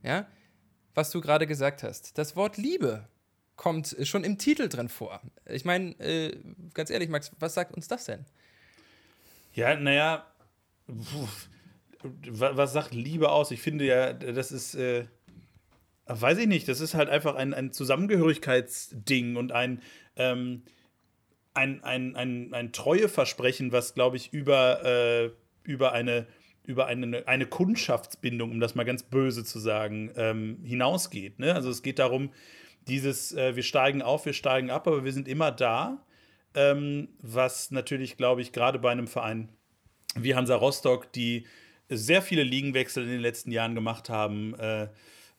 ja, 0.02 0.26
was 0.95 1.11
du 1.11 1.21
gerade 1.21 1.47
gesagt 1.47 1.83
hast, 1.83 2.19
das 2.19 2.37
Wort 2.37 2.57
Liebe 2.57 3.09
kommt 3.57 3.97
schon 4.02 4.25
im 4.25 4.38
Titel 4.38 4.69
drin 4.69 4.88
vor. 4.88 5.21
Ich 5.47 5.64
meine, 5.64 5.93
äh, 6.00 6.37
ganz 6.75 6.91
ehrlich, 6.91 7.09
Max, 7.09 7.31
was 7.38 7.55
sagt 7.55 7.75
uns 7.75 7.87
das 7.88 8.07
denn? 8.07 8.25
Ja, 9.54 9.75
naja, 9.76 10.26
was 12.02 12.73
sagt 12.73 12.94
Liebe 12.94 13.30
aus? 13.30 13.50
Ich 13.50 13.61
finde 13.61 13.85
ja, 13.85 14.12
das 14.12 14.50
ist, 14.52 14.75
äh, 14.75 15.06
weiß 16.06 16.38
ich 16.38 16.47
nicht, 16.47 16.68
das 16.68 16.80
ist 16.80 16.94
halt 16.94 17.09
einfach 17.09 17.35
ein, 17.35 17.54
ein 17.54 17.73
Zusammengehörigkeitsding 17.73 19.37
und 19.37 19.52
ein, 19.52 19.82
ähm, 20.16 20.62
ein, 21.54 21.85
ein, 21.85 22.16
ein, 22.16 22.54
ein 22.54 22.73
Treueversprechen, 22.73 23.73
was, 23.73 23.94
glaube 23.94 24.16
ich, 24.16 24.32
über, 24.32 24.85
äh, 24.85 25.30
über 25.64 25.92
eine 25.92 26.26
über 26.64 26.87
eine, 26.87 27.26
eine 27.26 27.47
Kundschaftsbindung, 27.47 28.52
um 28.52 28.61
das 28.61 28.75
mal 28.75 28.85
ganz 28.85 29.02
böse 29.02 29.44
zu 29.44 29.59
sagen, 29.59 30.12
ähm, 30.16 30.59
hinausgeht. 30.64 31.38
Ne? 31.38 31.54
Also 31.54 31.71
es 31.71 31.82
geht 31.82 31.99
darum, 31.99 32.30
dieses, 32.87 33.32
äh, 33.32 33.56
wir 33.56 33.62
steigen 33.62 34.02
auf, 34.02 34.26
wir 34.26 34.32
steigen 34.32 34.71
ab, 34.71 34.87
aber 34.87 35.04
wir 35.04 35.12
sind 35.12 35.28
immer 35.28 35.50
da 35.50 36.04
ähm, 36.54 37.09
was 37.21 37.71
natürlich, 37.71 38.16
glaube 38.16 38.42
ich, 38.42 38.52
gerade 38.52 38.78
bei 38.78 38.90
einem 38.90 39.06
Verein 39.06 39.49
wie 40.14 40.35
Hansa 40.35 40.56
Rostock, 40.56 41.12
die 41.12 41.47
sehr 41.88 42.23
viele 42.23 42.42
Ligenwechsel 42.42 43.04
in 43.04 43.11
den 43.11 43.21
letzten 43.21 43.50
Jahren 43.50 43.75
gemacht 43.75 44.09
haben, 44.09 44.54
äh, 44.54 44.88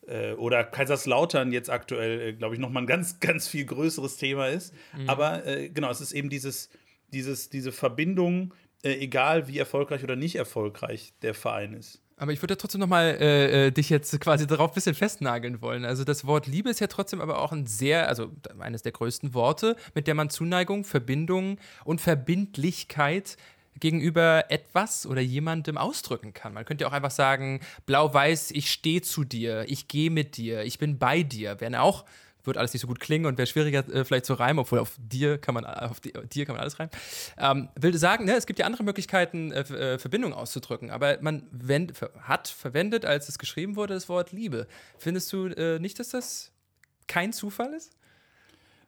äh, 0.06 0.32
oder 0.34 0.64
Kaiserslautern 0.64 1.52
jetzt 1.52 1.70
aktuell, 1.70 2.20
äh, 2.20 2.32
glaube 2.32 2.54
ich, 2.54 2.60
nochmal 2.60 2.82
ein 2.82 2.86
ganz, 2.86 3.20
ganz 3.20 3.48
viel 3.48 3.64
größeres 3.64 4.16
Thema 4.16 4.48
ist. 4.48 4.74
Mhm. 4.96 5.08
Aber 5.08 5.46
äh, 5.46 5.68
genau, 5.68 5.90
es 5.90 6.00
ist 6.00 6.12
eben 6.12 6.30
dieses, 6.30 6.68
dieses, 7.12 7.50
diese 7.50 7.72
Verbindung, 7.72 8.54
äh, 8.82 8.94
egal 8.94 9.48
wie 9.48 9.58
erfolgreich 9.58 10.04
oder 10.04 10.16
nicht 10.16 10.36
erfolgreich 10.36 11.14
der 11.22 11.34
Verein 11.34 11.74
ist. 11.74 12.02
Aber 12.24 12.32
ich 12.32 12.40
würde 12.40 12.56
trotzdem 12.56 12.80
nochmal 12.80 13.18
äh, 13.20 13.66
äh, 13.66 13.70
dich 13.70 13.90
jetzt 13.90 14.18
quasi 14.18 14.46
darauf 14.46 14.70
ein 14.70 14.74
bisschen 14.74 14.94
festnageln 14.94 15.60
wollen. 15.60 15.84
Also 15.84 16.04
das 16.04 16.26
Wort 16.26 16.46
Liebe 16.46 16.70
ist 16.70 16.80
ja 16.80 16.86
trotzdem 16.86 17.20
aber 17.20 17.38
auch 17.38 17.52
ein 17.52 17.66
sehr, 17.66 18.08
also 18.08 18.32
eines 18.60 18.80
der 18.80 18.92
größten 18.92 19.34
Worte, 19.34 19.76
mit 19.94 20.06
der 20.06 20.14
man 20.14 20.30
Zuneigung, 20.30 20.84
Verbindung 20.84 21.58
und 21.84 22.00
Verbindlichkeit 22.00 23.36
gegenüber 23.78 24.46
etwas 24.48 25.04
oder 25.04 25.20
jemandem 25.20 25.76
ausdrücken 25.76 26.32
kann. 26.32 26.54
Man 26.54 26.64
könnte 26.64 26.84
ja 26.84 26.88
auch 26.88 26.94
einfach 26.94 27.10
sagen, 27.10 27.60
blau-weiß, 27.84 28.52
ich 28.52 28.70
stehe 28.70 29.02
zu 29.02 29.24
dir, 29.24 29.66
ich 29.68 29.86
gehe 29.86 30.10
mit 30.10 30.38
dir, 30.38 30.62
ich 30.64 30.78
bin 30.78 30.98
bei 30.98 31.22
dir. 31.22 31.60
Wären 31.60 31.74
auch 31.74 32.06
wird 32.44 32.56
alles 32.56 32.72
nicht 32.72 32.82
so 32.82 32.86
gut 32.86 33.00
klingen 33.00 33.26
und 33.26 33.38
wäre 33.38 33.46
schwieriger 33.46 33.86
äh, 33.92 34.04
vielleicht 34.04 34.26
zu 34.26 34.34
reimen, 34.34 34.58
obwohl 34.58 34.78
auf 34.78 34.96
dir 34.98 35.38
kann 35.38 35.54
man, 35.54 35.64
auf 35.64 36.00
die, 36.00 36.12
dir 36.12 36.46
kann 36.46 36.54
man 36.54 36.62
alles 36.62 36.78
reimen. 36.78 36.90
Ähm, 37.38 37.68
will 37.76 37.96
sagen, 37.96 38.24
ne, 38.24 38.36
es 38.36 38.46
gibt 38.46 38.58
ja 38.58 38.66
andere 38.66 38.84
Möglichkeiten, 38.84 39.52
äh, 39.52 39.60
äh 39.60 39.98
Verbindungen 39.98 40.36
auszudrücken, 40.36 40.90
aber 40.90 41.18
man 41.20 41.46
wend, 41.50 41.92
hat 42.20 42.48
verwendet, 42.48 43.04
als 43.04 43.28
es 43.28 43.38
geschrieben 43.38 43.76
wurde, 43.76 43.94
das 43.94 44.08
Wort 44.08 44.32
Liebe. 44.32 44.66
Findest 44.98 45.32
du 45.32 45.46
äh, 45.46 45.78
nicht, 45.78 45.98
dass 45.98 46.10
das 46.10 46.52
kein 47.06 47.32
Zufall 47.32 47.72
ist? 47.74 47.92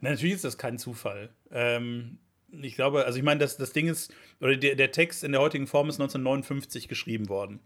Na, 0.00 0.10
natürlich 0.10 0.36
ist 0.36 0.44
das 0.44 0.58
kein 0.58 0.78
Zufall. 0.78 1.30
Ähm, 1.50 2.18
ich 2.50 2.74
glaube, 2.74 3.04
also 3.04 3.18
ich 3.18 3.24
meine, 3.24 3.40
das, 3.40 3.56
das 3.56 3.72
Ding 3.72 3.88
ist, 3.88 4.12
oder 4.40 4.56
der, 4.56 4.76
der 4.76 4.92
Text 4.92 5.24
in 5.24 5.32
der 5.32 5.40
heutigen 5.40 5.66
Form 5.66 5.88
ist 5.88 5.96
1959 5.96 6.88
geschrieben 6.88 7.28
worden. 7.28 7.60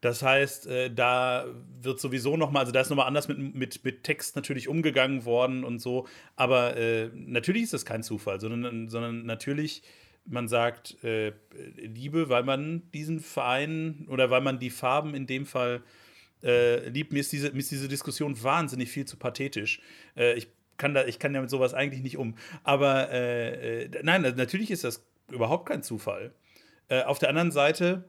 Das 0.00 0.22
heißt, 0.22 0.66
äh, 0.68 0.94
da 0.94 1.46
wird 1.80 2.00
sowieso 2.00 2.36
nochmal, 2.36 2.60
also 2.60 2.72
da 2.72 2.80
ist 2.80 2.88
nochmal 2.88 3.08
anders 3.08 3.26
mit, 3.26 3.38
mit, 3.54 3.84
mit 3.84 4.04
Text 4.04 4.36
natürlich 4.36 4.68
umgegangen 4.68 5.24
worden 5.24 5.64
und 5.64 5.80
so. 5.80 6.06
Aber 6.36 6.76
äh, 6.76 7.10
natürlich 7.14 7.64
ist 7.64 7.72
das 7.72 7.84
kein 7.84 8.02
Zufall, 8.02 8.40
sondern, 8.40 8.88
sondern 8.88 9.26
natürlich, 9.26 9.82
man 10.24 10.46
sagt 10.46 11.02
äh, 11.02 11.32
Liebe, 11.76 12.28
weil 12.28 12.44
man 12.44 12.88
diesen 12.92 13.18
Verein 13.18 14.06
oder 14.08 14.30
weil 14.30 14.40
man 14.40 14.60
die 14.60 14.70
Farben 14.70 15.14
in 15.14 15.26
dem 15.26 15.46
Fall 15.46 15.82
äh, 16.44 16.88
liebt. 16.88 17.12
Mir 17.12 17.20
ist, 17.20 17.32
diese, 17.32 17.50
mir 17.50 17.58
ist 17.58 17.72
diese 17.72 17.88
Diskussion 17.88 18.40
wahnsinnig 18.40 18.90
viel 18.90 19.04
zu 19.04 19.16
pathetisch. 19.16 19.80
Äh, 20.16 20.34
ich 20.34 20.48
kann 20.76 20.94
da, 20.94 21.06
ich 21.06 21.18
kann 21.18 21.34
ja 21.34 21.40
mit 21.40 21.50
sowas 21.50 21.74
eigentlich 21.74 22.02
nicht 22.02 22.18
um. 22.18 22.36
Aber 22.62 23.10
äh, 23.10 23.88
nein, 24.04 24.22
natürlich 24.22 24.70
ist 24.70 24.84
das 24.84 25.04
überhaupt 25.28 25.66
kein 25.66 25.82
Zufall. 25.82 26.32
Auf 27.04 27.18
der 27.18 27.28
anderen 27.28 27.50
Seite 27.50 28.04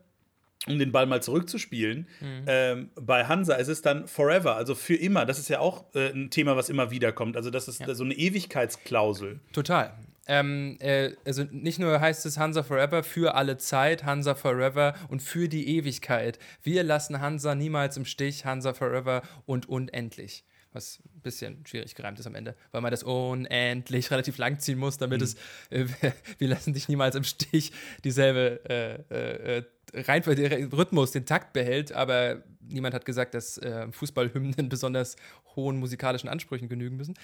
um 0.67 0.77
den 0.77 0.91
Ball 0.91 1.05
mal 1.05 1.21
zurückzuspielen, 1.21 2.07
mhm. 2.19 2.43
ähm, 2.47 2.89
bei 2.95 3.25
Hansa 3.25 3.55
ist 3.55 3.69
es 3.69 3.81
dann 3.81 4.07
forever, 4.07 4.55
also 4.55 4.75
für 4.75 4.95
immer. 4.95 5.25
Das 5.25 5.39
ist 5.39 5.49
ja 5.49 5.59
auch 5.59 5.85
äh, 5.95 6.11
ein 6.11 6.29
Thema, 6.29 6.57
was 6.57 6.69
immer 6.69 6.91
wieder 6.91 7.11
kommt. 7.11 7.37
Also, 7.37 7.49
das 7.49 7.67
ist 7.67 7.79
ja. 7.79 7.93
so 7.93 8.03
eine 8.03 8.13
Ewigkeitsklausel. 8.13 9.39
Total. 9.53 9.93
Ähm, 10.27 10.77
äh, 10.79 11.13
also 11.25 11.43
nicht 11.49 11.79
nur 11.79 11.99
heißt 11.99 12.25
es 12.27 12.37
Hansa 12.37 12.61
Forever 12.61 13.01
für 13.01 13.33
alle 13.33 13.57
Zeit, 13.57 14.03
Hansa 14.03 14.35
Forever 14.35 14.93
und 15.07 15.23
für 15.23 15.49
die 15.49 15.77
Ewigkeit. 15.77 16.37
Wir 16.61 16.83
lassen 16.83 17.19
Hansa 17.19 17.55
niemals 17.55 17.97
im 17.97 18.05
Stich, 18.05 18.45
Hansa 18.45 18.73
Forever 18.73 19.23
und 19.47 19.67
unendlich 19.67 20.43
was 20.71 20.99
ein 21.15 21.21
bisschen 21.21 21.65
schwierig 21.65 21.95
gereimt 21.95 22.19
ist 22.19 22.27
am 22.27 22.35
Ende, 22.35 22.55
weil 22.71 22.81
man 22.81 22.91
das 22.91 23.03
unendlich 23.03 24.11
relativ 24.11 24.37
lang 24.37 24.59
ziehen 24.59 24.77
muss, 24.77 24.97
damit 24.97 25.19
mhm. 25.19 25.25
es, 25.25 25.35
äh, 25.69 25.85
wir 26.37 26.47
lassen 26.47 26.73
dich 26.73 26.87
niemals 26.87 27.15
im 27.15 27.23
Stich, 27.23 27.71
dieselbe 28.03 28.61
äh, 28.69 29.13
äh, 29.13 29.57
äh 29.57 29.63
rein 29.93 30.21
der 30.21 30.71
Rhythmus, 30.71 31.11
den 31.11 31.25
Takt 31.25 31.53
behält, 31.53 31.91
aber 31.91 32.43
niemand 32.61 32.93
hat 32.93 33.05
gesagt, 33.05 33.33
dass 33.33 33.57
äh, 33.57 33.91
Fußballhymnen 33.91 34.69
besonders 34.69 35.15
hohen 35.55 35.77
musikalischen 35.77 36.29
Ansprüchen 36.29 36.69
genügen 36.69 36.97
müssen. 36.97 37.15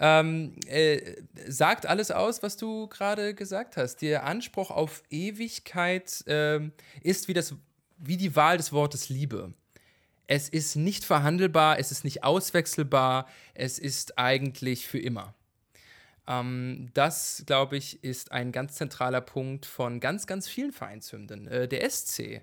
Ähm, 0.00 0.54
äh, 0.66 1.14
sagt 1.46 1.86
alles 1.86 2.10
aus, 2.10 2.42
was 2.42 2.56
du 2.56 2.88
gerade 2.88 3.34
gesagt 3.34 3.76
hast. 3.76 4.02
Der 4.02 4.24
Anspruch 4.24 4.70
auf 4.70 5.02
Ewigkeit 5.10 6.26
äh, 6.26 6.60
ist 7.02 7.28
wie, 7.28 7.34
das, 7.34 7.54
wie 7.98 8.16
die 8.16 8.34
Wahl 8.36 8.56
des 8.56 8.72
Wortes 8.72 9.08
Liebe. 9.08 9.52
Es 10.28 10.48
ist 10.48 10.76
nicht 10.76 11.04
verhandelbar, 11.04 11.80
es 11.80 11.90
ist 11.90 12.04
nicht 12.04 12.22
auswechselbar, 12.22 13.26
es 13.54 13.78
ist 13.78 14.18
eigentlich 14.18 14.86
für 14.86 14.98
immer. 15.00 15.34
Ähm, 16.28 16.90
das, 16.94 17.42
glaube 17.46 17.78
ich, 17.78 18.04
ist 18.04 18.30
ein 18.30 18.52
ganz 18.52 18.74
zentraler 18.74 19.22
Punkt 19.22 19.66
von 19.66 19.98
ganz, 19.98 20.26
ganz 20.26 20.46
vielen 20.46 20.70
Vereinshymnen. 20.70 21.48
Äh, 21.48 21.66
der 21.66 21.88
SC 21.90 22.42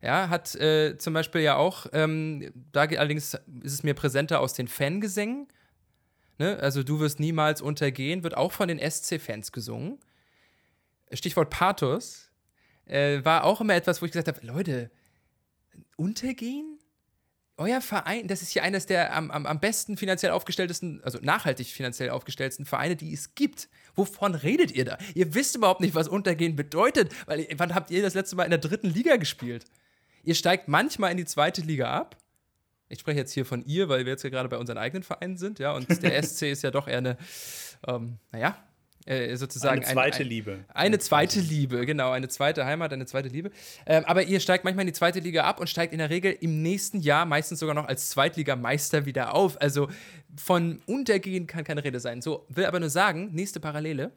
ja, 0.00 0.28
hat 0.28 0.54
äh, 0.54 0.96
zum 0.96 1.14
Beispiel 1.14 1.40
ja 1.40 1.56
auch, 1.56 1.86
ähm, 1.92 2.52
da 2.72 2.82
allerdings 2.82 3.34
ist 3.62 3.72
es 3.72 3.82
mir 3.82 3.94
präsenter 3.94 4.38
aus 4.38 4.52
den 4.52 4.68
Fangesängen. 4.68 5.48
Ne? 6.38 6.58
Also 6.60 6.82
du 6.84 7.00
wirst 7.00 7.18
niemals 7.18 7.60
untergehen, 7.60 8.22
wird 8.22 8.36
auch 8.36 8.52
von 8.52 8.68
den 8.68 8.78
SC-Fans 8.78 9.50
gesungen. 9.50 9.98
Stichwort 11.12 11.50
Pathos 11.50 12.30
äh, 12.84 13.24
war 13.24 13.44
auch 13.44 13.60
immer 13.60 13.74
etwas, 13.74 14.02
wo 14.02 14.06
ich 14.06 14.12
gesagt 14.12 14.28
habe, 14.28 14.46
Leute, 14.46 14.90
untergehen? 15.96 16.73
Euer 17.56 17.80
Verein, 17.80 18.26
das 18.26 18.42
ist 18.42 18.50
hier 18.50 18.64
eines 18.64 18.86
der 18.86 19.14
am, 19.14 19.30
am, 19.30 19.46
am 19.46 19.60
besten 19.60 19.96
finanziell 19.96 20.32
aufgestelltesten, 20.32 21.00
also 21.04 21.18
nachhaltig 21.22 21.68
finanziell 21.68 22.10
aufgestelltesten 22.10 22.66
Vereine, 22.66 22.96
die 22.96 23.12
es 23.12 23.34
gibt. 23.34 23.68
Wovon 23.94 24.34
redet 24.34 24.72
ihr 24.72 24.84
da? 24.84 24.98
Ihr 25.14 25.34
wisst 25.34 25.54
überhaupt 25.54 25.80
nicht, 25.80 25.94
was 25.94 26.08
Untergehen 26.08 26.56
bedeutet, 26.56 27.12
weil 27.26 27.46
wann 27.56 27.74
habt 27.74 27.90
ihr 27.90 28.02
das 28.02 28.14
letzte 28.14 28.34
Mal 28.34 28.44
in 28.44 28.50
der 28.50 28.58
dritten 28.58 28.90
Liga 28.90 29.16
gespielt? 29.16 29.64
Ihr 30.24 30.34
steigt 30.34 30.68
manchmal 30.68 31.12
in 31.12 31.16
die 31.16 31.26
zweite 31.26 31.60
Liga 31.60 31.92
ab. 31.92 32.16
Ich 32.88 32.98
spreche 33.00 33.18
jetzt 33.18 33.32
hier 33.32 33.46
von 33.46 33.64
ihr, 33.64 33.88
weil 33.88 34.04
wir 34.04 34.12
jetzt 34.12 34.24
ja 34.24 34.30
gerade 34.30 34.48
bei 34.48 34.58
unseren 34.58 34.78
eigenen 34.78 35.02
Vereinen 35.02 35.36
sind, 35.36 35.58
ja, 35.58 35.72
und 35.72 36.02
der 36.02 36.22
SC 36.26 36.42
ist 36.50 36.62
ja 36.62 36.70
doch 36.70 36.88
eher 36.88 36.98
eine, 36.98 37.16
ähm, 37.86 38.18
naja, 38.32 38.56
Äh, 39.06 39.36
sozusagen 39.36 39.84
eine 39.84 39.92
zweite 39.92 40.16
ein, 40.18 40.22
ein, 40.22 40.28
Liebe. 40.28 40.64
Eine 40.72 40.98
zweite 40.98 41.38
Liebe, 41.40 41.84
genau, 41.84 42.10
eine 42.12 42.28
zweite 42.28 42.64
Heimat, 42.64 42.90
eine 42.90 43.04
zweite 43.04 43.28
Liebe. 43.28 43.50
Ähm, 43.84 44.04
aber 44.06 44.22
ihr 44.22 44.40
steigt 44.40 44.64
manchmal 44.64 44.84
in 44.84 44.86
die 44.86 44.94
zweite 44.94 45.20
Liga 45.20 45.44
ab 45.44 45.60
und 45.60 45.68
steigt 45.68 45.92
in 45.92 45.98
der 45.98 46.08
Regel 46.08 46.34
im 46.40 46.62
nächsten 46.62 47.00
Jahr 47.00 47.26
meistens 47.26 47.58
sogar 47.58 47.74
noch 47.74 47.86
als 47.86 48.08
Zweitligameister 48.08 49.04
wieder 49.04 49.34
auf. 49.34 49.60
Also 49.60 49.88
von 50.36 50.80
Untergehen 50.86 51.46
kann 51.46 51.64
keine 51.64 51.84
Rede 51.84 52.00
sein. 52.00 52.22
So, 52.22 52.46
will 52.48 52.64
aber 52.64 52.80
nur 52.80 52.88
sagen, 52.88 53.30
nächste 53.32 53.60
Parallele. 53.60 54.10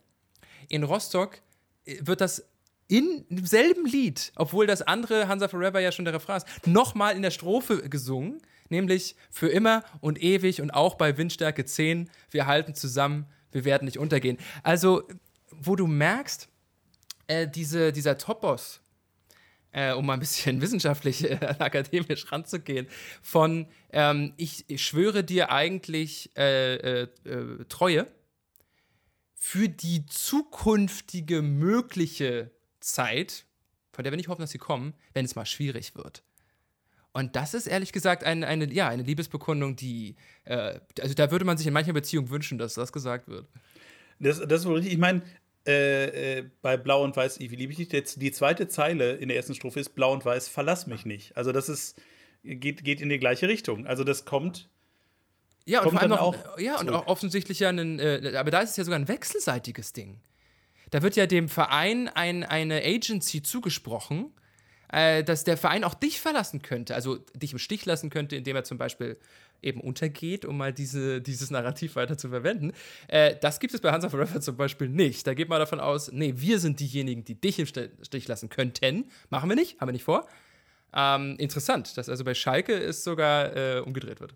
In 0.69 0.83
Rostock 0.83 1.41
äh, 1.85 1.97
wird 1.99 2.21
das 2.21 2.47
in 2.87 3.25
demselben 3.29 3.85
Lied, 3.85 4.31
obwohl 4.37 4.67
das 4.67 4.81
andere 4.81 5.27
Hansa 5.27 5.49
Forever 5.49 5.81
ja 5.81 5.91
schon 5.91 6.05
der 6.05 6.13
Refrain 6.13 6.37
ist, 6.37 6.47
nochmal 6.65 7.17
in 7.17 7.21
der 7.21 7.31
Strophe 7.31 7.89
gesungen, 7.89 8.41
nämlich 8.69 9.17
für 9.29 9.49
immer 9.49 9.83
und 9.99 10.23
ewig 10.23 10.61
und 10.61 10.71
auch 10.71 10.95
bei 10.95 11.17
Windstärke 11.17 11.65
10, 11.65 12.09
wir 12.31 12.47
halten 12.47 12.73
zusammen, 12.73 13.25
wir 13.51 13.65
werden 13.65 13.85
nicht 13.85 13.97
untergehen. 13.97 14.37
Also, 14.63 15.07
wo 15.51 15.75
du 15.75 15.87
merkst, 15.87 16.49
äh, 17.27 17.47
diese, 17.47 17.91
dieser 17.91 18.17
Topos, 18.17 18.81
äh, 19.71 19.93
um 19.93 20.05
mal 20.05 20.13
ein 20.13 20.19
bisschen 20.19 20.61
wissenschaftlich, 20.61 21.29
äh, 21.29 21.35
akademisch 21.59 22.31
ranzugehen, 22.31 22.87
von 23.21 23.67
ähm, 23.91 24.33
ich, 24.37 24.65
ich, 24.69 24.85
schwöre 24.85 25.23
dir 25.23 25.51
eigentlich 25.51 26.31
äh, 26.37 26.75
äh, 26.75 27.07
äh, 27.25 27.65
Treue 27.69 28.07
für 29.33 29.69
die 29.69 30.05
zukünftige 30.07 31.41
mögliche 31.41 32.51
Zeit, 32.79 33.45
von 33.91 34.03
der 34.03 34.11
wir 34.11 34.17
nicht 34.17 34.29
hoffen, 34.29 34.41
dass 34.41 34.51
sie 34.51 34.57
kommen, 34.57 34.93
wenn 35.13 35.25
es 35.25 35.35
mal 35.35 35.45
schwierig 35.45 35.95
wird. 35.95 36.23
Und 37.13 37.35
das 37.35 37.53
ist 37.53 37.67
ehrlich 37.67 37.91
gesagt 37.91 38.23
ein, 38.23 38.43
eine, 38.43 38.71
ja, 38.71 38.89
eine 38.89 39.03
Liebesbekundung, 39.03 39.75
die, 39.75 40.15
äh, 40.45 40.79
also 41.01 41.13
da 41.15 41.31
würde 41.31 41.45
man 41.45 41.57
sich 41.57 41.65
in 41.65 41.73
mancher 41.73 41.93
Beziehung 41.93 42.29
wünschen, 42.29 42.57
dass 42.57 42.75
das 42.75 42.91
gesagt 42.91 43.27
wird. 43.27 43.47
Das, 44.19 44.39
das 44.39 44.61
ist 44.61 44.65
wohl 44.67 44.75
richtig. 44.75 44.93
Ich 44.93 44.99
meine, 44.99 45.23
äh, 45.67 46.39
äh, 46.39 46.45
bei 46.61 46.77
Blau 46.77 47.03
und 47.03 47.15
Weiß, 47.15 47.39
wie 47.39 47.47
liebe 47.47 47.73
ich 47.73 47.77
dich? 47.77 47.91
Jetzt 47.91 48.21
die 48.21 48.31
zweite 48.31 48.67
Zeile 48.67 49.15
in 49.15 49.27
der 49.27 49.37
ersten 49.37 49.53
Strophe 49.53 49.79
ist 49.79 49.95
Blau 49.95 50.13
und 50.13 50.23
Weiß, 50.23 50.47
verlass 50.47 50.87
mich 50.87 51.05
nicht. 51.05 51.35
Also 51.35 51.51
das 51.51 51.69
ist, 51.69 51.99
geht, 52.43 52.83
geht 52.83 53.01
in 53.01 53.09
die 53.09 53.19
gleiche 53.19 53.47
Richtung. 53.47 53.85
Also 53.85 54.03
das 54.03 54.23
kommt. 54.25 54.69
Ja, 55.65 55.81
und 55.81 55.91
vor 55.91 56.01
allem 56.01 56.13
auch, 56.13 56.57
ja, 56.57 56.79
und 56.79 56.89
auch 56.89 57.07
offensichtlich 57.07 57.59
ja 57.59 57.69
ein, 57.69 57.99
äh, 57.99 58.35
aber 58.37 58.51
da 58.51 58.61
ist 58.61 58.71
es 58.71 58.77
ja 58.77 58.85
sogar 58.85 58.97
ein 58.97 59.09
wechselseitiges 59.09 59.91
Ding. 59.91 60.21
Da 60.91 61.01
wird 61.01 61.17
ja 61.17 61.25
dem 61.25 61.49
Verein 61.49 62.07
ein, 62.07 62.45
eine 62.45 62.81
Agency 62.85 63.41
zugesprochen, 63.43 64.31
äh, 64.91 65.23
dass 65.23 65.43
der 65.43 65.57
Verein 65.57 65.83
auch 65.83 65.93
dich 65.93 66.21
verlassen 66.21 66.61
könnte, 66.61 66.95
also 66.95 67.17
dich 67.35 67.53
im 67.53 67.59
Stich 67.59 67.85
lassen 67.85 68.09
könnte, 68.09 68.35
indem 68.35 68.55
er 68.55 68.63
zum 68.63 68.77
Beispiel 68.77 69.17
eben 69.61 69.81
untergeht, 69.81 70.45
um 70.45 70.57
mal 70.57 70.71
diese, 70.71 71.21
dieses 71.21 71.51
Narrativ 71.51 71.95
weiter 71.95 72.17
zu 72.17 72.29
verwenden. 72.29 72.73
Äh, 73.07 73.35
das 73.41 73.59
gibt 73.59 73.73
es 73.73 73.81
bei 73.81 73.91
Hansa 73.91 74.09
Forever 74.09 74.39
zum 74.41 74.55
Beispiel 74.55 74.89
nicht. 74.89 75.25
Da 75.25 75.33
geht 75.33 75.49
man 75.49 75.59
davon 75.59 75.79
aus, 75.79 76.11
nee, 76.11 76.33
wir 76.37 76.59
sind 76.59 76.79
diejenigen, 76.79 77.25
die 77.25 77.39
dich 77.39 77.59
im 77.59 77.65
Stich 77.65 78.27
lassen 78.27 78.49
könnten. 78.49 79.05
Machen 79.29 79.49
wir 79.49 79.55
nicht, 79.55 79.79
haben 79.79 79.87
wir 79.87 79.93
nicht 79.93 80.03
vor. 80.03 80.27
Ähm, 80.93 81.35
interessant, 81.37 81.97
dass 81.97 82.09
also 82.09 82.23
bei 82.23 82.33
Schalke 82.33 82.73
es 82.73 83.03
sogar 83.03 83.55
äh, 83.55 83.79
umgedreht 83.79 84.19
wird. 84.21 84.35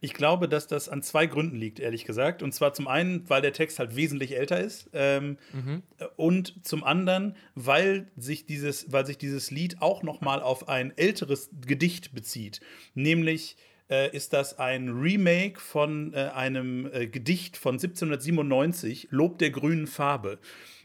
Ich 0.00 0.14
glaube, 0.14 0.48
dass 0.48 0.66
das 0.66 0.88
an 0.88 1.02
zwei 1.02 1.26
Gründen 1.26 1.56
liegt, 1.56 1.78
ehrlich 1.78 2.06
gesagt. 2.06 2.42
Und 2.42 2.52
zwar 2.52 2.72
zum 2.72 2.88
einen, 2.88 3.28
weil 3.28 3.42
der 3.42 3.52
Text 3.52 3.78
halt 3.78 3.96
wesentlich 3.96 4.36
älter 4.36 4.58
ist. 4.58 4.88
Ähm, 4.94 5.36
mhm. 5.52 5.82
Und 6.16 6.66
zum 6.66 6.84
anderen, 6.84 7.36
weil 7.54 8.10
sich 8.16 8.46
dieses, 8.46 8.90
weil 8.90 9.04
sich 9.04 9.18
dieses 9.18 9.50
Lied 9.50 9.82
auch 9.82 10.02
noch 10.02 10.22
mal 10.22 10.40
auf 10.40 10.68
ein 10.68 10.96
älteres 10.96 11.50
Gedicht 11.66 12.14
bezieht. 12.14 12.60
Nämlich 12.94 13.56
äh, 13.90 14.14
ist 14.16 14.32
das 14.32 14.58
ein 14.58 14.88
Remake 14.88 15.60
von 15.60 16.14
äh, 16.14 16.30
einem 16.34 16.88
äh, 16.92 17.06
Gedicht 17.06 17.56
von 17.56 17.74
1797, 17.74 19.08
Lob 19.10 19.38
der 19.38 19.50
grünen 19.50 19.86
Farbe, 19.86 20.38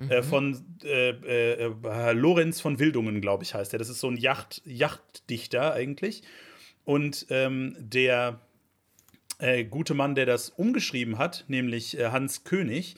äh, 0.10 0.18
mhm. 0.18 0.24
von 0.24 0.66
äh, 0.84 1.12
äh, 1.12 2.12
Lorenz 2.12 2.60
von 2.60 2.80
Wildungen, 2.80 3.22
glaube 3.22 3.44
ich, 3.44 3.54
heißt 3.54 3.74
er. 3.74 3.80
Das 3.80 3.90
ist 3.90 4.00
so 4.00 4.10
ein 4.10 4.18
Yacht, 4.18 4.62
Yachtdichter 4.66 5.74
eigentlich. 5.74 6.24
Und 6.84 7.28
ähm, 7.30 7.76
der 7.80 8.42
äh, 9.40 9.64
gute 9.66 9.94
Mann, 9.94 10.16
der 10.16 10.26
das 10.26 10.50
umgeschrieben 10.50 11.18
hat, 11.18 11.46
nämlich 11.48 11.98
äh, 11.98 12.08
Hans 12.08 12.44
König, 12.44 12.96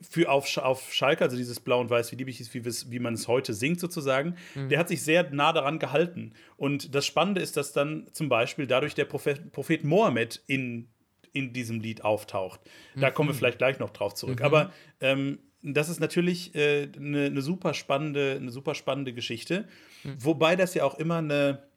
für 0.00 0.30
auf, 0.30 0.56
auf 0.58 0.92
Schalke, 0.92 1.24
also 1.24 1.36
dieses 1.36 1.60
Blau 1.60 1.80
und 1.80 1.90
Weiß, 1.90 2.12
wie 2.12 2.16
lieblich 2.16 2.40
ist, 2.40 2.54
wie, 2.54 2.64
wie 2.64 2.98
man 2.98 3.14
es 3.14 3.26
heute 3.26 3.52
singt 3.52 3.80
sozusagen, 3.80 4.36
mhm. 4.54 4.68
der 4.68 4.78
hat 4.78 4.88
sich 4.88 5.02
sehr 5.02 5.28
nah 5.30 5.52
daran 5.52 5.78
gehalten. 5.78 6.34
Und 6.56 6.94
das 6.94 7.04
Spannende 7.04 7.40
ist, 7.40 7.56
dass 7.56 7.72
dann 7.72 8.08
zum 8.12 8.28
Beispiel 8.28 8.66
dadurch 8.66 8.94
der 8.94 9.06
Prophet, 9.06 9.50
Prophet 9.50 9.82
Mohammed 9.84 10.40
in, 10.46 10.88
in 11.32 11.52
diesem 11.52 11.80
Lied 11.80 12.04
auftaucht. 12.04 12.60
Da 12.94 13.10
mhm. 13.10 13.14
kommen 13.14 13.28
wir 13.30 13.34
vielleicht 13.34 13.58
gleich 13.58 13.80
noch 13.80 13.90
drauf 13.90 14.14
zurück. 14.14 14.38
Mhm. 14.38 14.44
Aber 14.44 14.72
ähm, 15.00 15.40
das 15.62 15.88
ist 15.88 15.98
natürlich 16.00 16.52
eine 16.54 16.62
äh, 16.62 16.88
ne, 16.98 17.30
ne 17.30 17.42
super 17.42 17.74
spannende, 17.74 18.36
eine 18.40 18.52
super 18.52 18.76
spannende 18.76 19.12
Geschichte. 19.12 19.66
Mhm. 20.04 20.24
Wobei 20.24 20.54
das 20.54 20.74
ja 20.74 20.84
auch 20.84 20.96
immer 20.98 21.16
eine 21.16 21.67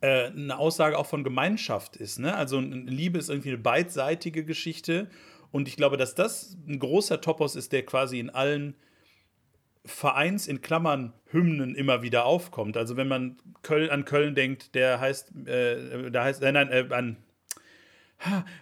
äh, 0.00 0.26
eine 0.26 0.58
Aussage 0.58 0.98
auch 0.98 1.06
von 1.06 1.24
Gemeinschaft 1.24 1.96
ist. 1.96 2.18
Ne? 2.18 2.34
Also 2.34 2.60
Liebe 2.60 3.18
ist 3.18 3.28
irgendwie 3.28 3.50
eine 3.50 3.58
beidseitige 3.58 4.44
Geschichte. 4.44 5.08
Und 5.50 5.68
ich 5.68 5.76
glaube, 5.76 5.96
dass 5.96 6.14
das 6.14 6.56
ein 6.66 6.78
großer 6.78 7.20
Topos 7.20 7.54
ist, 7.54 7.72
der 7.72 7.84
quasi 7.86 8.18
in 8.18 8.30
allen 8.30 8.74
Vereins 9.84 10.48
in 10.48 10.62
Klammern 10.62 11.12
Hymnen 11.30 11.74
immer 11.74 12.02
wieder 12.02 12.24
aufkommt. 12.24 12.76
Also 12.76 12.96
wenn 12.96 13.06
man 13.06 13.36
Köln, 13.62 13.90
an 13.90 14.04
Köln 14.04 14.34
denkt, 14.34 14.74
der 14.74 14.98
heißt, 14.98 15.46
äh, 15.46 16.10
da 16.10 16.24
heißt, 16.24 16.42
äh, 16.42 16.52
nein, 16.52 16.70
äh, 16.70 16.86
an, 16.90 17.18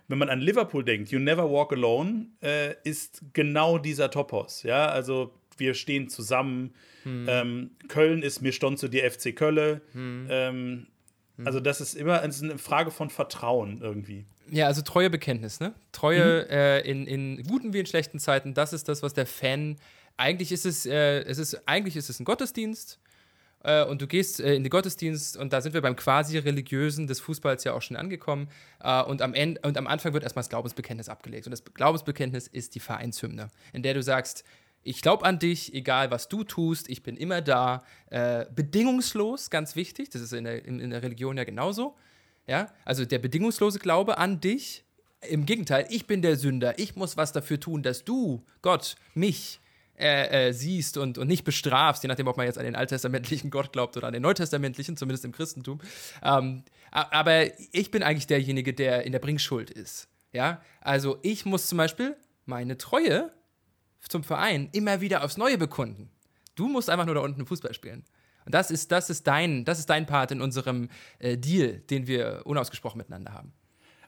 wenn 0.09 0.19
man 0.19 0.29
an 0.29 0.41
Liverpool 0.41 0.85
denkt, 0.85 1.11
You 1.11 1.21
Never 1.21 1.51
Walk 1.51 1.73
Alone, 1.73 2.27
äh, 2.43 2.75
ist 2.85 3.23
genau 3.33 3.79
dieser 3.79 4.11
Topos. 4.11 4.63
Ja, 4.63 4.87
also 4.87 5.33
wir 5.57 5.75
stehen 5.75 6.09
zusammen. 6.09 6.75
Hm. 7.05 7.27
Ähm, 7.29 7.71
Köln 7.89 8.23
ist 8.23 8.43
mir 8.43 8.53
stond 8.53 8.79
zu 8.79 8.89
dir 8.89 9.09
FC 9.11 9.35
Kölle. 9.35 9.81
Hm. 9.93 10.27
Ähm. 10.29 10.87
Also 11.45 11.61
das 11.61 11.81
ist 11.81 11.95
immer 11.95 12.21
eine 12.21 12.59
Frage 12.59 12.91
von 12.91 13.11
Vertrauen 13.11 13.81
irgendwie. 13.81 14.27
Ja, 14.51 14.67
also 14.67 14.83
treue 14.83 15.11
Bekenntnis, 15.11 15.61
ne? 15.61 15.75
Treue 15.93 16.45
mhm. 16.45 16.51
äh, 16.51 16.81
in, 16.81 17.07
in 17.07 17.43
guten 17.45 17.73
wie 17.73 17.81
in 17.81 17.87
schlechten 17.87 18.19
Zeiten, 18.19 18.55
das 18.55 18.73
ist 18.73 18.89
das, 18.89 19.03
was 19.03 19.15
der 19.15 19.27
Fan. 19.27 19.77
Eigentlich 20.17 20.53
ist 20.53 20.67
es, 20.67 20.85
äh, 20.85 21.21
es 21.23 21.39
ist, 21.39 21.67
eigentlich 21.67 21.97
ist 21.97 22.11
es 22.11 22.21
ein 22.21 22.25
Gottesdienst 22.25 22.99
äh, 23.65 23.85
und 23.85 24.03
du 24.03 24.07
gehst 24.07 24.41
äh, 24.41 24.55
in 24.55 24.63
den 24.63 24.71
Gottesdienst 24.71 25.37
und 25.37 25.53
da 25.53 25.61
sind 25.61 25.75
wir 25.75 25.81
beim 25.81 25.97
quasi 25.97 26.37
religiösen 26.39 27.07
des 27.07 27.21
Fußballs 27.21 27.65
ja 27.65 27.73
auch 27.73 27.83
schon 27.83 27.97
angekommen 27.97 28.49
äh, 28.83 29.03
und 29.03 29.23
am 29.23 29.35
Ende 29.35 29.61
und 29.63 29.79
am 29.79 29.87
Anfang 29.87 30.13
wird 30.13 30.23
erstmal 30.23 30.43
das 30.43 30.51
Glaubensbekenntnis 30.51 31.09
abgelegt 31.09 31.47
und 31.47 31.51
das 31.53 31.65
Glaubensbekenntnis 31.65 32.47
ist 32.47 32.75
die 32.75 32.81
Vereinshymne, 32.81 33.49
in 33.73 33.83
der 33.83 33.95
du 33.95 34.03
sagst, 34.03 34.45
ich 34.83 35.03
glaube 35.03 35.25
an 35.25 35.39
dich, 35.39 35.75
egal 35.75 36.11
was 36.11 36.29
du 36.29 36.45
tust, 36.45 36.89
ich 36.89 37.03
bin 37.03 37.17
immer 37.17 37.41
da. 37.41 37.85
Äh, 38.11 38.47
bedingungslos, 38.55 39.51
ganz 39.51 39.77
wichtig, 39.77 40.11
das 40.11 40.23
ist 40.23 40.33
in 40.33 40.45
der, 40.45 40.65
in, 40.65 40.81
in 40.81 40.91
der 40.91 41.03
Religion 41.03 41.37
ja 41.37 41.45
genauso. 41.45 41.97
Ja? 42.47 42.73
Also 42.85 43.05
der 43.05 43.19
bedingungslose 43.19 43.79
Glaube 43.79 44.19
an 44.19 44.41
dich. 44.41 44.85
Im 45.29 45.47
Gegenteil, 45.47 45.87
ich 45.89 46.09
bin 46.09 46.21
der 46.21 46.37
Sünder. 46.37 46.79
Ich 46.81 46.97
muss 46.97 47.17
was 47.17 47.31
dafür 47.31 47.61
tun, 47.61 47.85
dass 47.85 48.05
du, 48.05 48.45
Gott, 48.61 48.97
mich 49.15 49.61
äh, 49.97 50.49
äh, 50.49 50.53
siehst 50.53 50.97
und, 50.97 51.17
und 51.17 51.29
nicht 51.29 51.45
bestrafst, 51.45 52.03
je 52.03 52.09
nachdem, 52.09 52.27
ob 52.27 52.37
man 52.37 52.47
jetzt 52.47 52.59
an 52.59 52.65
den 52.65 52.75
alttestamentlichen 52.75 53.51
Gott 53.51 53.73
glaubt 53.73 53.97
oder 53.97 54.09
an 54.09 54.13
den 54.13 54.23
neutestamentlichen, 54.23 54.97
zumindest 54.97 55.25
im 55.25 55.31
Christentum. 55.31 55.81
Ähm, 56.25 56.65
aber 56.91 57.47
ich 57.73 57.91
bin 57.93 58.03
eigentlich 58.03 58.27
derjenige, 58.27 58.75
der 58.75 59.05
in 59.05 59.13
der 59.13 59.21
Bringschuld 59.21 59.71
ist. 59.71 60.09
Ja, 60.33 60.61
also 60.81 61.19
ich 61.23 61.45
muss 61.45 61.69
zum 61.69 61.79
Beispiel 61.79 62.17
meine 62.47 62.79
Treue 62.79 63.31
zum 64.09 64.25
Verein 64.25 64.69
immer 64.73 65.01
wieder 65.01 65.25
aufs 65.25 65.37
Neue 65.37 65.59
bekunden. 65.59 66.11
Du 66.55 66.69
musst 66.69 66.91
einfach 66.91 67.07
nur 67.07 67.15
da 67.15 67.21
unten 67.21 67.47
Fußball 67.47 67.75
spielen. 67.75 68.05
Und 68.45 68.55
das 68.55 68.71
ist, 68.71 68.91
das 68.93 69.09
ist, 69.09 69.27
dein, 69.27 69.65
das 69.65 69.79
ist 69.79 69.89
dein 69.89 70.07
Part 70.07 70.33
in 70.33 70.41
unserem 70.41 70.89
äh, 71.19 71.37
Deal, 71.37 71.79
den 71.91 72.07
wir 72.07 72.43
unausgesprochen 72.45 72.99
miteinander 72.99 73.33
haben. 73.33 73.53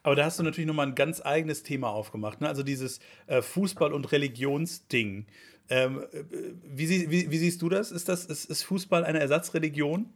Aber 0.03 0.17
da 0.17 0.27
hast 0.27 0.39
du 0.39 0.43
natürlich 0.43 0.67
nochmal 0.67 0.89
ein 0.89 0.95
ganz 0.95 1.25
eigenes 1.25 1.63
Thema 1.63 1.89
aufgemacht. 1.89 2.41
Ne? 2.41 2.49
Also 2.49 2.63
dieses 2.63 2.99
äh, 3.27 3.41
Fußball- 3.41 3.93
und 3.93 4.13
Religionsding. 4.13 5.27
Ähm, 5.71 6.05
äh, 6.13 6.25
wie, 6.63 7.11
wie, 7.11 7.31
wie, 7.31 7.39
siehst 7.39 7.63
du 7.63 7.71
das? 7.71 7.91
Ist, 7.91 8.09
das 8.09 8.27
ist, 8.27 8.45
ist 8.45 8.65
Fußball 8.65 9.05
eine 9.05 9.21
Ersatzreligion? 9.21 10.13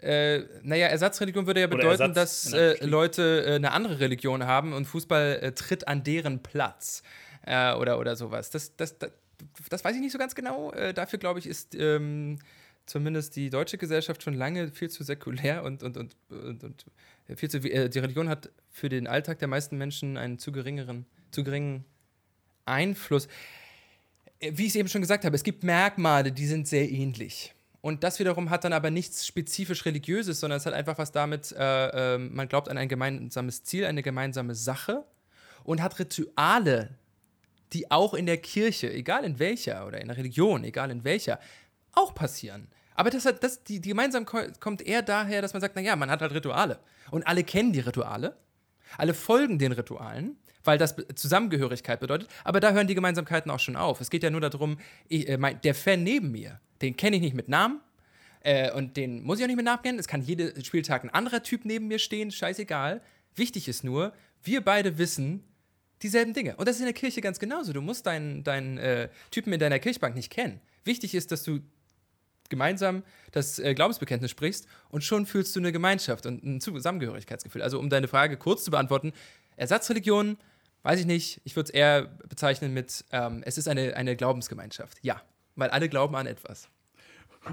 Äh, 0.00 0.44
naja, 0.62 0.86
Ersatzreligion 0.86 1.46
würde 1.46 1.60
ja 1.60 1.66
bedeuten, 1.66 2.02
Ersatz, 2.02 2.50
dass 2.50 2.52
äh, 2.52 2.84
Leute 2.84 3.44
äh, 3.46 3.54
eine 3.56 3.72
andere 3.72 4.00
Religion 4.00 4.46
haben 4.46 4.72
und 4.72 4.86
Fußball 4.86 5.38
äh, 5.42 5.52
tritt 5.52 5.86
an 5.86 6.02
deren 6.02 6.42
Platz 6.42 7.02
äh, 7.46 7.74
oder, 7.74 7.98
oder 7.98 8.16
sowas. 8.16 8.50
Das, 8.50 8.76
das, 8.76 8.98
das, 8.98 9.12
das, 9.68 9.84
weiß 9.84 9.94
ich 9.94 10.00
nicht 10.00 10.12
so 10.12 10.18
ganz 10.18 10.34
genau. 10.34 10.72
Äh, 10.72 10.94
dafür, 10.94 11.18
glaube 11.18 11.38
ich, 11.38 11.46
ist 11.46 11.74
ähm, 11.74 12.38
zumindest 12.86 13.36
die 13.36 13.50
deutsche 13.50 13.78
Gesellschaft 13.78 14.22
schon 14.22 14.34
lange 14.34 14.68
viel 14.68 14.90
zu 14.90 15.04
säkulär 15.04 15.64
und, 15.64 15.82
und, 15.82 15.96
und, 15.96 16.16
und, 16.30 16.64
und 16.64 16.84
viel 17.36 17.50
zu. 17.50 17.58
Äh, 17.58 17.88
die 17.88 17.98
Religion 17.98 18.28
hat 18.28 18.50
für 18.70 18.88
den 18.88 19.06
Alltag 19.06 19.38
der 19.38 19.48
meisten 19.48 19.76
Menschen 19.78 20.16
einen 20.16 20.38
zu 20.38 20.52
geringeren, 20.52 21.06
zu 21.30 21.44
geringen 21.44 21.84
Einfluss. 22.66 23.28
Äh, 24.40 24.52
wie 24.54 24.62
ich 24.62 24.70
es 24.70 24.76
eben 24.76 24.88
schon 24.88 25.00
gesagt 25.00 25.24
habe, 25.24 25.36
es 25.36 25.44
gibt 25.44 25.64
Merkmale, 25.64 26.32
die 26.32 26.46
sind 26.46 26.68
sehr 26.68 26.90
ähnlich. 26.90 27.54
Und 27.82 28.04
das 28.04 28.20
wiederum 28.20 28.48
hat 28.50 28.62
dann 28.62 28.72
aber 28.72 28.90
nichts 28.90 29.26
spezifisch 29.26 29.84
Religiöses, 29.84 30.38
sondern 30.38 30.58
es 30.58 30.66
hat 30.66 30.72
einfach 30.72 30.98
was 30.98 31.10
damit, 31.10 31.52
äh, 31.52 32.14
äh, 32.14 32.18
man 32.18 32.48
glaubt 32.48 32.68
an 32.68 32.78
ein 32.78 32.88
gemeinsames 32.88 33.64
Ziel, 33.64 33.84
eine 33.84 34.02
gemeinsame 34.02 34.54
Sache 34.54 35.04
und 35.64 35.82
hat 35.82 35.98
Rituale, 35.98 36.90
die 37.72 37.90
auch 37.90 38.14
in 38.14 38.26
der 38.26 38.38
Kirche, 38.38 38.92
egal 38.92 39.24
in 39.24 39.38
welcher, 39.38 39.86
oder 39.86 40.00
in 40.00 40.08
der 40.08 40.16
Religion, 40.16 40.64
egal 40.64 40.90
in 40.90 41.04
welcher, 41.04 41.38
auch 41.92 42.14
passieren. 42.14 42.68
Aber 42.94 43.10
das, 43.10 43.24
hat, 43.24 43.42
das, 43.42 43.64
die, 43.64 43.80
die 43.80 43.90
Gemeinsamkeit 43.90 44.60
kommt 44.60 44.82
eher 44.82 45.02
daher, 45.02 45.42
dass 45.42 45.54
man 45.54 45.60
sagt, 45.60 45.76
naja, 45.76 45.96
man 45.96 46.10
hat 46.10 46.20
halt 46.20 46.32
Rituale. 46.32 46.78
Und 47.10 47.26
alle 47.26 47.44
kennen 47.44 47.72
die 47.72 47.80
Rituale, 47.80 48.36
alle 48.98 49.14
folgen 49.14 49.58
den 49.58 49.72
Ritualen, 49.72 50.36
weil 50.64 50.78
das 50.78 50.94
Zusammengehörigkeit 51.14 52.00
bedeutet. 52.00 52.28
Aber 52.44 52.60
da 52.60 52.72
hören 52.72 52.86
die 52.86 52.94
Gemeinsamkeiten 52.94 53.50
auch 53.50 53.58
schon 53.58 53.76
auf. 53.76 54.00
Es 54.00 54.10
geht 54.10 54.22
ja 54.22 54.30
nur 54.30 54.40
darum, 54.40 54.78
ich, 55.08 55.28
äh, 55.28 55.38
mein, 55.38 55.60
der 55.62 55.74
Fan 55.74 56.02
neben 56.02 56.30
mir, 56.32 56.60
den 56.82 56.96
kenne 56.96 57.16
ich 57.16 57.22
nicht 57.22 57.34
mit 57.34 57.48
Namen, 57.48 57.80
äh, 58.44 58.72
und 58.72 58.96
den 58.96 59.22
muss 59.22 59.38
ich 59.38 59.44
auch 59.44 59.48
nicht 59.48 59.56
mit 59.56 59.64
Namen 59.64 59.82
kennen. 59.82 59.98
Es 59.98 60.08
kann 60.08 60.22
jeden 60.22 60.64
Spieltag 60.64 61.04
ein 61.04 61.10
anderer 61.10 61.42
Typ 61.42 61.64
neben 61.64 61.88
mir 61.88 61.98
stehen, 61.98 62.30
scheißegal. 62.30 63.00
Wichtig 63.34 63.68
ist 63.68 63.84
nur, 63.84 64.12
wir 64.42 64.60
beide 64.62 64.98
wissen 64.98 65.44
dieselben 66.02 66.34
Dinge. 66.34 66.56
Und 66.56 66.68
das 66.68 66.76
ist 66.76 66.80
in 66.80 66.86
der 66.86 66.94
Kirche 66.94 67.20
ganz 67.20 67.38
genauso. 67.38 67.72
Du 67.72 67.80
musst 67.80 68.06
deinen, 68.06 68.44
deinen 68.44 68.78
äh, 68.78 69.08
Typen 69.30 69.52
in 69.52 69.60
deiner 69.60 69.78
Kirchbank 69.78 70.14
nicht 70.14 70.30
kennen. 70.30 70.60
Wichtig 70.84 71.14
ist, 71.14 71.32
dass 71.32 71.42
du 71.42 71.60
gemeinsam 72.48 73.02
das 73.30 73.58
äh, 73.58 73.74
Glaubensbekenntnis 73.74 74.30
sprichst 74.30 74.66
und 74.90 75.02
schon 75.02 75.24
fühlst 75.26 75.56
du 75.56 75.60
eine 75.60 75.72
Gemeinschaft 75.72 76.26
und 76.26 76.44
ein 76.44 76.60
Zusammengehörigkeitsgefühl. 76.60 77.62
Also 77.62 77.78
um 77.78 77.88
deine 77.88 78.08
Frage 78.08 78.36
kurz 78.36 78.64
zu 78.64 78.70
beantworten, 78.70 79.12
Ersatzreligion, 79.56 80.36
weiß 80.82 81.00
ich 81.00 81.06
nicht, 81.06 81.40
ich 81.44 81.56
würde 81.56 81.68
es 81.68 81.70
eher 81.70 82.02
bezeichnen 82.28 82.74
mit, 82.74 83.04
ähm, 83.10 83.42
es 83.46 83.56
ist 83.56 83.68
eine, 83.68 83.96
eine 83.96 84.16
Glaubensgemeinschaft. 84.16 84.98
Ja, 85.02 85.22
weil 85.56 85.70
alle 85.70 85.88
glauben 85.88 86.14
an 86.14 86.26
etwas. 86.26 86.68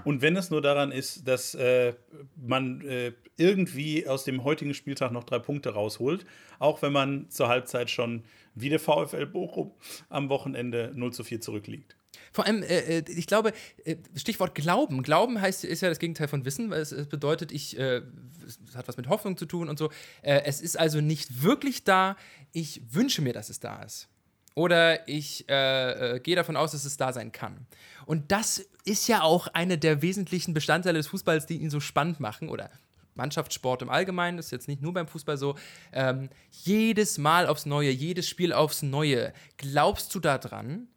Und 0.03 0.21
wenn 0.21 0.35
es 0.35 0.51
nur 0.51 0.61
daran 0.61 0.91
ist, 0.91 1.27
dass 1.27 1.55
äh, 1.55 1.93
man 2.35 2.81
äh, 2.81 3.13
irgendwie 3.37 4.07
aus 4.07 4.23
dem 4.23 4.43
heutigen 4.43 4.73
Spieltag 4.73 5.11
noch 5.11 5.23
drei 5.23 5.39
Punkte 5.39 5.71
rausholt, 5.71 6.25
auch 6.59 6.81
wenn 6.81 6.91
man 6.91 7.29
zur 7.29 7.47
Halbzeit 7.47 7.89
schon 7.89 8.23
wie 8.53 8.69
der 8.69 8.79
VfL 8.79 9.25
Bochum 9.25 9.71
am 10.09 10.29
Wochenende 10.29 10.91
0 10.93 11.13
zu 11.13 11.23
4 11.23 11.41
zurückliegt. 11.41 11.95
Vor 12.31 12.45
allem, 12.45 12.63
äh, 12.63 12.99
äh, 12.99 13.03
ich 13.07 13.27
glaube, 13.27 13.53
äh, 13.85 13.95
Stichwort 14.15 14.55
Glauben. 14.55 15.03
Glauben 15.03 15.41
heißt, 15.41 15.63
ist 15.63 15.81
ja 15.81 15.89
das 15.89 15.99
Gegenteil 15.99 16.27
von 16.27 16.45
Wissen, 16.45 16.69
weil 16.69 16.81
es, 16.81 16.91
es 16.91 17.07
bedeutet, 17.07 17.51
ich, 17.51 17.77
äh, 17.77 18.01
es 18.45 18.75
hat 18.75 18.87
was 18.87 18.97
mit 18.97 19.09
Hoffnung 19.09 19.37
zu 19.37 19.45
tun 19.45 19.69
und 19.69 19.79
so. 19.79 19.89
Äh, 20.21 20.41
es 20.45 20.61
ist 20.61 20.77
also 20.77 21.01
nicht 21.01 21.43
wirklich 21.43 21.83
da. 21.83 22.15
Ich 22.51 22.81
wünsche 22.93 23.21
mir, 23.21 23.33
dass 23.33 23.49
es 23.49 23.59
da 23.59 23.81
ist. 23.83 24.09
Oder 24.55 25.07
ich 25.07 25.47
äh, 25.49 26.19
gehe 26.21 26.35
davon 26.35 26.57
aus, 26.57 26.71
dass 26.71 26.85
es 26.85 26.97
da 26.97 27.13
sein 27.13 27.31
kann. 27.31 27.65
Und 28.05 28.31
das 28.31 28.65
ist 28.85 29.07
ja 29.07 29.21
auch 29.21 29.47
eine 29.47 29.77
der 29.77 30.01
wesentlichen 30.01 30.53
Bestandteile 30.53 30.97
des 30.97 31.07
Fußballs, 31.07 31.45
die 31.45 31.57
ihn 31.57 31.69
so 31.69 31.79
spannend 31.79 32.19
machen. 32.19 32.49
Oder 32.49 32.69
Mannschaftssport 33.15 33.81
im 33.81 33.89
Allgemeinen, 33.89 34.37
das 34.37 34.47
ist 34.47 34.51
jetzt 34.51 34.67
nicht 34.67 34.81
nur 34.81 34.93
beim 34.93 35.07
Fußball 35.07 35.37
so. 35.37 35.55
Ähm, 35.93 36.29
jedes 36.51 37.17
Mal 37.17 37.47
aufs 37.47 37.65
Neue, 37.65 37.91
jedes 37.91 38.27
Spiel 38.27 38.53
aufs 38.53 38.81
Neue. 38.81 39.33
Glaubst 39.57 40.13
du 40.15 40.19
daran, 40.19 40.87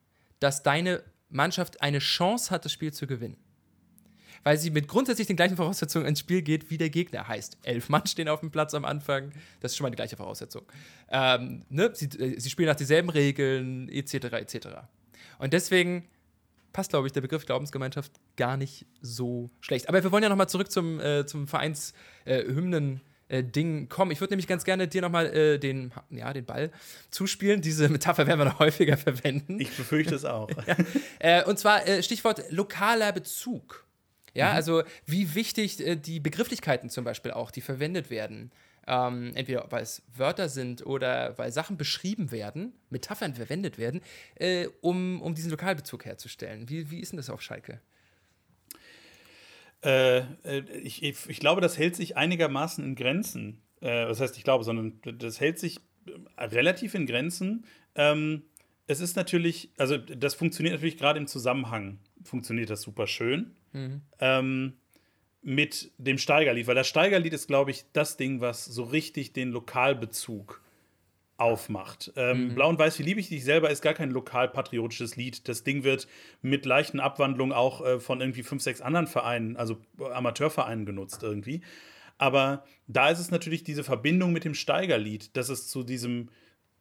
dass 0.40 0.62
deine 0.62 1.02
Mannschaft 1.32 1.82
eine 1.82 1.98
Chance 1.98 2.50
hat, 2.50 2.64
das 2.64 2.72
Spiel 2.72 2.92
zu 2.92 3.06
gewinnen. 3.06 3.36
Weil 4.44 4.58
sie 4.58 4.70
mit 4.70 4.88
grundsätzlich 4.88 5.26
den 5.26 5.36
gleichen 5.36 5.56
Voraussetzungen 5.56 6.06
ins 6.06 6.20
Spiel 6.20 6.42
geht, 6.42 6.70
wie 6.70 6.78
der 6.78 6.90
Gegner. 6.90 7.28
Heißt, 7.28 7.58
elf 7.62 7.88
Mann 7.88 8.06
stehen 8.06 8.28
auf 8.28 8.40
dem 8.40 8.50
Platz 8.50 8.74
am 8.74 8.84
Anfang. 8.84 9.32
Das 9.60 9.72
ist 9.72 9.76
schon 9.76 9.84
mal 9.84 9.90
die 9.90 9.96
gleiche 9.96 10.16
Voraussetzung. 10.16 10.62
Ähm, 11.10 11.62
ne? 11.68 11.90
sie, 11.94 12.06
äh, 12.06 12.40
sie 12.40 12.50
spielen 12.50 12.68
nach 12.68 12.76
dieselben 12.76 13.08
Regeln, 13.08 13.88
etc., 13.88 14.14
etc. 14.14 14.68
Und 15.38 15.52
deswegen 15.52 16.08
passt, 16.72 16.90
glaube 16.90 17.06
ich, 17.06 17.12
der 17.12 17.20
Begriff 17.20 17.46
Glaubensgemeinschaft 17.46 18.12
gar 18.36 18.56
nicht 18.56 18.86
so 19.00 19.50
schlecht. 19.60 19.88
Aber 19.88 20.02
wir 20.02 20.10
wollen 20.10 20.22
ja 20.22 20.28
nochmal 20.28 20.48
zurück 20.48 20.70
zum, 20.70 21.00
äh, 21.00 21.26
zum 21.26 21.46
Vereinshymnen. 21.46 23.00
Äh, 23.28 23.44
Ding 23.44 23.88
kommen. 23.88 24.10
Ich 24.10 24.20
würde 24.20 24.32
nämlich 24.32 24.46
ganz 24.46 24.62
gerne 24.62 24.88
dir 24.88 25.00
nochmal 25.00 25.34
äh, 25.34 25.58
den, 25.58 25.90
ja, 26.10 26.34
den 26.34 26.44
Ball 26.44 26.70
zuspielen. 27.10 27.62
Diese 27.62 27.88
Metapher 27.88 28.26
werden 28.26 28.38
wir 28.38 28.44
noch 28.44 28.58
häufiger 28.58 28.98
verwenden. 28.98 29.58
Ich 29.58 29.74
befürchte 29.74 30.14
es 30.14 30.26
auch. 30.26 30.50
ja. 30.66 30.76
äh, 31.18 31.44
und 31.44 31.58
zwar 31.58 31.88
äh, 31.88 32.02
Stichwort 32.02 32.44
lokaler 32.50 33.10
Bezug. 33.12 33.81
Ja, 34.34 34.50
mhm. 34.50 34.56
also 34.56 34.82
wie 35.06 35.34
wichtig 35.34 35.80
äh, 35.80 35.96
die 35.96 36.20
Begrifflichkeiten 36.20 36.90
zum 36.90 37.04
Beispiel 37.04 37.32
auch, 37.32 37.50
die 37.50 37.60
verwendet 37.60 38.10
werden. 38.10 38.50
Ähm, 38.86 39.30
entweder 39.36 39.70
weil 39.70 39.82
es 39.82 40.02
Wörter 40.16 40.48
sind 40.48 40.84
oder 40.84 41.38
weil 41.38 41.52
Sachen 41.52 41.76
beschrieben 41.76 42.32
werden, 42.32 42.72
Metaphern 42.90 43.34
verwendet 43.34 43.78
werden, 43.78 44.00
äh, 44.34 44.66
um, 44.80 45.22
um 45.22 45.34
diesen 45.34 45.50
Lokalbezug 45.50 46.04
herzustellen. 46.04 46.68
Wie, 46.68 46.90
wie 46.90 46.98
ist 46.98 47.12
denn 47.12 47.18
das 47.18 47.30
auf 47.30 47.42
Schalke? 47.42 47.80
Äh, 49.84 50.18
äh, 50.44 50.62
ich, 50.82 51.02
ich, 51.02 51.40
glaube, 51.40 51.60
das 51.60 51.78
hält 51.78 51.96
sich 51.96 52.16
einigermaßen 52.16 52.84
in 52.84 52.94
Grenzen. 52.94 53.62
Äh, 53.80 54.06
das 54.06 54.20
heißt, 54.20 54.36
ich 54.36 54.44
glaube, 54.44 54.64
sondern 54.64 55.00
das 55.02 55.40
hält 55.40 55.58
sich 55.58 55.78
äh, 56.36 56.44
relativ 56.44 56.94
in 56.94 57.06
Grenzen. 57.06 57.64
Ähm, 57.94 58.42
es 58.86 59.00
ist 59.00 59.16
natürlich, 59.16 59.70
also 59.78 59.96
das 59.96 60.34
funktioniert 60.34 60.74
natürlich 60.74 60.98
gerade 60.98 61.18
im 61.18 61.26
Zusammenhang, 61.26 61.98
funktioniert 62.24 62.70
das 62.70 62.82
super 62.82 63.06
schön. 63.06 63.52
Mhm. 63.72 64.02
Ähm, 64.20 64.72
mit 65.42 65.90
dem 65.98 66.18
Steigerlied, 66.18 66.68
weil 66.68 66.76
das 66.76 66.86
Steigerlied 66.86 67.32
ist, 67.32 67.48
glaube 67.48 67.72
ich, 67.72 67.84
das 67.92 68.16
Ding, 68.16 68.40
was 68.40 68.64
so 68.64 68.84
richtig 68.84 69.32
den 69.32 69.50
Lokalbezug 69.50 70.62
aufmacht. 71.36 72.12
Ähm, 72.14 72.48
mhm. 72.48 72.54
Blau 72.54 72.68
und 72.68 72.78
Weiß, 72.78 72.98
wie 73.00 73.02
liebe 73.02 73.18
ich 73.18 73.28
dich 73.28 73.42
selber, 73.42 73.70
ist 73.70 73.82
gar 73.82 73.94
kein 73.94 74.12
lokalpatriotisches 74.12 75.16
Lied. 75.16 75.48
Das 75.48 75.64
Ding 75.64 75.82
wird 75.82 76.06
mit 76.40 76.64
leichten 76.64 77.00
Abwandlungen 77.00 77.52
auch 77.52 77.84
äh, 77.84 77.98
von 77.98 78.20
irgendwie 78.20 78.44
fünf, 78.44 78.62
sechs 78.62 78.80
anderen 78.80 79.08
Vereinen, 79.08 79.56
also 79.56 79.78
Amateurvereinen 79.98 80.86
genutzt 80.86 81.24
irgendwie. 81.24 81.62
Aber 82.18 82.64
da 82.86 83.10
ist 83.10 83.18
es 83.18 83.32
natürlich 83.32 83.64
diese 83.64 83.82
Verbindung 83.82 84.32
mit 84.32 84.44
dem 84.44 84.54
Steigerlied, 84.54 85.36
dass 85.36 85.48
es 85.48 85.66
zu 85.66 85.82
diesem, 85.82 86.28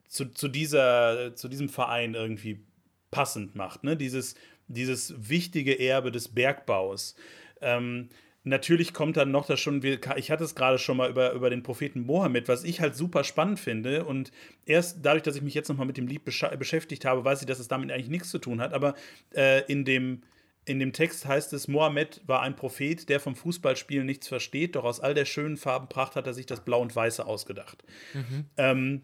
zu, 0.07 0.25
zu 0.25 0.47
dieser, 0.47 1.35
zu 1.35 1.47
diesem 1.47 1.67
Verein 1.69 2.13
irgendwie 2.13 2.63
passend 3.09 3.55
macht. 3.55 3.83
Ne? 3.83 3.97
Dieses, 3.97 4.35
dieses 4.73 5.13
wichtige 5.29 5.79
Erbe 5.79 6.11
des 6.11 6.29
Bergbaus. 6.29 7.15
Ähm, 7.61 8.09
Natürlich 8.43 8.93
kommt 8.93 9.17
dann 9.17 9.29
noch 9.29 9.45
das 9.45 9.59
schon, 9.59 9.83
ich 9.83 10.31
hatte 10.31 10.43
es 10.43 10.55
gerade 10.55 10.79
schon 10.79 10.97
mal 10.97 11.11
über, 11.11 11.31
über 11.33 11.51
den 11.51 11.61
Propheten 11.61 12.01
Mohammed, 12.01 12.47
was 12.47 12.63
ich 12.63 12.81
halt 12.81 12.95
super 12.95 13.23
spannend 13.23 13.59
finde. 13.59 14.03
Und 14.03 14.31
erst 14.65 14.99
dadurch, 15.03 15.21
dass 15.21 15.35
ich 15.35 15.43
mich 15.43 15.53
jetzt 15.53 15.69
nochmal 15.69 15.85
mit 15.85 15.97
dem 15.97 16.07
Lied 16.07 16.23
beschäftigt 16.25 17.05
habe, 17.05 17.23
weiß 17.23 17.41
ich, 17.41 17.45
dass 17.45 17.59
es 17.59 17.67
damit 17.67 17.91
eigentlich 17.91 18.09
nichts 18.09 18.31
zu 18.31 18.39
tun 18.39 18.59
hat. 18.59 18.73
Aber 18.73 18.95
äh, 19.35 19.63
in, 19.71 19.85
dem, 19.85 20.23
in 20.65 20.79
dem 20.79 20.91
Text 20.91 21.27
heißt 21.27 21.53
es, 21.53 21.67
Mohammed 21.67 22.21
war 22.25 22.41
ein 22.41 22.55
Prophet, 22.55 23.09
der 23.09 23.19
vom 23.19 23.35
Fußballspielen 23.35 24.07
nichts 24.07 24.27
versteht, 24.27 24.75
doch 24.75 24.85
aus 24.85 24.99
all 24.99 25.13
der 25.13 25.25
schönen 25.25 25.57
Farbenpracht 25.57 26.15
hat 26.15 26.25
er 26.25 26.33
sich 26.33 26.47
das 26.47 26.65
Blau 26.65 26.81
und 26.81 26.95
Weiße 26.95 27.23
ausgedacht. 27.23 27.83
Mhm. 28.15 28.45
Ähm, 28.57 29.01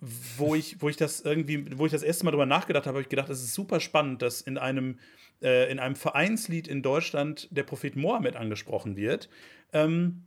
wo 0.00 0.54
ich, 0.54 0.80
wo 0.82 0.88
ich 0.88 0.96
das 0.96 1.20
irgendwie, 1.20 1.78
wo 1.78 1.86
ich 1.86 1.92
das 1.92 2.02
erste 2.02 2.24
Mal 2.24 2.32
drüber 2.32 2.46
nachgedacht 2.46 2.86
habe, 2.86 2.96
habe 2.96 3.02
ich 3.02 3.08
gedacht, 3.08 3.28
es 3.30 3.42
ist 3.42 3.54
super 3.54 3.80
spannend, 3.80 4.22
dass 4.22 4.40
in 4.40 4.58
einem 4.58 4.98
äh, 5.42 5.70
in 5.70 5.78
einem 5.78 5.96
Vereinslied 5.96 6.68
in 6.68 6.82
Deutschland 6.82 7.48
der 7.50 7.64
Prophet 7.64 7.96
Mohammed 7.96 8.36
angesprochen 8.36 8.96
wird. 8.96 9.28
Ähm, 9.72 10.24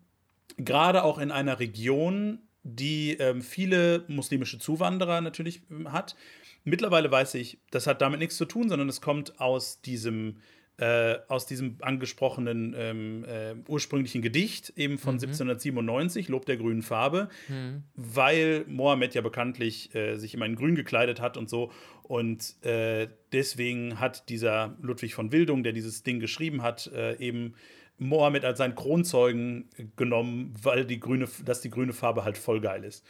Gerade 0.58 1.04
auch 1.04 1.18
in 1.18 1.32
einer 1.32 1.60
Region, 1.60 2.40
die 2.64 3.14
ähm, 3.14 3.42
viele 3.42 4.06
muslimische 4.08 4.60
Zuwanderer 4.60 5.22
natürlich 5.22 5.62
ähm, 5.70 5.92
hat. 5.92 6.16
Mittlerweile 6.64 7.12
weiß 7.12 7.36
ich, 7.36 7.60
das 7.72 7.88
hat 7.88 8.02
damit 8.02 8.20
nichts 8.20 8.38
zu 8.38 8.46
tun, 8.46 8.70
sondern 8.70 8.90
es 8.90 9.02
kommt 9.02 9.40
aus 9.40 9.82
diesem 9.82 10.38
äh, 10.80 11.18
aus 11.28 11.48
diesem 11.48 11.78
angesprochenen 11.82 12.76
ähm, 12.78 13.26
äh, 13.26 13.56
ursprünglichen 13.68 14.22
Gedicht, 14.22 14.74
eben 14.76 14.98
von 14.98 15.16
mhm. 15.16 15.22
1797, 15.22 16.30
Lob 16.30 16.46
der 16.46 16.58
grünen 16.58 16.84
Farbe, 16.84 17.30
mhm. 17.48 17.84
weil 17.96 18.64
Mohammed 18.68 19.16
ja 19.16 19.22
bekanntlich 19.22 19.94
äh, 19.96 20.18
sich 20.18 20.34
immer 20.34 20.46
in 20.46 20.56
grün 20.56 20.76
gekleidet 20.76 21.20
hat 21.20 21.36
und 21.36 21.50
so. 21.50 21.72
Und 22.04 22.64
äh, 22.64 23.08
deswegen 23.32 24.00
hat 24.00 24.30
dieser 24.30 24.78
Ludwig 24.82 25.16
von 25.16 25.32
Wildung, 25.32 25.64
der 25.64 25.74
dieses 25.74 26.04
Ding 26.04 26.20
geschrieben 26.20 26.62
hat, 26.62 26.88
äh, 26.94 27.18
eben 27.18 27.56
Mohammed 27.98 28.46
als 28.46 28.60
seinen 28.60 28.76
Kronzeugen 28.76 29.70
genommen, 29.96 30.54
weil 30.62 30.86
die 30.86 31.00
grüne, 31.00 31.28
dass 31.44 31.62
die 31.62 31.72
grüne 31.72 31.94
Farbe 31.94 32.24
halt 32.24 32.38
voll 32.38 32.62
geil 32.62 32.84
ist. 32.84 33.04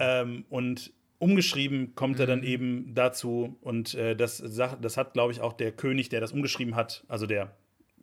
Ähm, 0.00 0.44
und 0.48 0.92
umgeschrieben 1.18 1.94
kommt 1.94 2.16
mhm. 2.16 2.20
er 2.20 2.26
dann 2.26 2.38
mhm. 2.40 2.46
eben 2.46 2.94
dazu 2.94 3.56
und 3.60 3.94
äh, 3.94 4.14
das, 4.14 4.42
das 4.80 4.96
hat, 4.96 5.12
glaube 5.12 5.32
ich, 5.32 5.40
auch 5.40 5.52
der 5.52 5.72
König, 5.72 6.08
der 6.08 6.20
das 6.20 6.32
umgeschrieben 6.32 6.76
hat, 6.76 7.04
also 7.08 7.26
der 7.26 7.56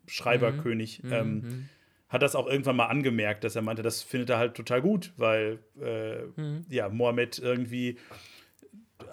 Schreiberkönig, 0.08 1.04
mhm. 1.04 1.14
ähm, 1.14 1.34
mhm. 1.34 1.70
hat 2.10 2.22
das 2.22 2.36
auch 2.36 2.48
irgendwann 2.48 2.76
mal 2.76 2.88
angemerkt, 2.88 3.44
dass 3.44 3.56
er 3.56 3.62
meinte, 3.62 3.82
das 3.82 4.04
findet 4.04 4.30
er 4.30 4.38
halt 4.38 4.56
total 4.56 4.82
gut, 4.82 5.14
weil 5.18 5.60
äh, 5.82 6.24
mhm. 6.40 6.66
ja, 6.70 6.90
Mohammed 6.90 7.40
irgendwie 7.40 7.98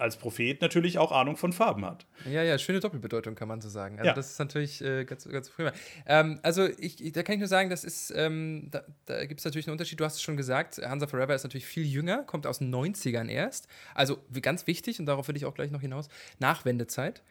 als 0.03 0.17
Prophet 0.17 0.61
natürlich 0.61 0.99
auch 0.99 1.13
Ahnung 1.13 1.37
von 1.37 1.53
Farben 1.53 1.85
hat. 1.85 2.07
Ja, 2.31 2.43
ja, 2.43 2.59
schöne 2.59 2.81
Doppelbedeutung 2.81 3.35
kann 3.35 3.49
man 3.49 3.61
so 3.61 3.69
sagen. 3.69 3.99
Also 3.99 4.09
ja. 4.09 4.15
das 4.15 4.33
ist 4.33 4.39
natürlich 4.39 4.83
äh, 4.83 5.05
ganz, 5.05 5.27
ganz 5.29 5.49
prima. 5.49 5.73
Ähm, 6.07 6.41
also 6.43 6.67
ich, 6.79 7.13
da 7.13 7.23
kann 7.23 7.35
ich 7.35 7.39
nur 7.39 7.49
sagen, 7.49 7.71
das 7.71 7.85
ist, 7.85 8.13
ähm, 8.15 8.69
da, 8.71 8.83
da 9.07 9.25
gibt 9.25 9.41
es 9.41 9.45
natürlich 9.45 9.67
einen 9.67 9.73
Unterschied. 9.73 10.01
Du 10.01 10.05
hast 10.05 10.17
es 10.17 10.23
schon 10.23 10.37
gesagt, 10.37 10.79
Hansa 10.79 11.07
Forever 11.07 11.35
ist 11.35 11.45
natürlich 11.45 11.67
viel 11.67 11.87
jünger, 11.87 12.25
kommt 12.25 12.47
aus 12.47 12.59
den 12.59 12.75
90ern 12.75 13.29
erst. 13.29 13.69
Also 13.95 14.19
ganz 14.43 14.67
wichtig, 14.67 15.01
und 15.01 15.07
darauf 15.07 15.29
will 15.29 15.37
ich 15.37 15.47
auch 15.47 15.55
gleich 15.55 15.71
noch 15.71 15.81
hinaus, 15.81 16.09
Nachwendezeit. 16.39 17.23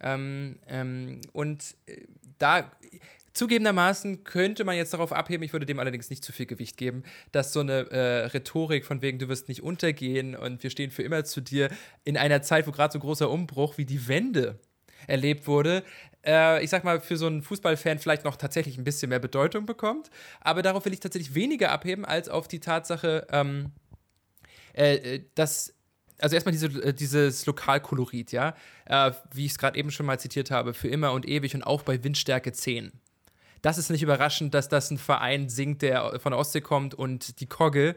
Ähm, 0.00 0.58
ähm, 0.68 1.20
und 1.32 1.76
äh, 1.86 2.04
da 2.38 2.70
Zugegebenermaßen 3.32 4.24
könnte 4.24 4.64
man 4.64 4.76
jetzt 4.76 4.92
darauf 4.92 5.12
abheben, 5.12 5.44
ich 5.44 5.52
würde 5.52 5.66
dem 5.66 5.78
allerdings 5.78 6.10
nicht 6.10 6.24
zu 6.24 6.32
viel 6.32 6.46
Gewicht 6.46 6.76
geben, 6.76 7.04
dass 7.32 7.52
so 7.52 7.60
eine 7.60 7.90
äh, 7.90 8.26
Rhetorik 8.26 8.84
von 8.84 9.02
wegen, 9.02 9.18
du 9.18 9.28
wirst 9.28 9.48
nicht 9.48 9.62
untergehen 9.62 10.34
und 10.34 10.62
wir 10.62 10.70
stehen 10.70 10.90
für 10.90 11.02
immer 11.02 11.24
zu 11.24 11.40
dir, 11.40 11.70
in 12.04 12.16
einer 12.16 12.42
Zeit, 12.42 12.66
wo 12.66 12.72
gerade 12.72 12.92
so 12.92 12.98
großer 12.98 13.30
Umbruch 13.30 13.78
wie 13.78 13.84
die 13.84 14.08
Wende 14.08 14.58
erlebt 15.06 15.46
wurde, 15.46 15.84
äh, 16.24 16.62
ich 16.62 16.70
sag 16.70 16.84
mal, 16.84 17.00
für 17.00 17.16
so 17.16 17.26
einen 17.26 17.42
Fußballfan 17.42 17.98
vielleicht 17.98 18.24
noch 18.24 18.36
tatsächlich 18.36 18.78
ein 18.78 18.84
bisschen 18.84 19.08
mehr 19.08 19.18
Bedeutung 19.18 19.66
bekommt. 19.66 20.10
Aber 20.40 20.62
darauf 20.62 20.84
will 20.84 20.92
ich 20.92 21.00
tatsächlich 21.00 21.34
weniger 21.34 21.70
abheben, 21.70 22.04
als 22.04 22.28
auf 22.28 22.48
die 22.48 22.60
Tatsache, 22.60 23.26
ähm, 23.30 23.72
äh, 24.74 24.96
äh 24.96 25.24
dass 25.34 25.74
also 26.18 26.34
erstmal 26.34 26.52
diese, 26.52 26.66
äh, 26.66 26.92
dieses 26.92 27.46
Lokalkolorit, 27.46 28.32
ja, 28.32 28.54
äh, 28.84 29.12
wie 29.32 29.46
ich 29.46 29.52
es 29.52 29.58
gerade 29.58 29.78
eben 29.78 29.90
schon 29.90 30.04
mal 30.04 30.20
zitiert 30.20 30.50
habe, 30.50 30.74
für 30.74 30.88
immer 30.88 31.12
und 31.12 31.26
ewig 31.26 31.54
und 31.54 31.62
auch 31.62 31.82
bei 31.82 32.02
Windstärke 32.04 32.52
10 32.52 32.92
das 33.62 33.78
ist 33.78 33.90
nicht 33.90 34.02
überraschend, 34.02 34.54
dass 34.54 34.68
das 34.68 34.90
ein 34.90 34.98
Verein 34.98 35.48
singt, 35.48 35.82
der 35.82 36.18
von 36.20 36.32
der 36.32 36.38
Ostsee 36.38 36.60
kommt 36.60 36.94
und 36.94 37.40
die 37.40 37.46
Kogge 37.46 37.96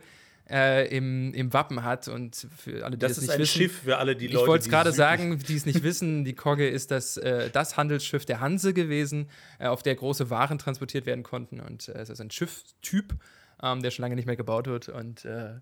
äh, 0.49 0.87
im, 0.95 1.33
im 1.33 1.53
Wappen 1.53 1.83
hat. 1.83 2.07
Und 2.07 2.47
für 2.55 2.85
alle, 2.85 2.97
die 2.97 2.99
das, 2.99 3.11
das 3.11 3.17
ist 3.17 3.23
nicht 3.23 3.31
ein 3.33 3.39
wissen, 3.41 3.57
Schiff 3.61 3.81
für 3.83 3.97
alle 3.97 4.15
die 4.15 4.25
ich 4.25 4.33
Leute. 4.33 4.43
Ich 4.43 4.47
wollte 4.47 4.63
es 4.63 4.69
gerade 4.69 4.91
sagen, 4.91 5.39
die 5.39 5.55
es 5.55 5.65
nicht 5.65 5.83
wissen, 5.83 6.25
die 6.25 6.33
Kogge 6.33 6.67
ist 6.67 6.91
das, 6.91 7.17
äh, 7.17 7.49
das 7.49 7.77
Handelsschiff 7.77 8.25
der 8.25 8.39
Hanse 8.39 8.73
gewesen, 8.73 9.29
äh, 9.59 9.67
auf 9.67 9.83
der 9.83 9.95
große 9.95 10.29
Waren 10.29 10.57
transportiert 10.57 11.05
werden 11.05 11.23
konnten. 11.23 11.59
Und 11.59 11.87
äh, 11.87 11.93
es 11.93 12.09
ist 12.09 12.21
ein 12.21 12.31
Schiffstyp. 12.31 13.15
Ähm, 13.63 13.81
der 13.81 13.91
schon 13.91 14.03
lange 14.03 14.15
nicht 14.15 14.25
mehr 14.25 14.35
gebaut 14.35 14.67
wird. 14.67 14.89
Und 14.89 15.23
äh, 15.23 15.53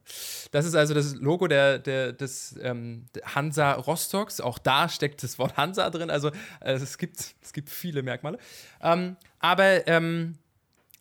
das 0.49 0.65
ist 0.65 0.73
also 0.73 0.95
das 0.95 1.13
Logo 1.15 1.47
der, 1.47 1.77
der, 1.77 2.13
des 2.13 2.57
ähm, 2.59 3.05
Hansa 3.23 3.73
Rostocks. 3.73 4.41
Auch 4.41 4.57
da 4.57 4.89
steckt 4.89 5.21
das 5.21 5.37
Wort 5.37 5.55
Hansa 5.55 5.87
drin. 5.91 6.09
Also 6.09 6.29
äh, 6.61 6.73
es, 6.73 6.97
gibt, 6.97 7.35
es 7.39 7.53
gibt 7.53 7.69
viele 7.69 8.01
Merkmale. 8.01 8.39
Ähm, 8.81 9.17
aber 9.39 9.87
ähm, 9.87 10.39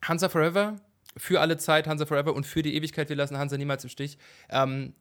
Hansa 0.03 0.29
Forever, 0.29 0.77
für 1.17 1.41
alle 1.41 1.57
Zeit 1.57 1.87
Hansa 1.87 2.05
Forever 2.05 2.35
und 2.35 2.47
für 2.47 2.61
die 2.61 2.75
Ewigkeit, 2.75 3.09
wir 3.09 3.17
lassen 3.17 3.39
Hansa 3.39 3.57
niemals 3.57 3.83
im 3.83 3.89
Stich. 3.89 4.19
Ähm, 4.51 4.93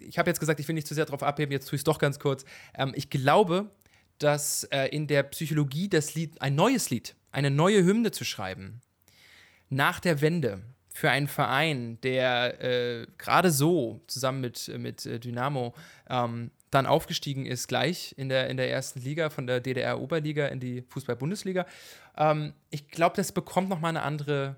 ich 0.00 0.18
habe 0.18 0.28
jetzt 0.28 0.40
gesagt, 0.40 0.58
ich 0.58 0.66
will 0.66 0.74
nicht 0.74 0.88
zu 0.88 0.94
sehr 0.94 1.04
darauf 1.04 1.22
abheben, 1.22 1.52
jetzt 1.52 1.68
tue 1.68 1.76
ich 1.76 1.80
es 1.80 1.84
doch 1.84 2.00
ganz 2.00 2.18
kurz. 2.18 2.44
Ähm, 2.74 2.92
ich 2.96 3.08
glaube, 3.08 3.70
dass 4.18 4.64
äh, 4.64 4.86
in 4.86 5.06
der 5.06 5.22
Psychologie 5.22 5.88
das 5.88 6.16
Lied, 6.16 6.42
ein 6.42 6.56
neues 6.56 6.90
Lied, 6.90 7.14
eine 7.30 7.52
neue 7.52 7.84
Hymne 7.84 8.10
zu 8.10 8.24
schreiben, 8.24 8.80
nach 9.68 10.00
der 10.00 10.20
Wende, 10.20 10.62
für 10.96 11.10
einen 11.10 11.28
Verein, 11.28 12.00
der 12.00 12.62
äh, 12.62 13.06
gerade 13.18 13.50
so 13.50 14.00
zusammen 14.06 14.40
mit, 14.40 14.66
mit 14.78 15.04
äh, 15.04 15.20
Dynamo 15.20 15.74
ähm, 16.08 16.50
dann 16.70 16.86
aufgestiegen 16.86 17.44
ist, 17.44 17.68
gleich 17.68 18.14
in 18.16 18.30
der, 18.30 18.48
in 18.48 18.56
der 18.56 18.70
ersten 18.70 19.00
Liga, 19.00 19.28
von 19.28 19.46
der 19.46 19.60
DDR-Oberliga 19.60 20.46
in 20.46 20.58
die 20.58 20.80
Fußball-Bundesliga, 20.88 21.66
ähm, 22.16 22.54
ich 22.70 22.88
glaube, 22.88 23.14
das 23.14 23.32
bekommt 23.32 23.68
nochmal 23.68 23.90
eine 23.90 24.00
andere 24.02 24.56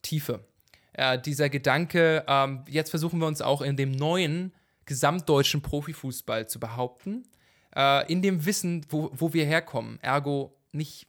Tiefe. 0.00 0.46
Äh, 0.94 1.20
dieser 1.20 1.50
Gedanke, 1.50 2.24
ähm, 2.26 2.64
jetzt 2.68 2.88
versuchen 2.88 3.18
wir 3.20 3.26
uns 3.26 3.42
auch 3.42 3.60
in 3.60 3.76
dem 3.76 3.90
neuen 3.90 4.54
gesamtdeutschen 4.86 5.60
Profifußball 5.60 6.48
zu 6.48 6.58
behaupten, 6.58 7.24
äh, 7.76 8.10
in 8.10 8.22
dem 8.22 8.46
Wissen, 8.46 8.86
wo, 8.88 9.10
wo 9.12 9.34
wir 9.34 9.44
herkommen, 9.44 9.98
ergo 10.00 10.56
nicht 10.72 11.06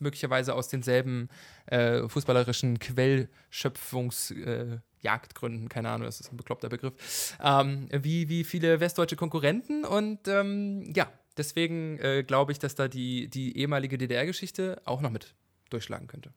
möglicherweise 0.00 0.54
aus 0.54 0.68
denselben 0.68 1.28
äh, 1.66 2.08
fußballerischen 2.08 2.78
Quellschöpfungsjagdgründen, 2.78 5.66
äh, 5.66 5.68
keine 5.68 5.90
Ahnung, 5.90 6.06
das 6.06 6.20
ist 6.20 6.32
ein 6.32 6.36
bekloppter 6.36 6.68
Begriff, 6.68 7.36
ähm, 7.42 7.88
wie, 7.90 8.28
wie 8.28 8.44
viele 8.44 8.80
westdeutsche 8.80 9.16
Konkurrenten. 9.16 9.84
Und 9.84 10.28
ähm, 10.28 10.92
ja, 10.94 11.10
deswegen 11.36 11.98
äh, 11.98 12.22
glaube 12.22 12.52
ich, 12.52 12.58
dass 12.58 12.74
da 12.74 12.88
die, 12.88 13.28
die 13.28 13.58
ehemalige 13.58 13.98
DDR-Geschichte 13.98 14.80
auch 14.84 15.00
noch 15.00 15.10
mit 15.10 15.34
durchschlagen 15.70 16.06
könnte. 16.06 16.32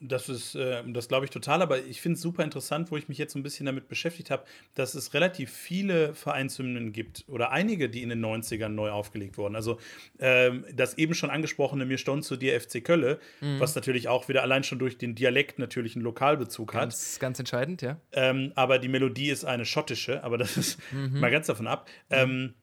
Das 0.00 0.28
ist, 0.28 0.54
äh, 0.54 0.82
das 0.86 1.08
glaube 1.08 1.24
ich 1.24 1.30
total, 1.30 1.62
aber 1.62 1.84
ich 1.84 2.00
finde 2.00 2.16
es 2.16 2.22
super 2.22 2.44
interessant, 2.44 2.90
wo 2.90 2.96
ich 2.96 3.08
mich 3.08 3.18
jetzt 3.18 3.32
so 3.32 3.38
ein 3.38 3.42
bisschen 3.42 3.66
damit 3.66 3.88
beschäftigt 3.88 4.30
habe, 4.30 4.44
dass 4.74 4.94
es 4.94 5.14
relativ 5.14 5.50
viele 5.50 6.14
Vereinshymnen 6.14 6.92
gibt 6.92 7.24
oder 7.28 7.50
einige, 7.52 7.88
die 7.88 8.02
in 8.02 8.10
den 8.10 8.24
90ern 8.24 8.68
neu 8.68 8.90
aufgelegt 8.90 9.38
wurden. 9.38 9.56
Also 9.56 9.78
ähm, 10.18 10.64
das 10.74 10.98
eben 10.98 11.14
schon 11.14 11.30
angesprochene 11.30 11.86
Mir 11.86 11.98
stond 11.98 12.24
zu 12.24 12.36
dir 12.36 12.60
FC 12.60 12.84
Kölle, 12.84 13.18
mhm. 13.40 13.60
was 13.60 13.74
natürlich 13.74 14.08
auch 14.08 14.28
wieder 14.28 14.42
allein 14.42 14.64
schon 14.64 14.78
durch 14.78 14.98
den 14.98 15.14
Dialekt 15.14 15.58
natürlich 15.58 15.96
einen 15.96 16.04
Lokalbezug 16.04 16.72
ganz, 16.72 17.14
hat. 17.14 17.20
Ganz 17.20 17.38
entscheidend, 17.38 17.82
ja. 17.82 18.00
Ähm, 18.12 18.52
aber 18.54 18.78
die 18.78 18.88
Melodie 18.88 19.30
ist 19.30 19.44
eine 19.44 19.64
schottische, 19.64 20.22
aber 20.24 20.38
das 20.38 20.56
ist 20.56 20.78
mhm. 20.92 21.20
mal 21.20 21.30
ganz 21.30 21.46
davon 21.46 21.66
ab. 21.66 21.88
Mhm. 22.08 22.16
Ähm, 22.16 22.54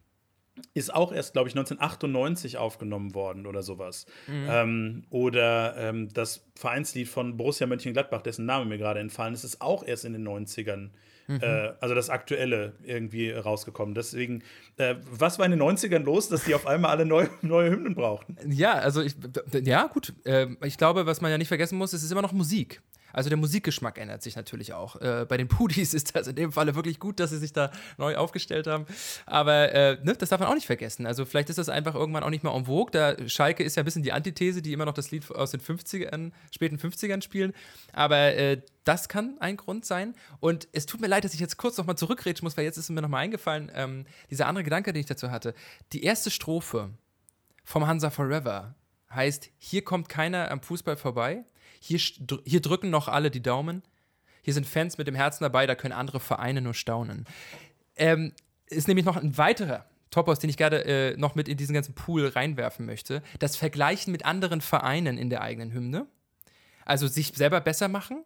ist 0.73 0.93
auch 0.93 1.11
erst, 1.11 1.33
glaube 1.33 1.49
ich, 1.49 1.55
1998 1.55 2.57
aufgenommen 2.57 3.15
worden 3.15 3.45
oder 3.47 3.63
sowas. 3.63 4.05
Mhm. 4.27 4.47
Ähm, 4.49 5.03
oder 5.09 5.75
ähm, 5.77 6.09
das 6.13 6.45
Vereinslied 6.55 7.07
von 7.07 7.37
Borussia 7.37 7.67
Mönchengladbach, 7.67 8.21
dessen 8.21 8.45
Name 8.45 8.65
mir 8.65 8.77
gerade 8.77 8.99
entfallen 8.99 9.33
ist, 9.33 9.43
ist 9.43 9.61
auch 9.61 9.83
erst 9.83 10.05
in 10.05 10.13
den 10.13 10.27
90ern. 10.27 10.89
Mhm. 11.27 11.39
Äh, 11.41 11.73
also 11.79 11.95
das 11.95 12.09
aktuelle 12.09 12.73
irgendwie 12.83 13.31
rausgekommen. 13.31 13.95
Deswegen, 13.95 14.43
äh, 14.77 14.95
was 15.09 15.39
war 15.39 15.45
in 15.45 15.51
den 15.51 15.61
90ern 15.61 16.03
los, 16.03 16.29
dass 16.29 16.43
die 16.43 16.53
auf 16.53 16.67
einmal 16.67 16.91
alle 16.91 17.05
neue, 17.05 17.29
neue 17.41 17.71
Hymnen 17.71 17.95
brauchten? 17.95 18.37
Ja, 18.51 18.73
also 18.73 19.01
ich, 19.01 19.15
ja, 19.63 19.87
gut. 19.87 20.13
Äh, 20.25 20.47
ich 20.63 20.77
glaube, 20.77 21.05
was 21.05 21.21
man 21.21 21.31
ja 21.31 21.37
nicht 21.37 21.47
vergessen 21.47 21.77
muss, 21.77 21.93
es 21.93 22.03
ist 22.03 22.11
immer 22.11 22.21
noch 22.21 22.33
Musik. 22.33 22.81
Also 23.13 23.29
der 23.29 23.37
Musikgeschmack 23.37 23.97
ändert 23.97 24.21
sich 24.21 24.35
natürlich 24.35 24.73
auch. 24.73 24.99
Äh, 24.99 25.25
bei 25.29 25.37
den 25.37 25.47
Pudis 25.47 25.93
ist 25.93 26.15
das 26.15 26.27
in 26.27 26.35
dem 26.35 26.51
Falle 26.51 26.75
wirklich 26.75 26.99
gut, 26.99 27.19
dass 27.19 27.29
sie 27.29 27.37
sich 27.37 27.53
da 27.53 27.71
neu 27.97 28.17
aufgestellt 28.17 28.67
haben. 28.67 28.85
Aber 29.25 29.71
äh, 29.71 29.97
ne, 30.03 30.15
das 30.15 30.29
darf 30.29 30.39
man 30.39 30.49
auch 30.49 30.55
nicht 30.55 30.65
vergessen. 30.65 31.05
Also 31.05 31.25
vielleicht 31.25 31.49
ist 31.49 31.57
das 31.57 31.69
einfach 31.69 31.95
irgendwann 31.95 32.23
auch 32.23 32.29
nicht 32.29 32.43
mehr 32.43 32.53
en 32.53 32.65
vogue. 32.65 32.91
Da 32.91 33.15
Schalke 33.29 33.63
ist 33.63 33.77
ja 33.77 33.83
ein 33.83 33.85
bisschen 33.85 34.03
die 34.03 34.11
Antithese, 34.11 34.61
die 34.61 34.73
immer 34.73 34.85
noch 34.85 34.93
das 34.93 35.11
Lied 35.11 35.29
aus 35.31 35.51
den 35.51 35.61
50ern, 35.61 36.31
späten 36.51 36.77
50ern 36.77 37.21
spielen. 37.21 37.53
Aber 37.93 38.17
äh, 38.17 38.61
das 38.83 39.07
kann 39.07 39.37
ein 39.39 39.57
Grund 39.57 39.85
sein. 39.85 40.15
Und 40.39 40.67
es 40.73 40.85
tut 40.85 40.99
mir 40.99 41.07
leid, 41.07 41.23
dass 41.23 41.33
ich 41.33 41.39
jetzt 41.39 41.57
kurz 41.57 41.77
nochmal 41.77 41.97
zurückreden 41.97 42.39
muss, 42.41 42.57
weil 42.57 42.65
jetzt 42.65 42.77
ist 42.77 42.89
mir 42.89 43.01
nochmal 43.01 43.23
eingefallen, 43.23 43.71
ähm, 43.73 44.05
dieser 44.29 44.47
andere 44.47 44.63
Gedanke, 44.63 44.91
den 44.91 44.99
ich 44.99 45.05
dazu 45.05 45.31
hatte. 45.31 45.53
Die 45.93 46.03
erste 46.03 46.31
Strophe 46.31 46.89
vom 47.63 47.87
Hansa 47.87 48.09
Forever 48.09 48.75
heißt, 49.11 49.49
hier 49.57 49.83
kommt 49.83 50.09
keiner 50.09 50.51
am 50.51 50.61
Fußball 50.61 50.97
vorbei. 50.97 51.45
Hier, 51.85 51.99
hier 52.45 52.61
drücken 52.61 52.89
noch 52.89 53.09
alle 53.09 53.29
die 53.29 53.41
Daumen. 53.41 53.83
Hier 54.41 54.53
sind 54.53 54.65
Fans 54.65 54.97
mit 54.97 55.05
dem 55.05 55.15
Herzen 55.15 55.43
dabei, 55.43 55.67
da 55.67 55.75
können 55.75 55.93
andere 55.93 56.21
Vereine 56.21 56.61
nur 56.61 56.73
staunen. 56.73 57.25
Ähm, 57.97 58.31
ist 58.67 58.87
nämlich 58.87 59.05
noch 59.05 59.17
ein 59.17 59.37
weiterer 59.37 59.85
Topos, 60.09 60.39
den 60.39 60.49
ich 60.49 60.55
gerade 60.55 60.85
äh, 60.85 61.17
noch 61.17 61.35
mit 61.35 61.49
in 61.49 61.57
diesen 61.57 61.73
ganzen 61.73 61.93
Pool 61.93 62.27
reinwerfen 62.27 62.85
möchte. 62.85 63.21
Das 63.39 63.57
Vergleichen 63.57 64.13
mit 64.13 64.23
anderen 64.23 64.61
Vereinen 64.61 65.17
in 65.17 65.29
der 65.29 65.41
eigenen 65.41 65.73
Hymne. 65.73 66.07
Also 66.85 67.07
sich 67.07 67.33
selber 67.35 67.59
besser 67.59 67.89
machen. 67.89 68.23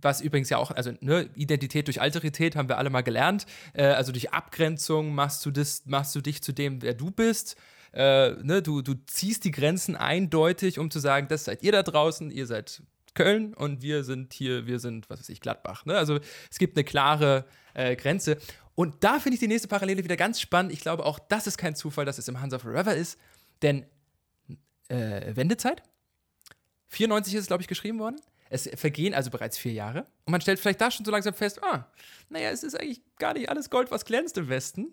Was 0.00 0.20
übrigens 0.20 0.48
ja 0.50 0.58
auch, 0.58 0.70
also 0.70 0.92
ne, 1.00 1.28
Identität 1.34 1.88
durch 1.88 2.00
Alterität 2.00 2.54
haben 2.54 2.68
wir 2.68 2.78
alle 2.78 2.90
mal 2.90 3.02
gelernt. 3.02 3.46
Äh, 3.72 3.86
also 3.86 4.12
durch 4.12 4.32
Abgrenzung 4.32 5.16
machst 5.16 5.44
du, 5.44 5.50
das, 5.50 5.82
machst 5.86 6.14
du 6.14 6.20
dich 6.20 6.42
zu 6.42 6.52
dem, 6.52 6.80
wer 6.80 6.94
du 6.94 7.10
bist 7.10 7.56
äh, 7.94 8.32
ne, 8.42 8.60
du, 8.60 8.82
du 8.82 8.94
ziehst 9.06 9.44
die 9.44 9.52
Grenzen 9.52 9.94
eindeutig, 9.94 10.78
um 10.78 10.90
zu 10.90 10.98
sagen, 10.98 11.28
das 11.28 11.44
seid 11.44 11.62
ihr 11.62 11.70
da 11.70 11.82
draußen, 11.84 12.30
ihr 12.30 12.46
seid 12.46 12.82
Köln 13.14 13.54
und 13.54 13.82
wir 13.82 14.02
sind 14.02 14.32
hier, 14.32 14.66
wir 14.66 14.80
sind, 14.80 15.08
was 15.08 15.20
weiß 15.20 15.28
ich, 15.28 15.40
Gladbach. 15.40 15.86
Ne? 15.86 15.96
Also 15.96 16.18
es 16.50 16.58
gibt 16.58 16.76
eine 16.76 16.82
klare 16.82 17.44
äh, 17.74 17.94
Grenze. 17.94 18.36
Und 18.74 19.04
da 19.04 19.20
finde 19.20 19.34
ich 19.34 19.40
die 19.40 19.46
nächste 19.46 19.68
Parallele 19.68 20.02
wieder 20.02 20.16
ganz 20.16 20.40
spannend. 20.40 20.72
Ich 20.72 20.80
glaube, 20.80 21.06
auch 21.06 21.20
das 21.20 21.46
ist 21.46 21.56
kein 21.56 21.76
Zufall, 21.76 22.04
dass 22.04 22.18
es 22.18 22.26
im 22.26 22.40
Hansa 22.40 22.58
Forever 22.58 22.96
ist, 22.96 23.16
denn 23.62 23.86
äh, 24.88 25.36
Wendezeit, 25.36 25.84
94 26.88 27.34
ist 27.34 27.42
es, 27.42 27.46
glaube 27.46 27.62
ich, 27.62 27.68
geschrieben 27.68 28.00
worden. 28.00 28.20
Es 28.50 28.68
vergehen 28.74 29.14
also 29.14 29.30
bereits 29.30 29.56
vier 29.56 29.72
Jahre. 29.72 30.00
Und 30.24 30.32
man 30.32 30.40
stellt 30.40 30.58
vielleicht 30.58 30.80
da 30.80 30.90
schon 30.90 31.04
so 31.04 31.12
langsam 31.12 31.34
fest, 31.34 31.62
ah, 31.62 31.86
naja, 32.28 32.50
es 32.50 32.64
ist 32.64 32.78
eigentlich 32.78 33.02
gar 33.18 33.34
nicht 33.34 33.48
alles 33.48 33.70
Gold, 33.70 33.92
was 33.92 34.04
glänzt 34.04 34.36
im 34.36 34.48
Westen 34.48 34.92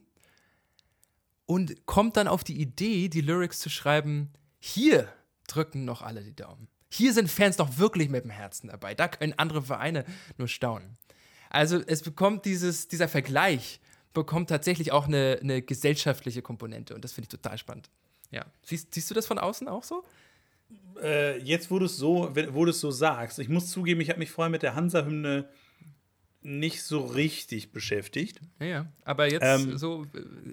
und 1.52 1.86
kommt 1.86 2.16
dann 2.16 2.30
auf 2.30 2.46
die 2.46 2.62
Idee, 2.62 3.10
die 3.10 3.20
Lyrics 3.20 3.60
zu 3.60 3.70
schreiben, 3.70 4.32
hier 4.62 5.12
drücken 5.50 5.84
noch 5.84 6.02
alle 6.02 6.24
die 6.24 6.34
Daumen. 6.34 6.70
Hier 6.90 7.12
sind 7.12 7.30
Fans 7.30 7.58
noch 7.58 7.78
wirklich 7.78 8.08
mit 8.08 8.24
dem 8.24 8.30
Herzen 8.30 8.70
dabei. 8.70 8.96
Da 8.96 9.10
können 9.10 9.34
andere 9.36 9.62
Vereine 9.62 10.06
nur 10.38 10.48
staunen. 10.48 10.98
Also 11.50 11.82
es 11.86 12.04
bekommt 12.04 12.46
dieses, 12.46 12.88
dieser 12.88 13.10
Vergleich, 13.10 13.82
bekommt 14.14 14.48
tatsächlich 14.48 14.94
auch 14.94 15.08
eine, 15.08 15.40
eine 15.42 15.62
gesellschaftliche 15.62 16.42
Komponente 16.42 16.96
und 16.96 17.04
das 17.04 17.12
finde 17.12 17.26
ich 17.26 17.38
total 17.42 17.58
spannend. 17.58 17.90
Ja. 18.30 18.46
Siehst, 18.64 18.94
siehst 18.94 19.10
du 19.10 19.14
das 19.14 19.28
von 19.28 19.38
außen 19.38 19.68
auch 19.68 19.84
so? 19.84 20.06
Äh, 21.04 21.38
jetzt, 21.40 21.70
wo 21.70 21.80
du 21.80 21.86
es 21.86 21.98
so, 21.98 22.34
so 22.72 22.92
sagst, 22.92 23.40
ich 23.40 23.50
muss 23.50 23.70
zugeben, 23.72 24.00
ich 24.00 24.10
habe 24.10 24.20
mich 24.20 24.32
vorher 24.32 24.50
mit 24.50 24.64
der 24.64 24.76
Hansa-Hymne 24.76 25.50
nicht 26.42 26.84
so 26.84 27.06
richtig 27.06 27.72
beschäftigt. 27.72 28.40
Ja, 28.60 28.66
ja. 28.66 28.86
aber 29.04 29.30
jetzt 29.30 29.44
ähm, 29.46 29.78
so, 29.78 30.06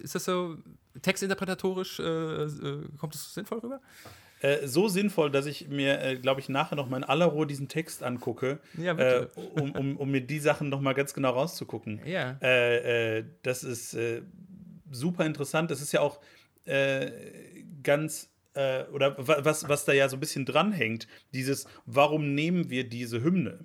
ist 0.03 0.15
das 0.15 0.25
so 0.25 0.57
textinterpretatorisch, 1.01 2.01
äh, 2.01 2.03
äh, 2.03 2.89
kommt 2.99 3.15
es 3.15 3.35
sinnvoll 3.35 3.59
rüber? 3.59 3.81
Äh, 4.41 4.67
so 4.67 4.89
sinnvoll, 4.89 5.31
dass 5.31 5.47
ich 5.47 5.69
mir, 5.69 6.01
äh, 6.01 6.17
glaube 6.17 6.41
ich, 6.41 6.49
nachher 6.49 6.77
noch 6.77 6.89
mal 6.89 6.99
in 6.99 7.05
aller 7.05 7.27
Ruhe 7.27 7.47
diesen 7.47 7.69
Text 7.69 8.03
angucke, 8.03 8.61
ja, 8.77 8.97
äh, 8.97 9.27
um, 9.55 9.73
um, 9.73 9.97
um, 9.97 10.11
mir 10.11 10.21
die 10.21 10.39
Sachen 10.39 10.69
noch 10.69 10.81
mal 10.81 10.93
ganz 10.93 11.15
genau 11.15 11.31
rauszugucken. 11.31 12.01
Ja. 12.05 12.35
das 13.43 13.65
ist 13.65 13.97
super 14.91 15.27
interessant. 15.27 15.71
Das 15.71 15.81
ist 15.81 15.93
ja 15.93 16.01
auch 16.01 16.21
ganz 17.83 18.31
äh, 18.59 18.85
oder 18.93 19.15
was, 19.19 19.69
was 19.69 19.85
da 19.85 19.93
ja 19.93 20.09
so 20.09 20.17
ein 20.17 20.21
bisschen 20.21 20.45
dranhängt, 20.45 21.07
dieses, 21.33 21.67
warum 21.87 22.35
nehmen 22.35 22.71
wir 22.71 22.89
diese 22.89 23.23
Hymne? 23.23 23.65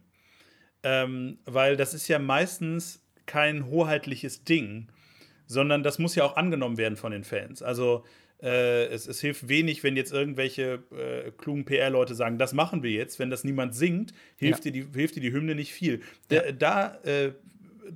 Ähm, 0.83 1.37
weil 1.45 1.77
das 1.77 1.93
ist 1.93 2.07
ja 2.07 2.19
meistens 2.19 3.01
kein 3.25 3.67
hoheitliches 3.67 4.43
Ding, 4.43 4.87
sondern 5.47 5.83
das 5.83 5.99
muss 5.99 6.15
ja 6.15 6.25
auch 6.25 6.35
angenommen 6.35 6.77
werden 6.77 6.97
von 6.97 7.11
den 7.11 7.23
Fans. 7.23 7.63
Also 7.63 8.03
äh, 8.41 8.87
es, 8.87 9.07
es, 9.07 9.21
hilft 9.21 9.47
wenig, 9.47 9.83
wenn 9.83 9.95
jetzt 9.95 10.11
irgendwelche 10.11 10.83
äh, 10.91 11.31
klugen 11.31 11.63
PR-Leute 11.63 12.15
sagen, 12.15 12.37
das 12.37 12.53
machen 12.53 12.83
wir 12.83 12.91
jetzt. 12.91 13.17
Wenn 13.17 13.29
das 13.29 13.45
niemand 13.45 13.73
singt, 13.75 14.13
hilft, 14.35 14.65
ja. 14.65 14.71
dir, 14.71 14.83
die, 14.83 14.99
hilft 14.99 15.15
dir 15.15 15.21
die 15.21 15.31
Hymne 15.31 15.55
nicht 15.55 15.71
viel. 15.71 16.01
Ja. 16.29 16.51
Da, 16.51 16.99
äh, 17.03 17.31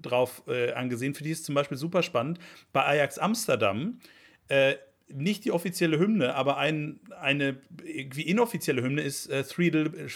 drauf 0.02 0.44
äh, 0.48 0.72
angesehen, 0.72 1.14
für 1.14 1.24
die 1.24 1.32
ist 1.32 1.46
zum 1.46 1.56
Beispiel 1.56 1.78
super 1.78 2.04
spannend. 2.04 2.40
Bei 2.72 2.86
Ajax 2.86 3.18
Amsterdam 3.18 4.00
äh, 4.48 4.76
nicht 5.10 5.46
die 5.46 5.52
offizielle 5.52 6.00
Hymne, 6.00 6.36
aber 6.36 6.58
ein, 6.58 7.00
eine 7.20 7.58
irgendwie 7.84 8.24
inoffizielle 8.24 8.82
Hymne 8.82 9.02
ist 9.02 9.28
äh, 9.28 9.44
Three, 9.44 9.70
Little, 9.70 10.08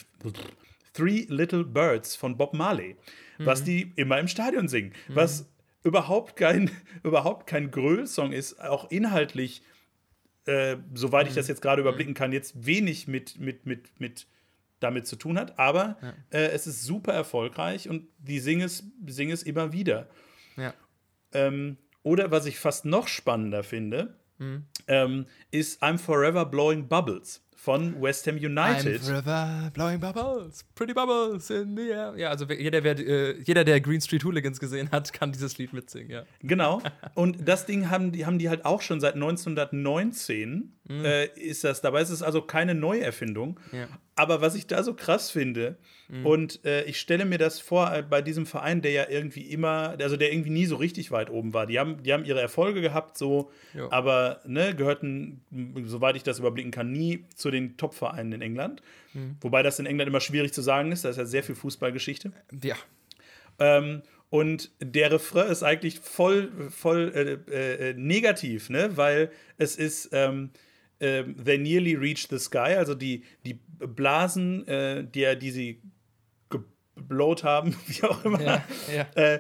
Three 0.94 1.26
Little 1.30 1.64
Birds 1.64 2.16
von 2.16 2.38
Bob 2.38 2.54
Marley, 2.54 2.96
mhm. 3.38 3.46
was 3.46 3.64
die 3.64 3.94
immer 3.96 4.20
im 4.20 4.28
Stadion 4.28 4.68
singen, 4.68 4.94
mhm. 5.08 5.16
was 5.16 5.50
überhaupt 5.84 6.36
kein, 6.36 6.72
überhaupt 7.04 7.48
kein 7.48 7.72
Gröl-Song 7.72 8.32
ist, 8.32 8.62
auch 8.62 8.90
inhaltlich, 8.92 9.62
äh, 10.46 10.78
soweit 10.94 11.26
mhm. 11.26 11.30
ich 11.30 11.36
das 11.36 11.48
jetzt 11.48 11.62
gerade 11.62 11.82
überblicken 11.82 12.14
kann, 12.14 12.34
jetzt 12.34 12.66
wenig 12.66 13.08
mit, 13.08 13.40
mit, 13.40 13.66
mit, 13.66 14.00
mit 14.00 14.28
damit 14.80 15.08
zu 15.08 15.16
tun 15.16 15.38
hat, 15.38 15.60
aber 15.60 15.98
ja. 16.02 16.14
äh, 16.32 16.48
es 16.48 16.68
ist 16.68 16.84
super 16.84 17.14
erfolgreich 17.14 17.88
und 17.88 18.08
die 18.18 18.40
singen 18.40 18.64
es, 18.64 18.84
singen 19.06 19.32
es 19.32 19.44
immer 19.44 19.72
wieder. 19.74 20.10
Ja. 20.58 20.74
Ähm, 21.34 21.78
oder 22.04 22.32
was 22.32 22.48
ich 22.48 22.58
fast 22.58 22.86
noch 22.86 23.08
spannender 23.08 23.64
finde, 23.64 24.16
mhm. 24.40 24.66
ähm, 24.88 25.26
ist 25.52 25.84
I'm 25.84 26.00
Forever 26.00 26.46
Blowing 26.46 26.88
Bubbles 26.88 27.42
von 27.64 28.02
West 28.02 28.26
Ham 28.26 28.38
United. 28.38 29.02
I'm 29.02 29.06
forever 29.06 29.72
blowing 29.72 30.00
bubbles, 30.00 30.64
pretty 30.74 30.94
bubbles 30.94 31.52
in 31.52 31.76
the 31.76 31.92
air. 31.92 32.14
Ja, 32.18 32.30
also 32.30 32.46
jeder, 32.46 32.84
wer, 32.84 32.98
äh, 32.98 33.40
jeder, 33.44 33.64
der 33.64 33.80
Green 33.80 34.02
Street 34.02 34.24
Hooligans 34.24 34.60
gesehen 34.60 34.90
hat, 34.92 35.14
kann 35.14 35.32
dieses 35.32 35.60
Lied 35.60 35.72
mitsingen, 35.72 36.10
ja. 36.10 36.24
Genau. 36.42 36.82
Und 37.14 37.48
das 37.48 37.68
Ding 37.68 37.92
haben 37.92 38.14
die, 38.14 38.26
haben 38.26 38.40
die 38.40 38.50
halt 38.50 38.66
auch 38.66 38.82
schon 38.82 39.00
seit 39.00 39.14
1919 39.14 40.74
mhm. 40.88 41.06
äh, 41.06 41.26
ist 41.26 41.64
das. 41.64 41.82
Dabei 41.82 42.02
ist 42.02 42.10
es 42.10 42.24
also 42.24 42.42
keine 42.42 42.74
Neuerfindung. 42.74 43.60
Ja. 43.72 43.88
Aber 44.22 44.40
was 44.40 44.54
ich 44.54 44.68
da 44.68 44.84
so 44.84 44.94
krass 44.94 45.32
finde, 45.32 45.78
mhm. 46.08 46.28
und 46.28 46.64
äh, 46.64 46.84
ich 46.84 47.00
stelle 47.00 47.26
mir 47.26 47.40
das 47.40 47.60
vor 47.60 47.92
äh, 47.92 48.04
bei 48.04 48.22
diesem 48.22 48.46
Verein, 48.46 48.84
der 48.84 48.92
ja 48.92 49.10
irgendwie 49.10 49.42
immer, 49.42 49.96
also 50.00 50.16
der 50.16 50.32
irgendwie 50.32 50.52
nie 50.52 50.68
so 50.68 50.76
richtig 50.76 51.10
weit 51.10 51.32
oben 51.32 51.56
war. 51.56 51.66
Die 51.66 51.80
haben, 51.80 52.04
die 52.04 52.14
haben 52.14 52.24
ihre 52.24 52.40
Erfolge 52.40 52.82
gehabt, 52.82 53.18
so, 53.18 53.50
jo. 53.74 53.90
aber 53.90 54.42
ne, 54.46 54.76
gehörten, 54.76 55.42
soweit 55.86 56.16
ich 56.18 56.22
das 56.22 56.38
überblicken 56.38 56.70
kann, 56.70 56.92
nie 56.92 57.26
zu 57.34 57.50
den 57.50 57.78
Top-Vereinen 57.78 58.34
in 58.34 58.42
England. 58.44 58.84
Mhm. 59.16 59.38
Wobei 59.42 59.64
das 59.64 59.80
in 59.80 59.88
England 59.88 60.08
immer 60.08 60.22
schwierig 60.22 60.54
zu 60.54 60.62
sagen 60.62 60.92
ist, 60.92 61.04
da 61.04 61.10
ist 61.10 61.18
ja 61.18 61.26
sehr 61.26 61.42
viel 61.42 61.56
Fußballgeschichte. 61.56 62.32
Ja. 62.62 62.76
Ähm, 63.58 64.04
und 64.30 64.70
der 64.80 65.12
Refrain 65.12 65.50
ist 65.50 65.64
eigentlich 65.64 66.00
voll, 66.00 66.52
voll 66.70 67.42
äh, 67.50 67.90
äh, 67.90 67.94
negativ, 67.96 68.70
ne? 68.70 68.96
Weil 68.98 69.32
es 69.58 69.78
ist, 69.78 70.10
ähm, 70.14 70.52
äh, 71.02 71.24
they 71.24 71.58
nearly 71.58 71.96
reached 71.96 72.30
the 72.30 72.40
sky, 72.40 72.76
also 72.78 72.96
die, 72.96 73.24
die 73.46 73.60
Blasen, 73.80 74.68
äh, 74.68 75.04
die, 75.04 75.38
die 75.40 75.52
sie 75.52 75.82
geblowt 76.50 77.44
haben, 77.44 77.76
wie 77.88 78.04
auch 78.04 78.24
immer, 78.24 78.42
ja, 78.42 78.64
ja. 78.94 79.04
Äh, 79.16 79.40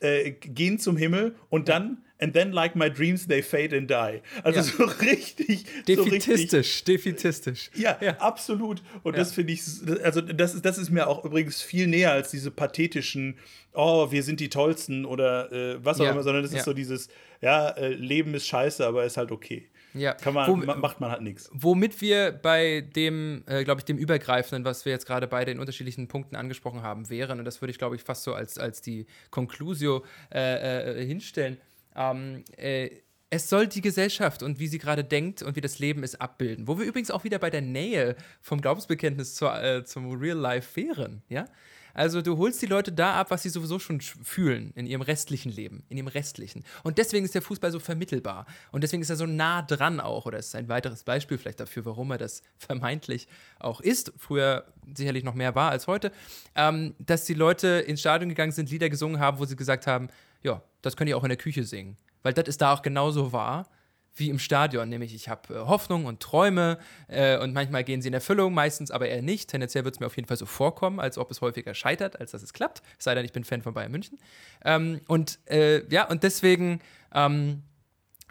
äh, 0.00 0.32
gehen 0.32 0.78
zum 0.78 0.96
Himmel 0.96 1.36
und 1.48 1.68
dann 1.68 1.98
and 2.22 2.34
then 2.34 2.52
like 2.52 2.76
my 2.76 2.88
dreams 2.88 3.26
they 3.26 3.42
fade 3.42 3.76
and 3.76 3.90
die. 3.90 4.22
Also 4.44 4.60
ja. 4.60 4.62
so 4.62 4.84
richtig 5.00 5.64
defitistisch, 5.86 6.78
so 6.78 6.84
defitistisch. 6.84 7.70
Ja, 7.74 7.98
ja. 8.00 8.16
absolut. 8.18 8.82
Und 9.02 9.14
ja. 9.14 9.18
das 9.18 9.32
finde 9.32 9.52
ich, 9.52 9.60
also 10.02 10.20
das 10.20 10.54
ist, 10.54 10.64
das 10.64 10.78
ist 10.78 10.90
mir 10.90 11.08
auch 11.08 11.24
übrigens 11.24 11.62
viel 11.62 11.88
näher 11.88 12.12
als 12.12 12.30
diese 12.30 12.50
pathetischen, 12.50 13.38
oh, 13.74 14.10
wir 14.12 14.22
sind 14.22 14.38
die 14.38 14.48
Tollsten 14.48 15.04
oder 15.04 15.50
äh, 15.52 15.84
was 15.84 16.00
auch 16.00 16.08
immer, 16.08 16.22
sondern 16.22 16.44
das 16.44 16.52
ist 16.52 16.64
so 16.64 16.72
dieses, 16.72 17.08
ja, 17.40 17.70
äh, 17.70 17.92
Leben 17.92 18.34
ist 18.34 18.46
scheiße, 18.46 18.86
aber 18.86 19.04
ist 19.04 19.16
halt 19.16 19.32
okay. 19.32 19.68
Ja. 19.94 20.14
Kann 20.14 20.34
man, 20.34 20.48
Wo, 20.48 20.56
macht 20.56 21.00
man 21.00 21.10
halt 21.10 21.22
nichts. 21.22 21.50
Womit 21.52 22.00
wir 22.00 22.32
bei 22.32 22.80
dem, 22.80 23.44
äh, 23.46 23.64
glaube 23.64 23.80
ich, 23.80 23.84
dem 23.84 23.98
Übergreifenden, 23.98 24.64
was 24.64 24.84
wir 24.84 24.92
jetzt 24.92 25.06
gerade 25.06 25.26
beide 25.26 25.50
in 25.50 25.58
unterschiedlichen 25.58 26.08
Punkten 26.08 26.36
angesprochen 26.36 26.82
haben, 26.82 27.10
wären, 27.10 27.38
und 27.38 27.44
das 27.44 27.60
würde 27.60 27.70
ich, 27.70 27.78
glaube 27.78 27.96
ich, 27.96 28.02
fast 28.02 28.22
so 28.24 28.34
als, 28.34 28.58
als 28.58 28.80
die 28.80 29.06
Conclusio 29.30 30.04
äh, 30.32 31.00
äh, 31.00 31.06
hinstellen. 31.06 31.58
Ähm, 31.94 32.44
äh, 32.56 32.90
es 33.30 33.48
soll 33.48 33.66
die 33.66 33.80
Gesellschaft 33.80 34.42
und 34.42 34.58
wie 34.58 34.66
sie 34.66 34.78
gerade 34.78 35.04
denkt 35.04 35.42
und 35.42 35.56
wie 35.56 35.62
das 35.62 35.78
Leben 35.78 36.02
ist 36.02 36.20
abbilden. 36.20 36.68
Wo 36.68 36.78
wir 36.78 36.84
übrigens 36.84 37.10
auch 37.10 37.24
wieder 37.24 37.38
bei 37.38 37.48
der 37.48 37.62
Nähe 37.62 38.14
vom 38.42 38.60
Glaubensbekenntnis 38.60 39.34
zur, 39.34 39.62
äh, 39.62 39.84
zum 39.84 40.18
Real 40.18 40.36
Life 40.36 40.76
wären, 40.76 41.22
ja? 41.30 41.46
Also 41.94 42.22
du 42.22 42.36
holst 42.38 42.60
die 42.62 42.66
Leute 42.66 42.92
da 42.92 43.14
ab, 43.14 43.30
was 43.30 43.42
sie 43.42 43.48
sowieso 43.48 43.78
schon 43.78 44.00
fühlen 44.00 44.72
in 44.74 44.86
ihrem 44.86 45.02
restlichen 45.02 45.52
Leben, 45.52 45.84
in 45.88 45.96
ihrem 45.96 46.08
restlichen. 46.08 46.64
Und 46.82 46.98
deswegen 46.98 47.24
ist 47.24 47.34
der 47.34 47.42
Fußball 47.42 47.70
so 47.70 47.80
vermittelbar. 47.80 48.46
Und 48.70 48.82
deswegen 48.82 49.02
ist 49.02 49.10
er 49.10 49.16
so 49.16 49.26
nah 49.26 49.62
dran 49.62 50.00
auch. 50.00 50.26
Oder 50.26 50.38
ist 50.38 50.54
ein 50.54 50.68
weiteres 50.68 51.04
Beispiel 51.04 51.38
vielleicht 51.38 51.60
dafür, 51.60 51.84
warum 51.84 52.10
er 52.10 52.18
das 52.18 52.42
vermeintlich 52.58 53.28
auch 53.58 53.80
ist. 53.80 54.12
Früher 54.16 54.64
sicherlich 54.94 55.24
noch 55.24 55.34
mehr 55.34 55.54
war 55.54 55.70
als 55.70 55.86
heute. 55.86 56.12
Ähm, 56.54 56.94
dass 56.98 57.24
die 57.24 57.34
Leute 57.34 57.68
ins 57.86 58.00
Stadion 58.00 58.28
gegangen 58.28 58.52
sind, 58.52 58.70
Lieder 58.70 58.88
gesungen 58.88 59.20
haben, 59.20 59.38
wo 59.38 59.44
sie 59.44 59.56
gesagt 59.56 59.86
haben, 59.86 60.08
ja, 60.42 60.62
das 60.82 60.96
könnt 60.96 61.08
ihr 61.08 61.16
auch 61.16 61.24
in 61.24 61.28
der 61.30 61.38
Küche 61.38 61.64
singen. 61.64 61.96
Weil 62.22 62.32
das 62.32 62.48
ist 62.48 62.60
da 62.60 62.72
auch 62.72 62.82
genauso 62.82 63.32
wahr 63.32 63.68
wie 64.14 64.28
im 64.28 64.38
Stadion, 64.38 64.88
nämlich 64.88 65.14
ich 65.14 65.28
habe 65.28 65.54
äh, 65.54 65.58
Hoffnung 65.58 66.04
und 66.04 66.20
Träume 66.20 66.78
äh, 67.08 67.38
und 67.38 67.52
manchmal 67.52 67.84
gehen 67.84 68.02
sie 68.02 68.08
in 68.08 68.14
Erfüllung, 68.14 68.52
meistens 68.52 68.90
aber 68.90 69.08
eher 69.08 69.22
nicht. 69.22 69.50
Tendenziell 69.50 69.84
wird 69.84 69.94
es 69.94 70.00
mir 70.00 70.06
auf 70.06 70.16
jeden 70.16 70.28
Fall 70.28 70.36
so 70.36 70.46
vorkommen, 70.46 71.00
als 71.00 71.18
ob 71.18 71.30
es 71.30 71.40
häufiger 71.40 71.74
scheitert, 71.74 72.20
als 72.20 72.32
dass 72.32 72.42
es 72.42 72.52
klappt. 72.52 72.82
Es 72.98 73.04
sei 73.04 73.14
denn, 73.14 73.24
ich 73.24 73.32
bin 73.32 73.44
Fan 73.44 73.62
von 73.62 73.74
Bayern 73.74 73.90
München. 73.90 74.18
Ähm, 74.64 75.00
und 75.08 75.38
äh, 75.46 75.86
ja, 75.88 76.08
und 76.08 76.22
deswegen 76.22 76.80
ähm, 77.14 77.62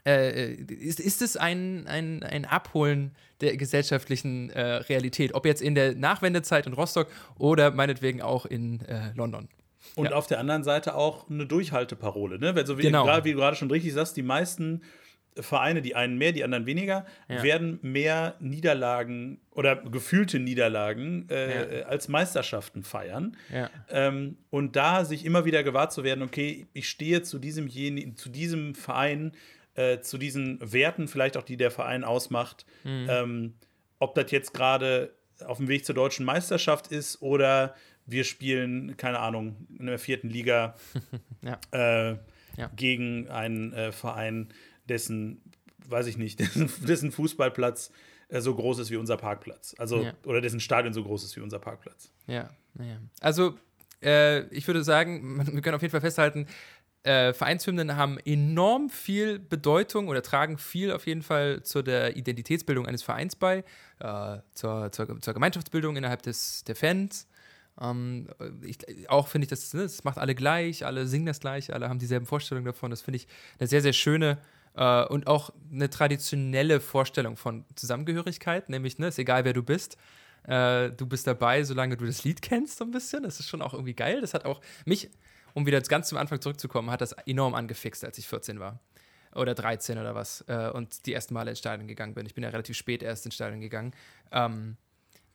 äh, 0.05 0.53
ist, 0.53 0.99
ist 0.99 1.21
es 1.21 1.37
ein, 1.37 1.87
ein, 1.87 2.23
ein 2.23 2.45
Abholen 2.45 3.15
der 3.41 3.57
gesellschaftlichen 3.57 4.51
äh, 4.51 4.61
Realität, 4.61 5.33
ob 5.33 5.45
jetzt 5.45 5.61
in 5.61 5.75
der 5.75 5.95
Nachwendezeit 5.95 6.67
in 6.67 6.73
Rostock 6.73 7.07
oder 7.37 7.71
meinetwegen 7.71 8.21
auch 8.21 8.45
in 8.45 8.81
äh, 8.81 9.11
London. 9.15 9.49
Und 9.95 10.05
ja. 10.05 10.11
auf 10.13 10.27
der 10.27 10.39
anderen 10.39 10.63
Seite 10.63 10.95
auch 10.95 11.29
eine 11.29 11.47
Durchhalteparole, 11.47 12.37
ne? 12.39 12.55
Weil 12.55 12.67
so 12.67 12.77
wie, 12.77 12.83
genau. 12.83 13.05
wie 13.23 13.31
du 13.31 13.37
gerade 13.37 13.55
schon 13.55 13.69
richtig 13.71 13.93
sagst, 13.93 14.15
die 14.15 14.21
meisten 14.21 14.83
Vereine, 15.39 15.81
die 15.81 15.95
einen 15.95 16.17
mehr, 16.17 16.33
die 16.33 16.43
anderen 16.43 16.65
weniger, 16.65 17.05
ja. 17.29 17.41
werden 17.41 17.79
mehr 17.81 18.35
Niederlagen 18.39 19.39
oder 19.51 19.77
gefühlte 19.77 20.39
Niederlagen 20.39 21.27
äh, 21.29 21.79
ja. 21.79 21.85
Als 21.85 22.07
Meisterschaften 22.09 22.83
feiern. 22.83 23.37
Ja. 23.51 23.69
Ähm, 23.89 24.37
und 24.49 24.75
da 24.75 25.05
sich 25.05 25.25
immer 25.25 25.45
wieder 25.45 25.63
gewahrt 25.63 25.93
zu 25.93 26.03
werden, 26.03 26.21
okay, 26.21 26.67
ich 26.73 26.89
stehe 26.89 27.21
zu 27.21 27.39
diesem, 27.39 27.69
zu 28.15 28.29
diesem 28.29 28.75
Verein, 28.75 29.31
äh, 29.75 29.99
zu 30.01 30.17
diesen 30.17 30.59
Werten, 30.61 31.07
vielleicht 31.07 31.37
auch 31.37 31.43
die 31.43 31.57
der 31.57 31.71
Verein 31.71 32.03
ausmacht, 32.03 32.65
mhm. 32.83 33.07
ähm, 33.09 33.53
ob 33.99 34.15
das 34.15 34.31
jetzt 34.31 34.53
gerade 34.53 35.13
auf 35.45 35.57
dem 35.57 35.69
Weg 35.69 35.85
zur 35.85 35.95
deutschen 35.95 36.25
Meisterschaft 36.25 36.87
ist 36.87 37.21
oder 37.21 37.75
wir 38.05 38.23
spielen, 38.23 38.97
keine 38.97 39.19
Ahnung, 39.19 39.67
in 39.79 39.85
der 39.85 39.99
vierten 39.99 40.29
Liga 40.29 40.75
äh, 41.71 42.15
gegen 42.75 43.29
einen 43.29 43.73
äh, 43.73 43.91
Verein, 43.91 44.49
dessen, 44.91 45.41
weiß 45.87 46.07
ich 46.07 46.17
nicht, 46.17 46.39
dessen, 46.39 46.69
dessen 46.85 47.11
Fußballplatz 47.11 47.91
äh, 48.27 48.41
so 48.41 48.53
groß 48.53 48.79
ist 48.79 48.91
wie 48.91 48.97
unser 48.97 49.17
Parkplatz. 49.17 49.73
Also, 49.77 50.03
ja. 50.03 50.13
oder 50.25 50.41
dessen 50.41 50.59
Stadion 50.59 50.93
so 50.93 51.03
groß 51.03 51.23
ist 51.23 51.35
wie 51.35 51.41
unser 51.41 51.59
Parkplatz. 51.59 52.11
Ja, 52.27 52.49
naja. 52.73 52.97
Also, 53.19 53.55
äh, 54.03 54.47
ich 54.47 54.67
würde 54.67 54.83
sagen, 54.83 55.45
wir 55.51 55.61
können 55.61 55.75
auf 55.75 55.81
jeden 55.81 55.91
Fall 55.91 56.01
festhalten, 56.01 56.47
äh, 57.03 57.33
Vereinshymnen 57.33 57.95
haben 57.95 58.19
enorm 58.19 58.91
viel 58.91 59.39
Bedeutung 59.39 60.07
oder 60.07 60.21
tragen 60.21 60.59
viel 60.59 60.91
auf 60.91 61.07
jeden 61.07 61.23
Fall 61.23 61.63
zu 61.63 61.81
der 61.81 62.15
Identitätsbildung 62.15 62.85
eines 62.85 63.01
Vereins 63.01 63.35
bei, 63.35 63.63
äh, 63.99 64.37
zur, 64.53 64.91
zur, 64.91 65.19
zur, 65.19 65.33
Gemeinschaftsbildung 65.33 65.95
innerhalb 65.95 66.21
des, 66.21 66.63
der 66.65 66.75
Fans. 66.75 67.27
Ähm, 67.81 68.27
ich, 68.61 68.77
auch 69.09 69.27
finde 69.27 69.45
ich, 69.45 69.49
das, 69.49 69.73
ne, 69.73 69.81
das 69.81 70.03
macht 70.03 70.19
alle 70.19 70.35
gleich, 70.35 70.85
alle 70.85 71.07
singen 71.07 71.25
das 71.25 71.39
gleich, 71.39 71.73
alle 71.73 71.89
haben 71.89 71.97
dieselben 71.97 72.27
Vorstellungen 72.27 72.65
davon. 72.65 72.91
Das 72.91 73.01
finde 73.01 73.17
ich 73.17 73.27
eine 73.59 73.67
sehr, 73.67 73.81
sehr 73.81 73.93
schöne 73.93 74.33
äh, 74.33 74.60
und 74.73 75.27
auch 75.27 75.51
eine 75.71 75.89
traditionelle 75.89 76.79
Vorstellung 76.79 77.35
von 77.35 77.65
Zusammengehörigkeit, 77.75 78.69
nämlich, 78.69 78.99
ne, 78.99 79.07
ist 79.07 79.19
egal, 79.19 79.43
wer 79.43 79.53
du 79.53 79.63
bist. 79.63 79.97
Äh, 80.43 80.91
du 80.91 81.05
bist 81.05 81.27
dabei, 81.27 81.63
solange 81.63 81.97
du 81.97 82.05
das 82.05 82.23
Lied 82.23 82.41
kennst, 82.41 82.77
so 82.77 82.85
ein 82.85 82.91
bisschen. 82.91 83.23
Das 83.23 83.39
ist 83.39 83.49
schon 83.49 83.61
auch 83.61 83.73
irgendwie 83.73 83.93
geil. 83.93 84.21
Das 84.21 84.33
hat 84.33 84.45
auch 84.45 84.61
mich, 84.85 85.09
um 85.53 85.65
wieder 85.65 85.79
ganz 85.81 86.07
zum 86.07 86.17
Anfang 86.17 86.41
zurückzukommen, 86.41 86.89
hat 86.89 87.01
das 87.01 87.13
enorm 87.25 87.53
angefixt, 87.53 88.03
als 88.03 88.17
ich 88.17 88.27
14 88.27 88.59
war. 88.59 88.79
Oder 89.33 89.55
13 89.55 89.97
oder 89.97 90.15
was. 90.15 90.43
Äh, 90.47 90.71
und 90.73 91.05
die 91.05 91.13
ersten 91.13 91.33
Male 91.33 91.51
ins 91.51 91.59
Stadion 91.59 91.87
gegangen 91.87 92.13
bin. 92.13 92.25
Ich 92.25 92.33
bin 92.33 92.43
ja 92.43 92.49
relativ 92.49 92.75
spät 92.75 93.03
erst 93.03 93.25
ins 93.25 93.35
Stadion 93.35 93.61
gegangen. 93.61 93.93
Ähm, 94.31 94.77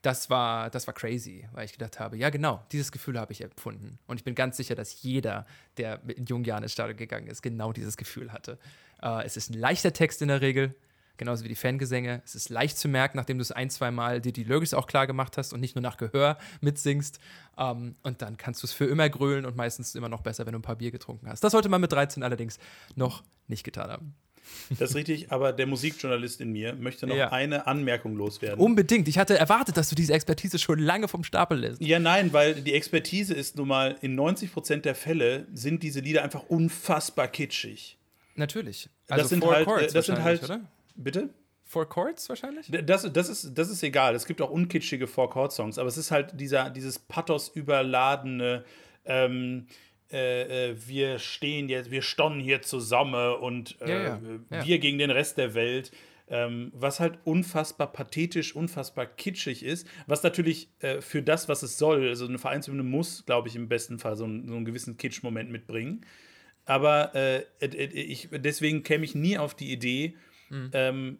das 0.03 0.29
war, 0.29 0.69
das 0.69 0.85
war 0.85 0.93
crazy, 0.93 1.47
weil 1.53 1.65
ich 1.65 1.73
gedacht 1.73 1.99
habe, 1.99 2.17
ja 2.17 2.29
genau, 2.29 2.63
dieses 2.71 2.91
Gefühl 2.91 3.19
habe 3.19 3.33
ich 3.33 3.41
empfunden. 3.41 3.97
Und 4.05 4.17
ich 4.17 4.23
bin 4.23 4.35
ganz 4.35 4.55
sicher, 4.55 4.75
dass 4.75 5.01
jeder, 5.01 5.45
der 5.77 6.01
in 6.07 6.25
jungen 6.25 6.45
Jahren 6.45 6.63
ins 6.63 6.73
Stadion 6.73 6.97
gegangen 6.97 7.27
ist, 7.27 7.41
genau 7.41 7.73
dieses 7.73 7.97
Gefühl 7.97 8.31
hatte. 8.31 8.59
Äh, 9.01 9.25
es 9.25 9.37
ist 9.37 9.49
ein 9.49 9.59
leichter 9.59 9.93
Text 9.93 10.21
in 10.21 10.27
der 10.27 10.41
Regel. 10.41 10.75
genauso 11.17 11.43
wie 11.43 11.49
die 11.49 11.55
Fangesänge. 11.55 12.21
Es 12.25 12.35
ist 12.35 12.49
leicht 12.49 12.77
zu 12.77 12.87
merken, 12.87 13.17
nachdem 13.17 13.39
du 13.39 13.41
es 13.41 13.51
ein, 13.51 13.71
zwei 13.71 13.89
Mal 13.89 14.21
dir 14.21 14.31
die 14.31 14.43
Lyrics 14.43 14.75
auch 14.75 14.85
klar 14.85 15.07
gemacht 15.07 15.37
hast 15.37 15.51
und 15.51 15.59
nicht 15.59 15.75
nur 15.75 15.81
nach 15.81 15.97
Gehör 15.97 16.37
mitsingst. 16.61 17.19
Ähm, 17.57 17.95
und 18.03 18.21
dann 18.21 18.37
kannst 18.37 18.61
du 18.61 18.67
es 18.67 18.73
für 18.73 18.85
immer 18.85 19.09
grölen 19.09 19.45
und 19.45 19.55
meistens 19.55 19.95
immer 19.95 20.09
noch 20.09 20.21
besser, 20.21 20.45
wenn 20.45 20.53
du 20.53 20.59
ein 20.59 20.63
paar 20.63 20.75
Bier 20.75 20.91
getrunken 20.91 21.27
hast. 21.27 21.43
Das 21.43 21.53
sollte 21.53 21.69
man 21.69 21.81
mit 21.81 21.91
13 21.91 22.21
allerdings 22.21 22.59
noch 22.95 23.23
nicht 23.47 23.63
getan 23.63 23.89
haben. 23.89 24.15
Das 24.69 24.91
ist 24.91 24.95
richtig, 24.95 25.31
aber 25.31 25.53
der 25.53 25.67
Musikjournalist 25.67 26.41
in 26.41 26.51
mir 26.51 26.73
möchte 26.73 27.07
noch 27.07 27.15
ja. 27.15 27.31
eine 27.31 27.67
Anmerkung 27.67 28.15
loswerden. 28.15 28.59
Unbedingt. 28.59 29.07
Ich 29.07 29.17
hatte 29.17 29.37
erwartet, 29.37 29.77
dass 29.77 29.89
du 29.89 29.95
diese 29.95 30.13
Expertise 30.13 30.59
schon 30.59 30.79
lange 30.79 31.07
vom 31.07 31.23
Stapel 31.23 31.59
lässt. 31.59 31.81
Ja, 31.81 31.99
nein, 31.99 32.33
weil 32.33 32.55
die 32.55 32.73
Expertise 32.73 33.33
ist 33.33 33.57
nun 33.57 33.67
mal, 33.67 33.97
in 34.01 34.15
90 34.15 34.53
Prozent 34.53 34.85
der 34.85 34.95
Fälle 34.95 35.47
sind 35.53 35.83
diese 35.83 35.99
Lieder 35.99 36.23
einfach 36.23 36.43
unfassbar 36.47 37.27
kitschig. 37.27 37.96
Natürlich. 38.37 38.89
Also 39.09 39.23
das 39.23 39.29
sind 39.29 39.45
halt, 39.45 39.65
Chords 39.65 39.93
das 39.93 40.05
sind 40.05 40.23
halt, 40.23 40.43
oder? 40.43 40.61
Bitte? 40.95 41.29
Four 41.67 41.89
Chords 41.89 42.29
wahrscheinlich? 42.29 42.67
Das, 42.85 43.11
das, 43.11 43.27
ist, 43.27 43.57
das 43.57 43.69
ist 43.69 43.83
egal. 43.83 44.15
Es 44.15 44.25
gibt 44.25 44.41
auch 44.41 44.49
unkitschige 44.49 45.05
Four 45.05 45.29
Chord 45.29 45.51
Songs, 45.51 45.77
aber 45.77 45.89
es 45.89 45.97
ist 45.97 46.11
halt 46.11 46.39
dieser, 46.39 46.69
dieses 46.69 46.97
Pathos 46.97 47.49
überladene. 47.49 48.63
Ähm, 49.03 49.67
äh, 50.09 50.69
äh, 50.69 50.75
wir 50.87 51.19
stehen 51.19 51.67
jetzt, 51.67 51.91
wir 51.91 52.01
stonnen 52.01 52.39
hier 52.39 52.61
zusammen 52.61 53.35
und 53.35 53.81
äh, 53.81 53.89
ja, 53.89 54.03
ja. 54.03 54.21
wir 54.21 54.63
ja. 54.63 54.77
gegen 54.77 54.97
den 54.97 55.11
Rest 55.11 55.37
der 55.37 55.53
Welt. 55.53 55.91
Ähm, 56.29 56.71
was 56.73 56.99
halt 56.99 57.19
unfassbar 57.23 57.91
pathetisch, 57.91 58.53
unfassbar 58.53 59.05
kitschig 59.05 59.63
ist, 59.63 59.87
was 60.07 60.23
natürlich 60.23 60.69
äh, 60.79 60.99
für 60.99 61.21
das, 61.21 61.47
was 61.47 61.63
es 61.63 61.77
soll, 61.77 62.05
also 62.05 62.27
eine 62.27 62.37
Vereinshymne 62.37 62.83
muss, 62.83 63.25
glaube 63.25 63.47
ich, 63.47 63.55
im 63.55 63.69
besten 63.69 63.97
Fall 63.97 64.17
so, 64.17 64.25
einen, 64.25 64.45
so 64.45 64.55
einen 64.55 64.65
gewissen 64.65 64.97
Kitsch-Moment 64.97 65.49
mitbringen. 65.49 66.05
Aber 66.67 67.15
äh, 67.15 67.43
ich, 67.61 68.29
deswegen 68.31 68.83
käme 68.83 69.05
ich 69.05 69.15
nie 69.15 69.37
auf 69.37 69.55
die 69.55 69.71
Idee, 69.71 70.15
mhm. 70.49 70.69
ähm, 70.73 71.17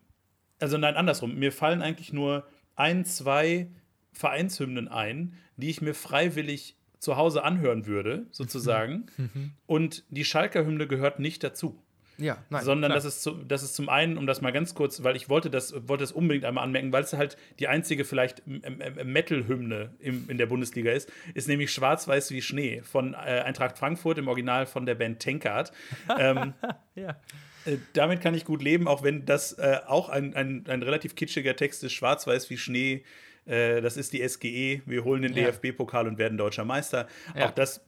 also 0.59 0.77
nein, 0.77 0.95
andersrum, 0.95 1.35
mir 1.35 1.51
fallen 1.51 1.81
eigentlich 1.81 2.13
nur 2.13 2.47
ein, 2.75 3.05
zwei 3.05 3.69
Vereinshymnen 4.11 4.87
ein, 4.87 5.37
die 5.55 5.69
ich 5.69 5.81
mir 5.81 5.93
freiwillig 5.93 6.75
zu 6.99 7.15
Hause 7.15 7.43
anhören 7.43 7.85
würde, 7.85 8.27
sozusagen. 8.31 9.05
Mhm. 9.17 9.51
Und 9.65 10.03
die 10.09 10.25
Schalker 10.25 10.65
Hymne 10.65 10.87
gehört 10.87 11.19
nicht 11.19 11.43
dazu. 11.43 11.81
Ja, 12.17 12.37
nein. 12.49 12.63
Sondern 12.63 12.91
das 12.91 13.05
ist, 13.05 13.21
zu, 13.21 13.31
das 13.43 13.61
ist 13.63 13.75
zum 13.75 13.89
einen, 13.89 14.17
um 14.17 14.25
das 14.25 14.41
mal 14.41 14.51
ganz 14.51 14.73
kurz, 14.73 15.03
weil 15.03 15.15
ich 15.15 15.29
wollte 15.29 15.49
das, 15.49 15.73
wollte 15.87 16.03
das 16.03 16.11
unbedingt 16.11 16.45
einmal 16.45 16.63
anmerken, 16.63 16.91
weil 16.91 17.03
es 17.03 17.13
halt 17.13 17.37
die 17.59 17.67
einzige 17.67 18.05
vielleicht 18.05 18.43
Metal-Hymne 18.47 19.91
in 19.99 20.37
der 20.37 20.47
Bundesliga 20.47 20.91
ist, 20.91 21.11
ist 21.35 21.47
nämlich 21.47 21.71
Schwarz-Weiß 21.71 22.31
wie 22.31 22.41
Schnee 22.41 22.81
von 22.81 23.13
äh, 23.13 23.17
Eintracht 23.17 23.77
Frankfurt 23.77 24.17
im 24.17 24.27
Original 24.27 24.65
von 24.65 24.85
der 24.85 24.95
Band 24.95 25.21
Tankard. 25.21 25.71
ähm, 26.19 26.53
ja. 26.95 27.19
Äh, 27.65 27.77
damit 27.93 28.21
kann 28.21 28.33
ich 28.33 28.45
gut 28.45 28.63
leben, 28.63 28.87
auch 28.87 29.03
wenn 29.03 29.25
das 29.25 29.53
äh, 29.53 29.77
auch 29.85 30.09
ein, 30.09 30.35
ein, 30.35 30.65
ein 30.67 30.81
relativ 30.81 31.15
kitschiger 31.15 31.55
Text 31.55 31.83
ist, 31.83 31.93
Schwarz-Weiß 31.93 32.49
wie 32.49 32.57
Schnee 32.57 33.03
äh, 33.45 33.81
das 33.81 33.97
ist 33.97 34.13
die 34.13 34.27
SGE. 34.27 34.81
Wir 34.85 35.03
holen 35.03 35.21
den 35.21 35.33
ja. 35.33 35.51
DFB-Pokal 35.51 36.07
und 36.07 36.17
werden 36.17 36.37
deutscher 36.37 36.65
Meister. 36.65 37.07
Ja. 37.35 37.47
Auch 37.47 37.51
das 37.51 37.81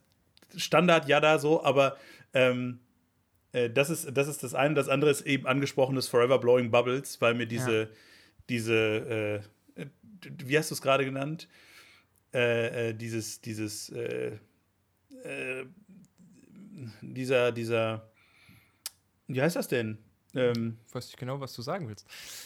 Standard 0.56 1.08
ja 1.08 1.20
da 1.20 1.38
so, 1.38 1.64
aber 1.64 1.98
ähm, 2.34 2.80
äh, 3.54 3.70
das, 3.70 3.89
ist, 3.89 4.16
das 4.16 4.28
ist 4.28 4.43
das 4.43 4.54
eine. 4.54 4.76
Das 4.76 4.89
andere 4.89 5.12
ist 5.12 5.22
eben 5.22 5.47
angesprochenes 5.47 6.08
Forever 6.08 6.39
Blowing 6.39 6.72
Bubbles, 6.72 7.20
weil 7.22 7.34
mir 7.34 7.47
diese, 7.47 7.82
ja. 7.82 7.88
diese 8.50 8.76
äh, 8.76 9.39
wie 10.22 10.58
hast 10.58 10.72
du 10.72 10.76
es 10.76 10.82
gerade 10.82 11.06
genannt? 11.06 11.47
Äh, 12.34 12.89
äh, 12.89 12.93
dieses, 12.93 13.41
dieses, 13.41 13.89
äh, 13.89 14.38
dieser, 17.02 17.52
dieser, 17.52 18.10
wie 19.28 19.41
heißt 19.41 19.56
das 19.56 19.68
denn? 19.68 19.97
Ähm, 20.36 20.78
ich 20.88 20.95
weiß 20.95 21.08
nicht 21.08 21.18
genau, 21.18 21.39
was 21.39 21.54
du 21.54 21.62
sagen 21.62 21.88
willst. 21.88 22.06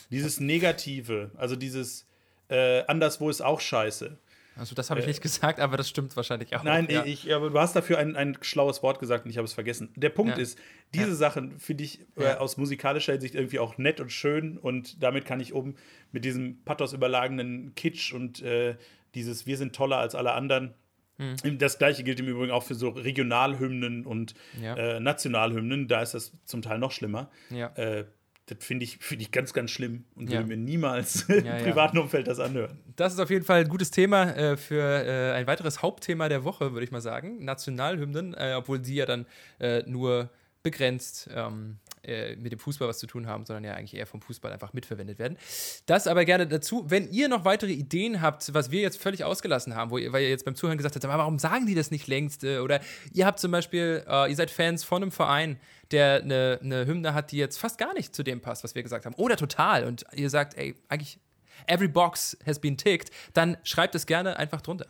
Dieses 0.10 0.40
Negative, 0.40 1.32
also 1.36 1.56
dieses, 1.56 2.06
äh, 2.50 2.84
anderswo 2.88 3.30
ist 3.30 3.42
auch 3.42 3.60
scheiße. 3.60 4.18
Also 4.56 4.76
das 4.76 4.90
habe 4.90 5.00
ich 5.00 5.06
äh, 5.06 5.10
nicht 5.10 5.22
gesagt, 5.22 5.60
aber 5.60 5.78
das 5.78 5.90
stimmt 5.90 6.16
wahrscheinlich 6.16 6.56
auch. 6.56 6.64
Nein, 6.64 6.88
ja. 6.90 7.06
ich, 7.06 7.34
aber 7.34 7.50
du 7.50 7.60
hast 7.60 7.76
dafür 7.76 7.98
ein, 7.98 8.16
ein 8.16 8.38
schlaues 8.42 8.84
Wort 8.84 9.00
gesagt 9.00 9.26
und 9.26 9.32
ich 9.32 9.38
habe 9.38 9.46
es 9.46 9.54
vergessen. 9.54 9.90
Der 9.96 10.10
Punkt 10.10 10.38
ja. 10.38 10.44
ist, 10.44 10.60
diese 10.94 11.10
ja. 11.10 11.16
Sachen 11.16 11.60
finde 11.60 11.84
ich 11.84 12.00
äh, 12.18 12.34
aus 12.34 12.58
musikalischer 12.58 13.14
Hinsicht 13.14 13.36
irgendwie 13.36 13.60
auch 13.60 13.78
nett 13.78 14.00
und 14.00 14.12
schön 14.12 14.58
und 14.58 15.02
damit 15.02 15.26
kann 15.26 15.40
ich 15.40 15.54
oben 15.54 15.76
mit 16.12 16.26
diesem 16.26 16.64
Pathos 16.64 16.94
überlagenen 16.94 17.74
Kitsch 17.76 18.14
und 18.14 18.42
äh, 18.42 18.76
dieses 19.16 19.46
Wir 19.46 19.58
sind 19.58 19.76
toller 19.76 19.98
als 19.98 20.16
alle 20.16 20.34
anderen. 20.34 20.74
Mhm. 21.18 21.58
Das 21.60 21.78
gleiche 21.78 22.04
gilt 22.04 22.20
im 22.20 22.28
Übrigen 22.28 22.52
auch 22.52 22.64
für 22.64 22.76
so 22.76 22.90
Regionalhymnen 22.90 24.06
und 24.06 24.34
äh, 24.62 25.00
Nationalhymnen. 25.00 25.88
Da 25.88 26.02
ist 26.02 26.14
das 26.14 26.32
zum 26.46 26.62
Teil 26.62 26.80
noch 26.80 26.92
schlimmer. 26.92 27.30
Äh, 27.52 28.06
das 28.48 28.58
finde 28.60 28.84
ich, 28.84 28.98
find 29.00 29.22
ich 29.22 29.32
ganz, 29.32 29.54
ganz 29.54 29.72
schlimm 29.72 30.04
und 30.16 30.30
ja. 30.30 30.40
würde 30.40 30.50
mir 30.50 30.58
niemals 30.58 31.26
ja, 31.28 31.36
im 31.58 31.64
privaten 31.64 31.98
ja. 31.98 32.04
Umfeld 32.04 32.28
das 32.28 32.40
anhören. 32.40 32.78
Das 32.96 33.14
ist 33.14 33.20
auf 33.20 33.30
jeden 33.30 33.46
Fall 33.46 33.62
ein 33.62 33.70
gutes 33.70 33.92
Thema 33.92 34.36
äh, 34.36 34.58
für 34.58 34.82
äh, 34.82 35.34
ein 35.34 35.48
weiteres 35.48 35.82
Hauptthema 35.82 36.28
der 36.28 36.44
Woche, 36.44 36.74
würde 36.74 36.84
ich 36.84 36.92
mal 36.92 37.02
sagen. 37.02 37.44
Nationalhymnen, 37.44 38.34
äh, 38.34 38.54
obwohl 38.58 38.80
die 38.80 38.96
ja 38.96 39.06
dann 39.06 39.26
äh, 39.60 39.84
nur 39.84 40.30
begrenzt 40.62 41.30
ähm, 41.34 41.78
äh, 42.04 42.36
mit 42.36 42.52
dem 42.52 42.60
Fußball 42.60 42.88
was 42.88 43.00
zu 43.00 43.08
tun 43.08 43.28
haben, 43.28 43.46
sondern 43.46 43.64
ja 43.64 43.74
eigentlich 43.74 43.96
eher 43.96 44.06
vom 44.06 44.22
Fußball 44.22 44.52
einfach 44.52 44.74
mitverwendet 44.74 45.20
werden. 45.20 45.38
Das 45.86 46.08
aber 46.08 46.26
gerne 46.26 46.48
dazu. 46.48 46.86
Wenn 46.88 47.10
ihr 47.12 47.28
noch 47.28 47.46
weitere 47.46 47.72
Ideen 47.72 48.22
habt, 48.22 48.54
was 48.54 48.72
wir 48.72 48.82
jetzt 48.82 49.02
völlig 49.02 49.24
ausgelassen 49.24 49.76
haben, 49.76 49.92
wo 49.92 49.98
ihr, 49.98 50.12
weil 50.12 50.24
ihr 50.24 50.30
jetzt 50.30 50.46
beim 50.46 50.56
Zuhören 50.56 50.78
gesagt 50.78 50.96
habt, 50.96 51.08
warum 51.08 51.40
sagen 51.40 51.66
die 51.66 51.76
das 51.76 51.92
nicht 51.92 52.08
längst? 52.08 52.44
Äh, 52.44 52.60
oder 52.60 52.82
ihr 53.14 53.26
habt 53.26 53.40
zum 53.40 53.52
Beispiel, 53.52 54.04
äh, 54.08 54.30
ihr 54.30 54.36
seid 54.36 54.52
Fans 54.52 54.84
von 54.84 55.02
einem 55.02 55.12
Verein, 55.12 55.60
der 55.92 56.22
eine, 56.24 56.60
eine 56.62 56.86
Hymne 56.86 57.14
hat, 57.14 57.32
die 57.32 57.38
jetzt 57.38 57.58
fast 57.58 57.78
gar 57.78 57.94
nicht 57.94 58.16
zu 58.16 58.24
dem 58.24 58.42
passt, 58.42 58.64
was 58.64 58.76
wir 58.76 58.84
gesagt 58.84 59.06
haben. 59.06 59.16
Oder 59.16 59.38
total. 59.38 59.86
Und 59.86 60.06
ihr 60.14 60.30
sagt, 60.30 60.58
ey, 60.58 60.76
eigentlich 60.90 61.20
every 61.68 61.88
box 61.88 62.38
has 62.46 62.60
been 62.60 62.78
ticked, 62.78 63.12
dann 63.34 63.58
schreibt 63.64 63.96
es 63.96 64.06
gerne 64.06 64.38
einfach 64.38 64.62
drunter. 64.62 64.88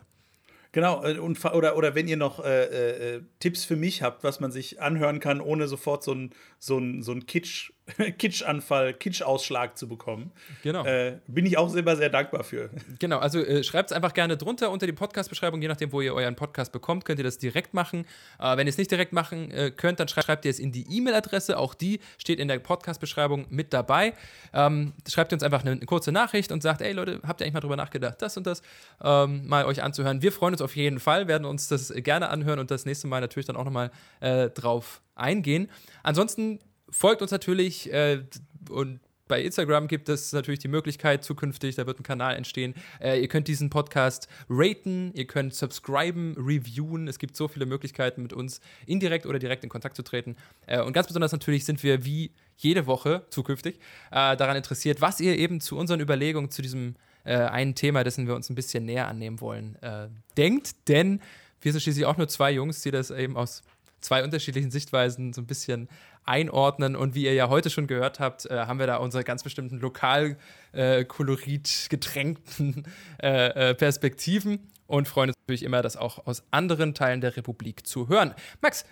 Genau, 0.74 1.04
äh, 1.04 1.18
und, 1.18 1.42
oder, 1.44 1.76
oder 1.76 1.94
wenn 1.94 2.08
ihr 2.08 2.16
noch 2.16 2.44
äh, 2.44 3.14
äh, 3.14 3.22
Tipps 3.38 3.64
für 3.64 3.76
mich 3.76 4.02
habt, 4.02 4.24
was 4.24 4.40
man 4.40 4.50
sich 4.50 4.82
anhören 4.82 5.20
kann, 5.20 5.40
ohne 5.40 5.68
sofort 5.68 6.02
so 6.02 6.10
einen 6.10 6.30
so 6.58 6.82
so 7.00 7.12
ein 7.12 7.26
Kitsch, 7.26 7.70
Kitschanfall, 8.18 8.94
Kitschausschlag 8.94 9.76
zu 9.76 9.86
bekommen. 9.88 10.32
Genau. 10.62 10.84
Äh, 10.84 11.18
bin 11.26 11.44
ich 11.44 11.58
auch 11.58 11.74
immer 11.74 11.96
sehr 11.96 12.08
dankbar 12.08 12.44
für. 12.44 12.70
Genau, 12.98 13.18
also 13.18 13.40
äh, 13.40 13.62
schreibt 13.62 13.90
es 13.90 13.96
einfach 13.96 14.14
gerne 14.14 14.36
drunter 14.36 14.70
unter 14.70 14.86
die 14.86 14.92
Podcast-Beschreibung, 14.92 15.60
je 15.60 15.68
nachdem, 15.68 15.92
wo 15.92 16.00
ihr 16.00 16.14
euren 16.14 16.36
Podcast 16.36 16.72
bekommt, 16.72 17.04
könnt 17.04 17.18
ihr 17.18 17.24
das 17.24 17.38
direkt 17.38 17.74
machen. 17.74 18.06
Äh, 18.38 18.56
wenn 18.56 18.66
ihr 18.66 18.70
es 18.70 18.78
nicht 18.78 18.90
direkt 18.90 19.12
machen 19.12 19.50
äh, 19.50 19.70
könnt, 19.70 20.00
dann 20.00 20.08
schreibt 20.08 20.44
ihr 20.44 20.50
es 20.50 20.58
in 20.58 20.72
die 20.72 20.86
E-Mail-Adresse, 20.88 21.58
auch 21.58 21.74
die 21.74 22.00
steht 22.18 22.38
in 22.38 22.48
der 22.48 22.58
Podcast-Beschreibung 22.58 23.46
mit 23.50 23.72
dabei. 23.72 24.14
Ähm, 24.52 24.94
schreibt 25.08 25.32
ihr 25.32 25.36
uns 25.36 25.42
einfach 25.42 25.62
eine, 25.62 25.72
eine, 25.72 25.86
kurze 25.86 26.12
Nachricht 26.12 26.52
und 26.52 26.62
sagt, 26.62 26.80
ey 26.80 26.92
Leute, 26.92 27.20
habt 27.26 27.40
ihr 27.40 27.44
eigentlich 27.44 27.54
mal 27.54 27.60
drüber 27.60 27.76
nachgedacht, 27.76 28.22
das 28.22 28.36
und 28.36 28.46
das 28.46 28.62
ähm, 29.02 29.46
mal 29.46 29.66
euch 29.66 29.82
anzuhören. 29.82 30.22
Wir 30.22 30.32
freuen 30.32 30.54
uns 30.54 30.62
auf 30.62 30.76
jeden 30.76 31.00
Fall, 31.00 31.28
werden 31.28 31.44
uns 31.44 31.68
das 31.68 31.92
gerne 31.94 32.30
anhören 32.30 32.58
und 32.58 32.70
das 32.70 32.86
nächste 32.86 33.08
Mal 33.08 33.20
natürlich 33.20 33.46
dann 33.46 33.56
auch 33.56 33.64
nochmal 33.64 33.90
äh, 34.20 34.48
drauf 34.50 35.02
eingehen. 35.14 35.68
Ansonsten 36.02 36.60
folgt 36.94 37.22
uns 37.22 37.30
natürlich 37.30 37.92
äh, 37.92 38.22
und 38.70 39.00
bei 39.26 39.42
Instagram 39.42 39.88
gibt 39.88 40.10
es 40.10 40.32
natürlich 40.32 40.60
die 40.60 40.68
Möglichkeit 40.68 41.24
zukünftig, 41.24 41.76
da 41.76 41.86
wird 41.86 41.98
ein 41.98 42.02
Kanal 42.02 42.36
entstehen. 42.36 42.74
Äh, 43.00 43.20
ihr 43.20 43.28
könnt 43.28 43.48
diesen 43.48 43.70
Podcast 43.70 44.28
raten, 44.50 45.12
ihr 45.14 45.26
könnt 45.26 45.54
subscriben, 45.54 46.34
reviewen. 46.36 47.08
Es 47.08 47.18
gibt 47.18 47.34
so 47.34 47.48
viele 47.48 47.64
Möglichkeiten, 47.64 48.22
mit 48.22 48.34
uns 48.34 48.60
indirekt 48.86 49.24
oder 49.24 49.38
direkt 49.38 49.64
in 49.64 49.70
Kontakt 49.70 49.96
zu 49.96 50.02
treten. 50.02 50.36
Äh, 50.66 50.82
und 50.82 50.92
ganz 50.92 51.06
besonders 51.06 51.32
natürlich 51.32 51.64
sind 51.64 51.82
wir 51.82 52.04
wie 52.04 52.32
jede 52.58 52.86
Woche 52.86 53.24
zukünftig 53.30 53.76
äh, 54.10 54.36
daran 54.36 54.56
interessiert, 54.56 55.00
was 55.00 55.20
ihr 55.20 55.38
eben 55.38 55.60
zu 55.60 55.78
unseren 55.78 56.00
Überlegungen 56.00 56.50
zu 56.50 56.60
diesem 56.60 56.96
äh, 57.24 57.34
einen 57.34 57.74
Thema, 57.74 58.04
dessen 58.04 58.26
wir 58.26 58.34
uns 58.34 58.50
ein 58.50 58.54
bisschen 58.54 58.84
näher 58.84 59.08
annehmen 59.08 59.40
wollen, 59.40 59.76
äh, 59.82 60.08
denkt. 60.36 60.88
Denn 60.88 61.20
wir 61.62 61.72
sind 61.72 61.80
schließlich 61.80 62.04
auch 62.04 62.18
nur 62.18 62.28
zwei 62.28 62.52
Jungs, 62.52 62.82
die 62.82 62.90
das 62.90 63.10
eben 63.10 63.38
aus 63.38 63.62
zwei 64.04 64.22
unterschiedlichen 64.22 64.70
Sichtweisen 64.70 65.32
so 65.32 65.40
ein 65.40 65.46
bisschen 65.46 65.88
einordnen. 66.24 66.96
Und 66.96 67.14
wie 67.14 67.24
ihr 67.24 67.34
ja 67.34 67.48
heute 67.48 67.70
schon 67.70 67.86
gehört 67.86 68.20
habt, 68.20 68.46
äh, 68.46 68.66
haben 68.66 68.78
wir 68.78 68.86
da 68.86 68.96
unsere 68.96 69.24
ganz 69.24 69.42
bestimmten 69.42 69.78
Lokalkolorit 69.78 71.68
äh, 71.68 71.88
getränkten 71.88 72.84
äh, 73.22 73.70
äh, 73.70 73.74
Perspektiven 73.74 74.70
und 74.86 75.08
freuen 75.08 75.30
uns 75.30 75.38
natürlich 75.46 75.62
immer, 75.62 75.82
das 75.82 75.96
auch 75.96 76.26
aus 76.26 76.42
anderen 76.50 76.94
Teilen 76.94 77.20
der 77.20 77.36
Republik 77.36 77.86
zu 77.86 78.08
hören. 78.08 78.34
Max, 78.60 78.84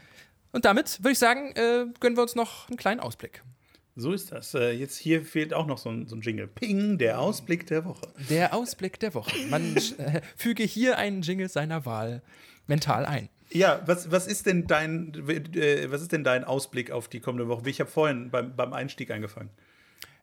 und 0.52 0.64
damit 0.64 1.00
würde 1.00 1.12
ich 1.12 1.18
sagen, 1.18 1.52
äh, 1.54 1.86
gönnen 2.00 2.16
wir 2.16 2.22
uns 2.22 2.34
noch 2.34 2.68
einen 2.68 2.76
kleinen 2.76 3.00
Ausblick. 3.00 3.42
So 3.94 4.12
ist 4.12 4.32
das. 4.32 4.54
Äh, 4.54 4.70
jetzt 4.72 4.96
hier 4.96 5.24
fehlt 5.24 5.52
auch 5.52 5.66
noch 5.66 5.76
so 5.78 5.90
ein, 5.90 6.06
so 6.06 6.16
ein, 6.16 6.22
Jingle. 6.22 6.46
Ping, 6.46 6.96
der 6.96 7.20
Ausblick 7.20 7.66
der 7.66 7.84
Woche. 7.84 8.08
Der 8.30 8.54
Ausblick 8.54 8.98
der 9.00 9.14
Woche. 9.14 9.36
Man 9.50 9.76
füge 10.36 10.62
hier 10.62 10.96
einen 10.96 11.22
Jingle 11.22 11.48
seiner 11.48 11.84
Wahl 11.84 12.22
mental 12.66 13.04
ein. 13.04 13.28
Ja, 13.52 13.82
was, 13.86 14.10
was, 14.10 14.26
ist 14.26 14.46
denn 14.46 14.66
dein, 14.66 15.14
äh, 15.28 15.90
was 15.90 16.02
ist 16.02 16.12
denn 16.12 16.24
dein 16.24 16.44
Ausblick 16.44 16.90
auf 16.90 17.08
die 17.08 17.20
kommende 17.20 17.48
Woche? 17.48 17.68
Ich 17.68 17.80
habe 17.80 17.90
vorhin 17.90 18.30
beim, 18.30 18.56
beim 18.56 18.72
Einstieg 18.72 19.10
angefangen. 19.10 19.50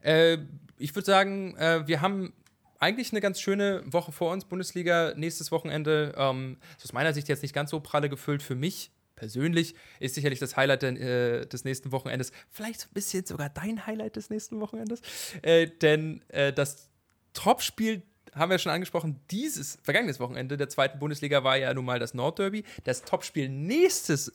Äh, 0.02 0.40
ich 0.78 0.96
würde 0.96 1.06
sagen, 1.06 1.56
äh, 1.58 1.88
wir 1.88 2.02
haben 2.02 2.34
eigentlich 2.80 3.12
eine 3.12 3.22
ganz 3.22 3.40
schöne 3.40 3.84
Woche 3.86 4.12
vor 4.12 4.32
uns, 4.32 4.46
Bundesliga, 4.46 5.14
nächstes 5.16 5.52
Wochenende. 5.52 6.14
Ähm, 6.18 6.58
aus 6.84 6.94
meiner 6.94 7.14
Sicht 7.14 7.28
jetzt 7.28 7.44
nicht 7.44 7.54
ganz 7.54 7.70
so 7.70 7.80
pralle 7.80 8.10
gefüllt 8.10 8.42
für 8.42 8.56
mich 8.56 8.92
persönlich 9.20 9.76
ist 10.00 10.16
sicherlich 10.16 10.40
das 10.40 10.56
Highlight 10.58 10.84
äh, 10.84 11.46
des 11.46 11.66
nächsten 11.66 11.92
Wochenendes. 11.92 12.32
Vielleicht 12.50 12.86
ein 12.86 12.94
bisschen 12.94 13.26
sogar 13.26 13.50
dein 13.50 13.86
Highlight 13.86 14.16
des 14.16 14.30
nächsten 14.30 14.60
Wochenendes. 14.62 15.02
Äh, 15.42 15.68
denn 15.68 16.24
äh, 16.30 16.54
das 16.54 16.90
Topspiel 17.34 18.02
haben 18.36 18.52
wir 18.52 18.60
schon 18.60 18.72
angesprochen, 18.72 19.20
dieses 19.32 19.78
vergangenes 19.84 20.20
Wochenende 20.20 20.58
der 20.58 20.70
zweiten 20.70 21.00
Bundesliga 21.00 21.44
war 21.44 21.58
ja 21.58 21.74
nun 21.74 21.86
mal 21.86 22.00
das 22.00 22.14
Nordderby. 22.14 22.64
Das 22.84 23.04
Topspiel 23.04 23.50
nächstes 23.50 24.34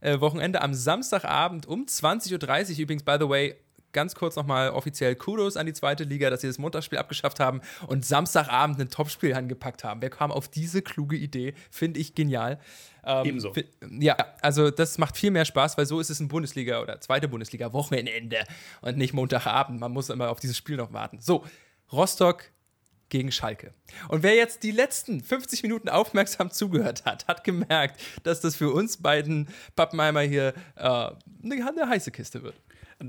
äh, 0.00 0.20
Wochenende 0.20 0.62
am 0.62 0.74
Samstagabend 0.74 1.66
um 1.66 1.86
20.30 1.86 2.72
Uhr. 2.72 2.78
Übrigens, 2.80 3.02
by 3.02 3.16
the 3.18 3.28
way, 3.28 3.56
ganz 3.92 4.14
kurz 4.14 4.36
nochmal 4.36 4.70
offiziell 4.70 5.14
Kudos 5.14 5.56
an 5.56 5.66
die 5.66 5.72
zweite 5.72 6.04
Liga, 6.04 6.30
dass 6.30 6.40
sie 6.40 6.46
das 6.46 6.58
Montagsspiel 6.58 6.98
abgeschafft 6.98 7.40
haben 7.40 7.60
und 7.86 8.04
Samstagabend 8.04 8.80
ein 8.80 8.88
Topspiel 8.88 9.34
angepackt 9.34 9.84
haben. 9.84 10.02
Wer 10.02 10.10
kam 10.10 10.32
auf 10.32 10.48
diese 10.48 10.82
kluge 10.82 11.16
Idee? 11.16 11.54
Finde 11.70 12.00
ich 12.00 12.14
genial. 12.14 12.58
Ähm, 13.04 13.26
Ebenso. 13.26 13.52
Ja, 14.00 14.16
also 14.40 14.70
das 14.70 14.98
macht 14.98 15.16
viel 15.16 15.30
mehr 15.30 15.44
Spaß, 15.44 15.76
weil 15.76 15.86
so 15.86 16.00
ist 16.00 16.10
es 16.10 16.20
ein 16.20 16.28
Bundesliga 16.28 16.80
oder 16.80 17.00
zweite 17.00 17.28
Bundesliga 17.28 17.72
Wochenende 17.72 18.44
und 18.80 18.96
nicht 18.96 19.12
Montagabend. 19.12 19.78
Man 19.80 19.92
muss 19.92 20.08
immer 20.08 20.30
auf 20.30 20.40
dieses 20.40 20.56
Spiel 20.56 20.76
noch 20.76 20.92
warten. 20.92 21.20
So, 21.20 21.44
Rostock 21.92 22.44
gegen 23.12 23.30
Schalke. 23.30 23.74
Und 24.08 24.22
wer 24.22 24.34
jetzt 24.34 24.62
die 24.62 24.70
letzten 24.70 25.22
50 25.22 25.62
Minuten 25.62 25.90
aufmerksam 25.90 26.50
zugehört 26.50 27.04
hat, 27.04 27.28
hat 27.28 27.44
gemerkt, 27.44 28.00
dass 28.22 28.40
das 28.40 28.56
für 28.56 28.72
uns 28.72 28.96
beiden 28.96 29.48
Pappenheimer 29.76 30.22
hier 30.22 30.54
äh, 30.76 30.82
eine, 30.82 31.16
eine 31.44 31.88
heiße 31.88 32.10
Kiste 32.10 32.42
wird. 32.42 32.54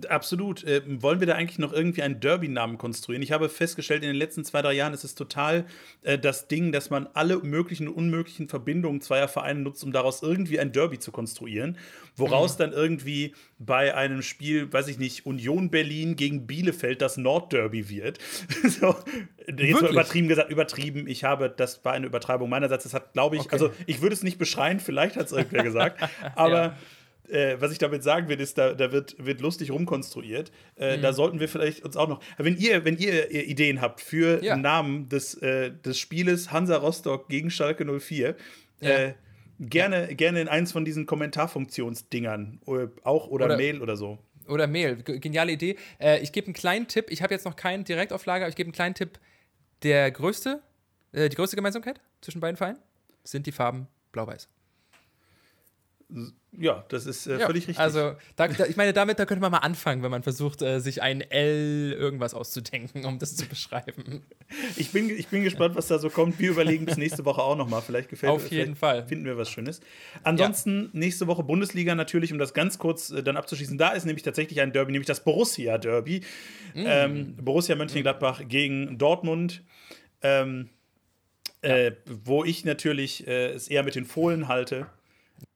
Absolut. 0.10 0.64
Äh, 0.64 0.82
wollen 1.02 1.20
wir 1.20 1.28
da 1.28 1.36
eigentlich 1.36 1.60
noch 1.60 1.74
irgendwie 1.74 2.02
einen 2.02 2.20
Derby-Namen 2.20 2.78
konstruieren? 2.78 3.22
Ich 3.22 3.32
habe 3.32 3.50
festgestellt, 3.50 4.04
in 4.04 4.10
den 4.10 4.16
letzten 4.16 4.44
zwei, 4.44 4.62
drei 4.62 4.74
Jahren 4.74 4.94
ist 4.94 5.04
es 5.04 5.16
total 5.16 5.66
äh, 6.04 6.18
das 6.18 6.48
Ding, 6.48 6.72
dass 6.72 6.90
man 6.90 7.08
alle 7.14 7.38
möglichen 7.40 7.88
und 7.88 7.96
unmöglichen 7.96 8.50
Verbindungen 8.50 9.02
zweier 9.02 9.28
Vereine 9.28 9.62
nutzt, 9.62 9.84
um 9.84 9.92
daraus 9.92 10.22
irgendwie 10.22 10.60
ein 10.60 10.72
Derby 10.72 11.00
zu 11.00 11.12
konstruieren. 11.12 11.78
Woraus 12.16 12.56
mhm. 12.56 12.60
dann 12.60 12.74
irgendwie 12.74 13.34
bei 13.60 13.96
einem 13.96 14.22
Spiel, 14.22 14.72
weiß 14.72 14.88
ich 14.88 15.00
nicht, 15.00 15.26
Union 15.26 15.70
Berlin 15.70 16.16
gegen 16.16 16.48
Bielefeld 16.48 17.02
das 17.02 17.18
Nordderby 17.18 17.90
wird. 17.90 18.20
so, 18.64 18.96
jetzt 19.48 19.82
mal 19.82 19.92
übertrieben 19.92 20.28
gesagt, 20.28 20.52
übertrieben. 20.52 21.08
Ich 21.08 21.24
habe, 21.24 21.50
das 21.50 21.84
war 21.86 21.94
eine 21.94 22.08
Übertreibung 22.08 22.50
meinerseits. 22.50 22.84
Das 22.84 22.94
hat, 22.94 23.14
glaube 23.14 23.36
ich, 23.36 23.44
okay. 23.44 23.54
also 23.54 23.72
ich 23.86 24.02
würde 24.02 24.14
es 24.14 24.24
nicht 24.24 24.38
beschreien, 24.38 24.80
vielleicht 24.80 25.18
hat 25.18 25.28
es 25.28 25.32
irgendwer 25.32 25.64
gesagt, 25.64 26.02
aber. 26.36 26.62
ja 26.62 26.78
äh, 27.34 27.60
was 27.60 27.72
ich 27.72 27.78
damit 27.78 28.04
sagen 28.04 28.30
will, 28.30 28.40
ist, 28.40 28.58
da, 28.58 28.74
da 28.74 28.92
wird, 28.92 29.16
wird 29.24 29.42
lustig 29.42 29.72
rumkonstruiert. 29.72 30.52
Äh, 30.78 30.98
mhm. 30.98 31.02
Da 31.02 31.14
sollten 31.14 31.40
wir 31.40 31.50
vielleicht 31.50 31.84
uns 31.84 31.98
auch 31.98 32.08
noch. 32.08 32.22
Wenn 32.38 32.58
ihr, 32.58 32.86
wenn 32.86 32.98
ihr 32.98 33.32
Ideen 33.32 33.82
habt 33.82 34.02
für 34.02 34.44
ja. 34.44 34.56
Namen 34.56 35.10
des, 35.10 35.36
äh, 35.36 35.72
des 35.72 35.98
Spieles 36.00 36.52
Hansa 36.52 36.78
Rostock 36.78 37.30
gegen 37.30 37.50
Schalke 37.50 37.86
04, 38.00 38.36
ja. 38.80 38.90
Äh, 38.90 39.14
gerne, 39.60 40.10
ja. 40.10 40.14
gerne 40.14 40.42
in 40.42 40.48
eins 40.48 40.72
von 40.72 40.86
diesen 40.86 41.06
Kommentarfunktionsdingern 41.06 42.60
äh, 42.68 42.88
auch 43.04 43.28
oder, 43.28 43.46
oder, 43.46 43.58
Mail 43.58 43.82
oder 43.82 43.98
so. 43.98 44.20
Oder 44.48 44.68
Mail, 44.68 44.98
geniale 44.98 45.54
Idee. 45.54 45.78
Äh, 46.00 46.20
ich 46.20 46.32
gebe 46.32 46.48
einen 46.48 46.54
kleinen 46.54 46.88
Tipp. 46.88 47.08
Ich 47.10 47.22
habe 47.22 47.34
jetzt 47.34 47.46
noch 47.46 47.56
keinen 47.56 47.84
Direktauflage, 47.84 48.44
aber 48.44 48.50
ich 48.50 48.56
gebe 48.56 48.68
einen 48.68 48.74
kleinen 48.74 48.96
Tipp. 48.96 49.20
Der 49.84 50.12
größte, 50.12 50.62
die 51.14 51.36
größte 51.36 51.58
Gemeinsamkeit 51.58 52.00
zwischen 52.22 52.40
beiden 52.40 52.56
Vereinen 52.56 52.80
sind 53.26 53.48
die 53.48 53.52
Farben 53.52 53.88
blau-weiß. 54.14 54.48
Ja, 56.60 56.86
das 56.90 57.08
ist 57.08 57.26
äh, 57.26 57.40
ja, 57.40 57.48
völlig 57.48 57.68
richtig. 57.68 57.80
Also, 57.80 58.14
da, 58.36 58.48
da, 58.48 58.66
ich 58.66 58.76
meine, 58.76 58.94
damit 58.94 59.18
da 59.18 59.26
könnte 59.26 59.42
man 59.42 59.52
mal 59.52 59.60
anfangen, 59.60 60.04
wenn 60.04 60.12
man 60.12 60.22
versucht, 60.22 60.62
äh, 60.62 60.80
sich 60.80 61.02
ein 61.02 61.22
L 61.22 61.96
irgendwas 61.98 62.36
auszudenken, 62.36 63.06
um 63.06 63.18
das 63.18 63.36
zu 63.36 63.48
beschreiben. 63.48 64.22
Ich 64.78 64.92
bin, 64.92 65.10
ich 65.10 65.30
bin 65.30 65.44
gespannt, 65.44 65.76
was 65.76 65.88
da 65.88 65.98
so 65.98 66.12
kommt. 66.12 66.40
Wir 66.40 66.52
überlegen 66.52 66.86
bis 66.86 66.98
nächste 66.98 67.26
Woche 67.26 67.42
auch 67.42 67.56
nochmal. 67.56 67.82
Vielleicht 67.82 68.10
gefällt 68.10 68.32
Auf 68.32 68.52
jeden 68.52 68.76
Fall. 68.76 69.08
Finden 69.08 69.26
wir 69.26 69.36
was 69.38 69.50
Schönes. 69.50 69.82
Ansonsten 70.22 70.84
ja. 70.84 70.90
nächste 70.94 71.26
Woche 71.26 71.44
Bundesliga 71.44 71.96
natürlich, 71.96 72.32
um 72.32 72.38
das 72.38 72.54
ganz 72.54 72.78
kurz 72.78 73.10
äh, 73.10 73.24
dann 73.24 73.36
abzuschließen. 73.36 73.80
Da 73.80 73.90
ist 73.90 74.06
nämlich 74.06 74.24
tatsächlich 74.24 74.62
ein 74.62 74.72
Derby, 74.72 74.92
nämlich 74.92 75.08
das 75.08 75.24
Borussia-Derby. 75.24 76.22
Mm. 76.76 76.84
Ähm, 76.86 77.36
Borussia 77.38 77.76
Mönchengladbach 77.76 78.42
mm. 78.42 78.48
gegen 78.48 78.98
Dortmund. 79.00 79.64
Ähm, 80.22 80.70
ja. 81.64 81.76
Äh, 81.78 81.96
wo 82.06 82.44
ich 82.44 82.64
natürlich 82.66 83.26
äh, 83.26 83.54
es 83.54 83.70
eher 83.70 83.84
mit 83.84 83.96
den 83.96 84.06
Fohlen 84.06 84.48
halte. 84.48 84.86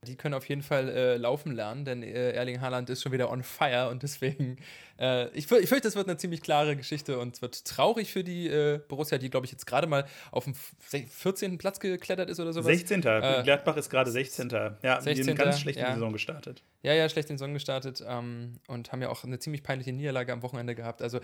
Die 0.06 0.16
können 0.16 0.36
auf 0.36 0.48
jeden 0.48 0.62
Fall 0.62 0.90
äh, 0.90 1.18
laufen 1.18 1.54
lernen, 1.54 1.84
denn 1.84 2.04
äh, 2.04 2.32
Erling 2.32 2.62
Haaland 2.62 2.90
ist 2.90 3.02
schon 3.02 3.12
wieder 3.12 3.30
on 3.30 3.44
fire 3.44 3.90
und 3.90 4.04
deswegen, 4.04 4.58
äh, 5.00 5.28
ich, 5.30 5.52
ich 5.52 5.70
fürchte, 5.70 5.82
das 5.82 5.96
wird 5.96 6.08
eine 6.08 6.18
ziemlich 6.18 6.42
klare 6.42 6.76
Geschichte 6.76 7.20
und 7.20 7.36
es 7.36 7.42
wird 7.42 7.66
traurig 7.66 8.12
für 8.12 8.24
die 8.24 8.48
äh, 8.48 8.80
Borussia, 8.88 9.18
die, 9.18 9.30
glaube 9.30 9.46
ich, 9.46 9.52
jetzt 9.52 9.66
gerade 9.66 9.88
mal 9.88 10.06
auf 10.32 10.46
dem 10.46 10.54
14. 10.54 11.58
Platz 11.58 11.80
geklettert 11.80 12.30
ist 12.30 12.40
oder 12.40 12.54
sowas. 12.54 12.68
16. 12.68 13.04
Äh, 13.04 13.42
Gladbach 13.44 13.76
ist 13.78 13.90
gerade 13.90 14.12
16. 14.12 14.50
Ja, 14.50 15.02
16. 15.02 15.26
die 15.26 15.32
haben 15.32 15.38
ganz 15.38 15.60
schlecht 15.60 15.80
ja. 15.80 15.94
Saison 15.94 16.14
gestartet. 16.14 16.64
Ja, 16.84 16.94
ja, 16.94 17.10
schlecht 17.10 17.30
in 17.30 17.36
die 17.36 17.40
Saison 17.40 17.54
gestartet 17.54 18.04
ähm, 18.08 18.60
und 18.68 18.92
haben 18.92 19.02
ja 19.02 19.10
auch 19.10 19.24
eine 19.24 19.40
ziemlich 19.40 19.64
peinliche 19.64 19.92
Niederlage 19.92 20.32
am 20.32 20.42
Wochenende 20.42 20.76
gehabt. 20.76 21.02
Also 21.02 21.20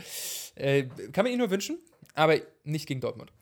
äh, 0.56 0.84
kann 1.12 1.24
man 1.24 1.28
ihnen 1.28 1.40
nur 1.40 1.52
wünschen, 1.52 1.78
aber 2.16 2.38
nicht 2.64 2.88
gegen 2.88 3.02
Dortmund. 3.02 3.32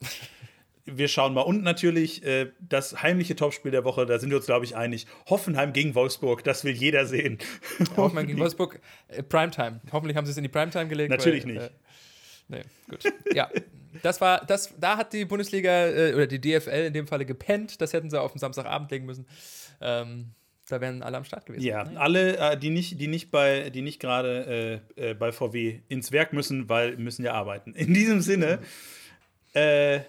wir 0.84 1.08
schauen 1.08 1.34
mal. 1.34 1.42
Und 1.42 1.62
natürlich 1.62 2.24
äh, 2.24 2.50
das 2.60 3.02
heimliche 3.02 3.36
Topspiel 3.36 3.70
der 3.70 3.84
Woche, 3.84 4.06
da 4.06 4.18
sind 4.18 4.30
wir 4.30 4.36
uns, 4.36 4.46
glaube 4.46 4.64
ich, 4.64 4.76
einig. 4.76 5.06
Hoffenheim 5.28 5.72
gegen 5.72 5.94
Wolfsburg, 5.94 6.44
das 6.44 6.64
will 6.64 6.72
jeder 6.72 7.06
sehen. 7.06 7.38
Hoffenheim 7.96 8.26
gegen 8.26 8.38
Wolfsburg, 8.38 8.80
äh, 9.08 9.22
Primetime. 9.22 9.80
Hoffentlich 9.92 10.16
haben 10.16 10.26
sie 10.26 10.32
es 10.32 10.36
in 10.36 10.42
die 10.42 10.48
Primetime 10.48 10.88
gelegt. 10.88 11.10
Natürlich 11.10 11.44
weil, 11.44 11.52
nicht. 11.52 11.64
Äh, 11.64 11.70
nee, 12.48 12.62
gut. 12.88 13.04
ja. 13.34 13.50
Das 14.02 14.20
war, 14.22 14.44
das, 14.46 14.74
da 14.80 14.96
hat 14.96 15.12
die 15.12 15.26
Bundesliga 15.26 15.86
äh, 15.88 16.14
oder 16.14 16.26
die 16.26 16.40
DFL 16.40 16.86
in 16.86 16.94
dem 16.94 17.06
Falle 17.06 17.26
gepennt. 17.26 17.80
Das 17.80 17.92
hätten 17.92 18.08
sie 18.08 18.20
auf 18.20 18.32
den 18.32 18.38
Samstagabend 18.38 18.90
legen 18.90 19.04
müssen. 19.04 19.26
Ähm, 19.82 20.32
da 20.68 20.80
wären 20.80 21.02
alle 21.02 21.18
am 21.18 21.24
Start 21.24 21.44
gewesen. 21.44 21.64
Ja, 21.64 21.84
naja. 21.84 22.00
alle, 22.00 22.36
äh, 22.38 22.56
die 22.56 22.70
nicht, 22.70 22.98
die 22.98 23.08
nicht 23.08 23.30
bei, 23.30 23.70
die 23.70 23.82
nicht 23.82 24.00
gerade 24.00 24.82
äh, 24.96 25.10
äh, 25.10 25.14
bei 25.14 25.30
VW 25.30 25.80
ins 25.88 26.12
Werk 26.12 26.32
müssen, 26.32 26.68
weil 26.68 26.96
müssen 26.96 27.24
ja 27.24 27.34
arbeiten. 27.34 27.74
In 27.74 27.92
diesem 27.92 28.22
Sinne, 28.22 28.60
äh, 29.52 30.00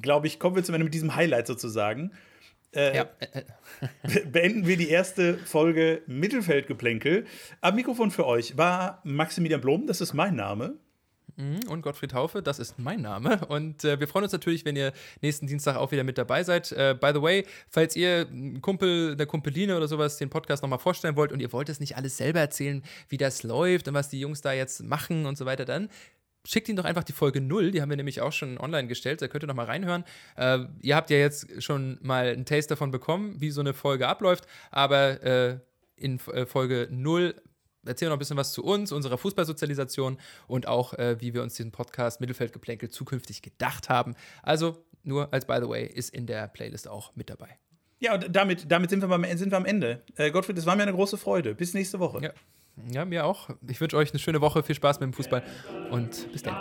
glaube 0.00 0.26
ich, 0.26 0.38
kommen 0.38 0.56
wir 0.56 0.64
zum 0.64 0.74
Ende 0.74 0.84
mit 0.84 0.94
diesem 0.94 1.14
Highlight 1.14 1.46
sozusagen. 1.46 2.12
Äh, 2.72 2.96
ja. 2.96 3.06
beenden 4.30 4.66
wir 4.66 4.76
die 4.76 4.88
erste 4.88 5.38
Folge 5.38 6.02
Mittelfeldgeplänkel. 6.06 7.26
Am 7.60 7.74
Mikrofon 7.74 8.10
für 8.10 8.26
euch 8.26 8.56
war 8.56 9.00
Maximilian 9.04 9.60
Blom, 9.60 9.86
das 9.86 10.00
ist 10.00 10.12
mein 10.12 10.36
Name. 10.36 10.78
Mhm, 11.36 11.68
und 11.68 11.82
Gottfried 11.82 12.14
Haufe, 12.14 12.42
das 12.42 12.58
ist 12.58 12.78
mein 12.78 13.02
Name. 13.02 13.44
Und 13.48 13.84
äh, 13.84 14.00
wir 14.00 14.08
freuen 14.08 14.24
uns 14.24 14.32
natürlich, 14.32 14.64
wenn 14.64 14.74
ihr 14.74 14.92
nächsten 15.20 15.46
Dienstag 15.46 15.76
auch 15.76 15.90
wieder 15.92 16.02
mit 16.02 16.16
dabei 16.16 16.42
seid. 16.42 16.72
Äh, 16.72 16.96
by 16.98 17.10
the 17.14 17.20
way, 17.20 17.44
falls 17.68 17.94
ihr 17.94 18.26
einen 18.30 18.62
Kumpel, 18.62 19.12
eine 19.12 19.26
Kumpeline 19.26 19.76
oder 19.76 19.86
sowas 19.86 20.16
den 20.16 20.30
Podcast 20.30 20.62
nochmal 20.62 20.78
vorstellen 20.78 21.16
wollt 21.16 21.32
und 21.32 21.40
ihr 21.40 21.52
wollt 21.52 21.68
es 21.68 21.78
nicht 21.78 21.96
alles 21.96 22.16
selber 22.16 22.40
erzählen, 22.40 22.82
wie 23.08 23.18
das 23.18 23.42
läuft 23.42 23.86
und 23.88 23.94
was 23.94 24.08
die 24.08 24.18
Jungs 24.18 24.40
da 24.40 24.52
jetzt 24.52 24.82
machen 24.82 25.26
und 25.26 25.36
so 25.36 25.44
weiter, 25.44 25.66
dann 25.66 25.90
schickt 26.46 26.68
ihm 26.68 26.76
doch 26.76 26.84
einfach 26.84 27.04
die 27.04 27.12
Folge 27.12 27.40
0, 27.40 27.70
die 27.70 27.82
haben 27.82 27.90
wir 27.90 27.96
nämlich 27.96 28.20
auch 28.20 28.32
schon 28.32 28.58
online 28.58 28.88
gestellt, 28.88 29.22
da 29.22 29.28
könnt 29.28 29.44
ihr 29.44 29.46
noch 29.46 29.54
mal 29.54 29.66
reinhören. 29.66 30.04
Äh, 30.36 30.60
ihr 30.80 30.96
habt 30.96 31.10
ja 31.10 31.16
jetzt 31.16 31.62
schon 31.62 31.98
mal 32.02 32.26
einen 32.26 32.44
Taste 32.44 32.70
davon 32.70 32.90
bekommen, 32.90 33.40
wie 33.40 33.50
so 33.50 33.60
eine 33.60 33.74
Folge 33.74 34.08
abläuft, 34.08 34.46
aber 34.70 35.22
äh, 35.22 35.58
in 35.96 36.20
äh, 36.32 36.46
Folge 36.46 36.88
0 36.90 37.34
erzählen 37.84 38.08
wir 38.08 38.10
noch 38.10 38.16
ein 38.16 38.18
bisschen 38.18 38.36
was 38.36 38.52
zu 38.52 38.64
uns, 38.64 38.92
unserer 38.92 39.18
Fußballsozialisation 39.18 40.18
und 40.46 40.66
auch, 40.66 40.94
äh, 40.94 41.20
wie 41.20 41.34
wir 41.34 41.42
uns 41.42 41.54
diesen 41.54 41.72
Podcast 41.72 42.20
Mittelfeldgeplänkel 42.20 42.88
zukünftig 42.90 43.42
gedacht 43.42 43.88
haben. 43.88 44.14
Also 44.42 44.84
nur 45.02 45.32
als 45.32 45.46
by 45.46 45.58
the 45.60 45.68
way, 45.68 45.86
ist 45.86 46.12
in 46.12 46.26
der 46.26 46.48
Playlist 46.48 46.88
auch 46.88 47.14
mit 47.14 47.30
dabei. 47.30 47.58
Ja, 47.98 48.14
und 48.14 48.34
damit, 48.34 48.70
damit 48.70 48.90
sind, 48.90 49.02
wir 49.02 49.08
beim, 49.08 49.24
sind 49.36 49.50
wir 49.50 49.56
am 49.56 49.64
Ende. 49.64 50.02
Äh, 50.16 50.30
Gottfried, 50.30 50.58
es 50.58 50.66
war 50.66 50.76
mir 50.76 50.82
eine 50.82 50.92
große 50.92 51.16
Freude. 51.16 51.54
Bis 51.54 51.72
nächste 51.72 51.98
Woche. 51.98 52.22
Ja. 52.22 52.32
Ja, 52.92 53.04
mir 53.04 53.24
auch. 53.24 53.50
Ich 53.68 53.80
wünsche 53.80 53.96
euch 53.96 54.10
eine 54.10 54.18
schöne 54.18 54.40
Woche, 54.40 54.62
viel 54.62 54.74
Spaß 54.74 55.00
mit 55.00 55.08
dem 55.08 55.12
Fußball 55.12 55.42
und 55.90 56.30
bis 56.32 56.42
dann. 56.42 56.56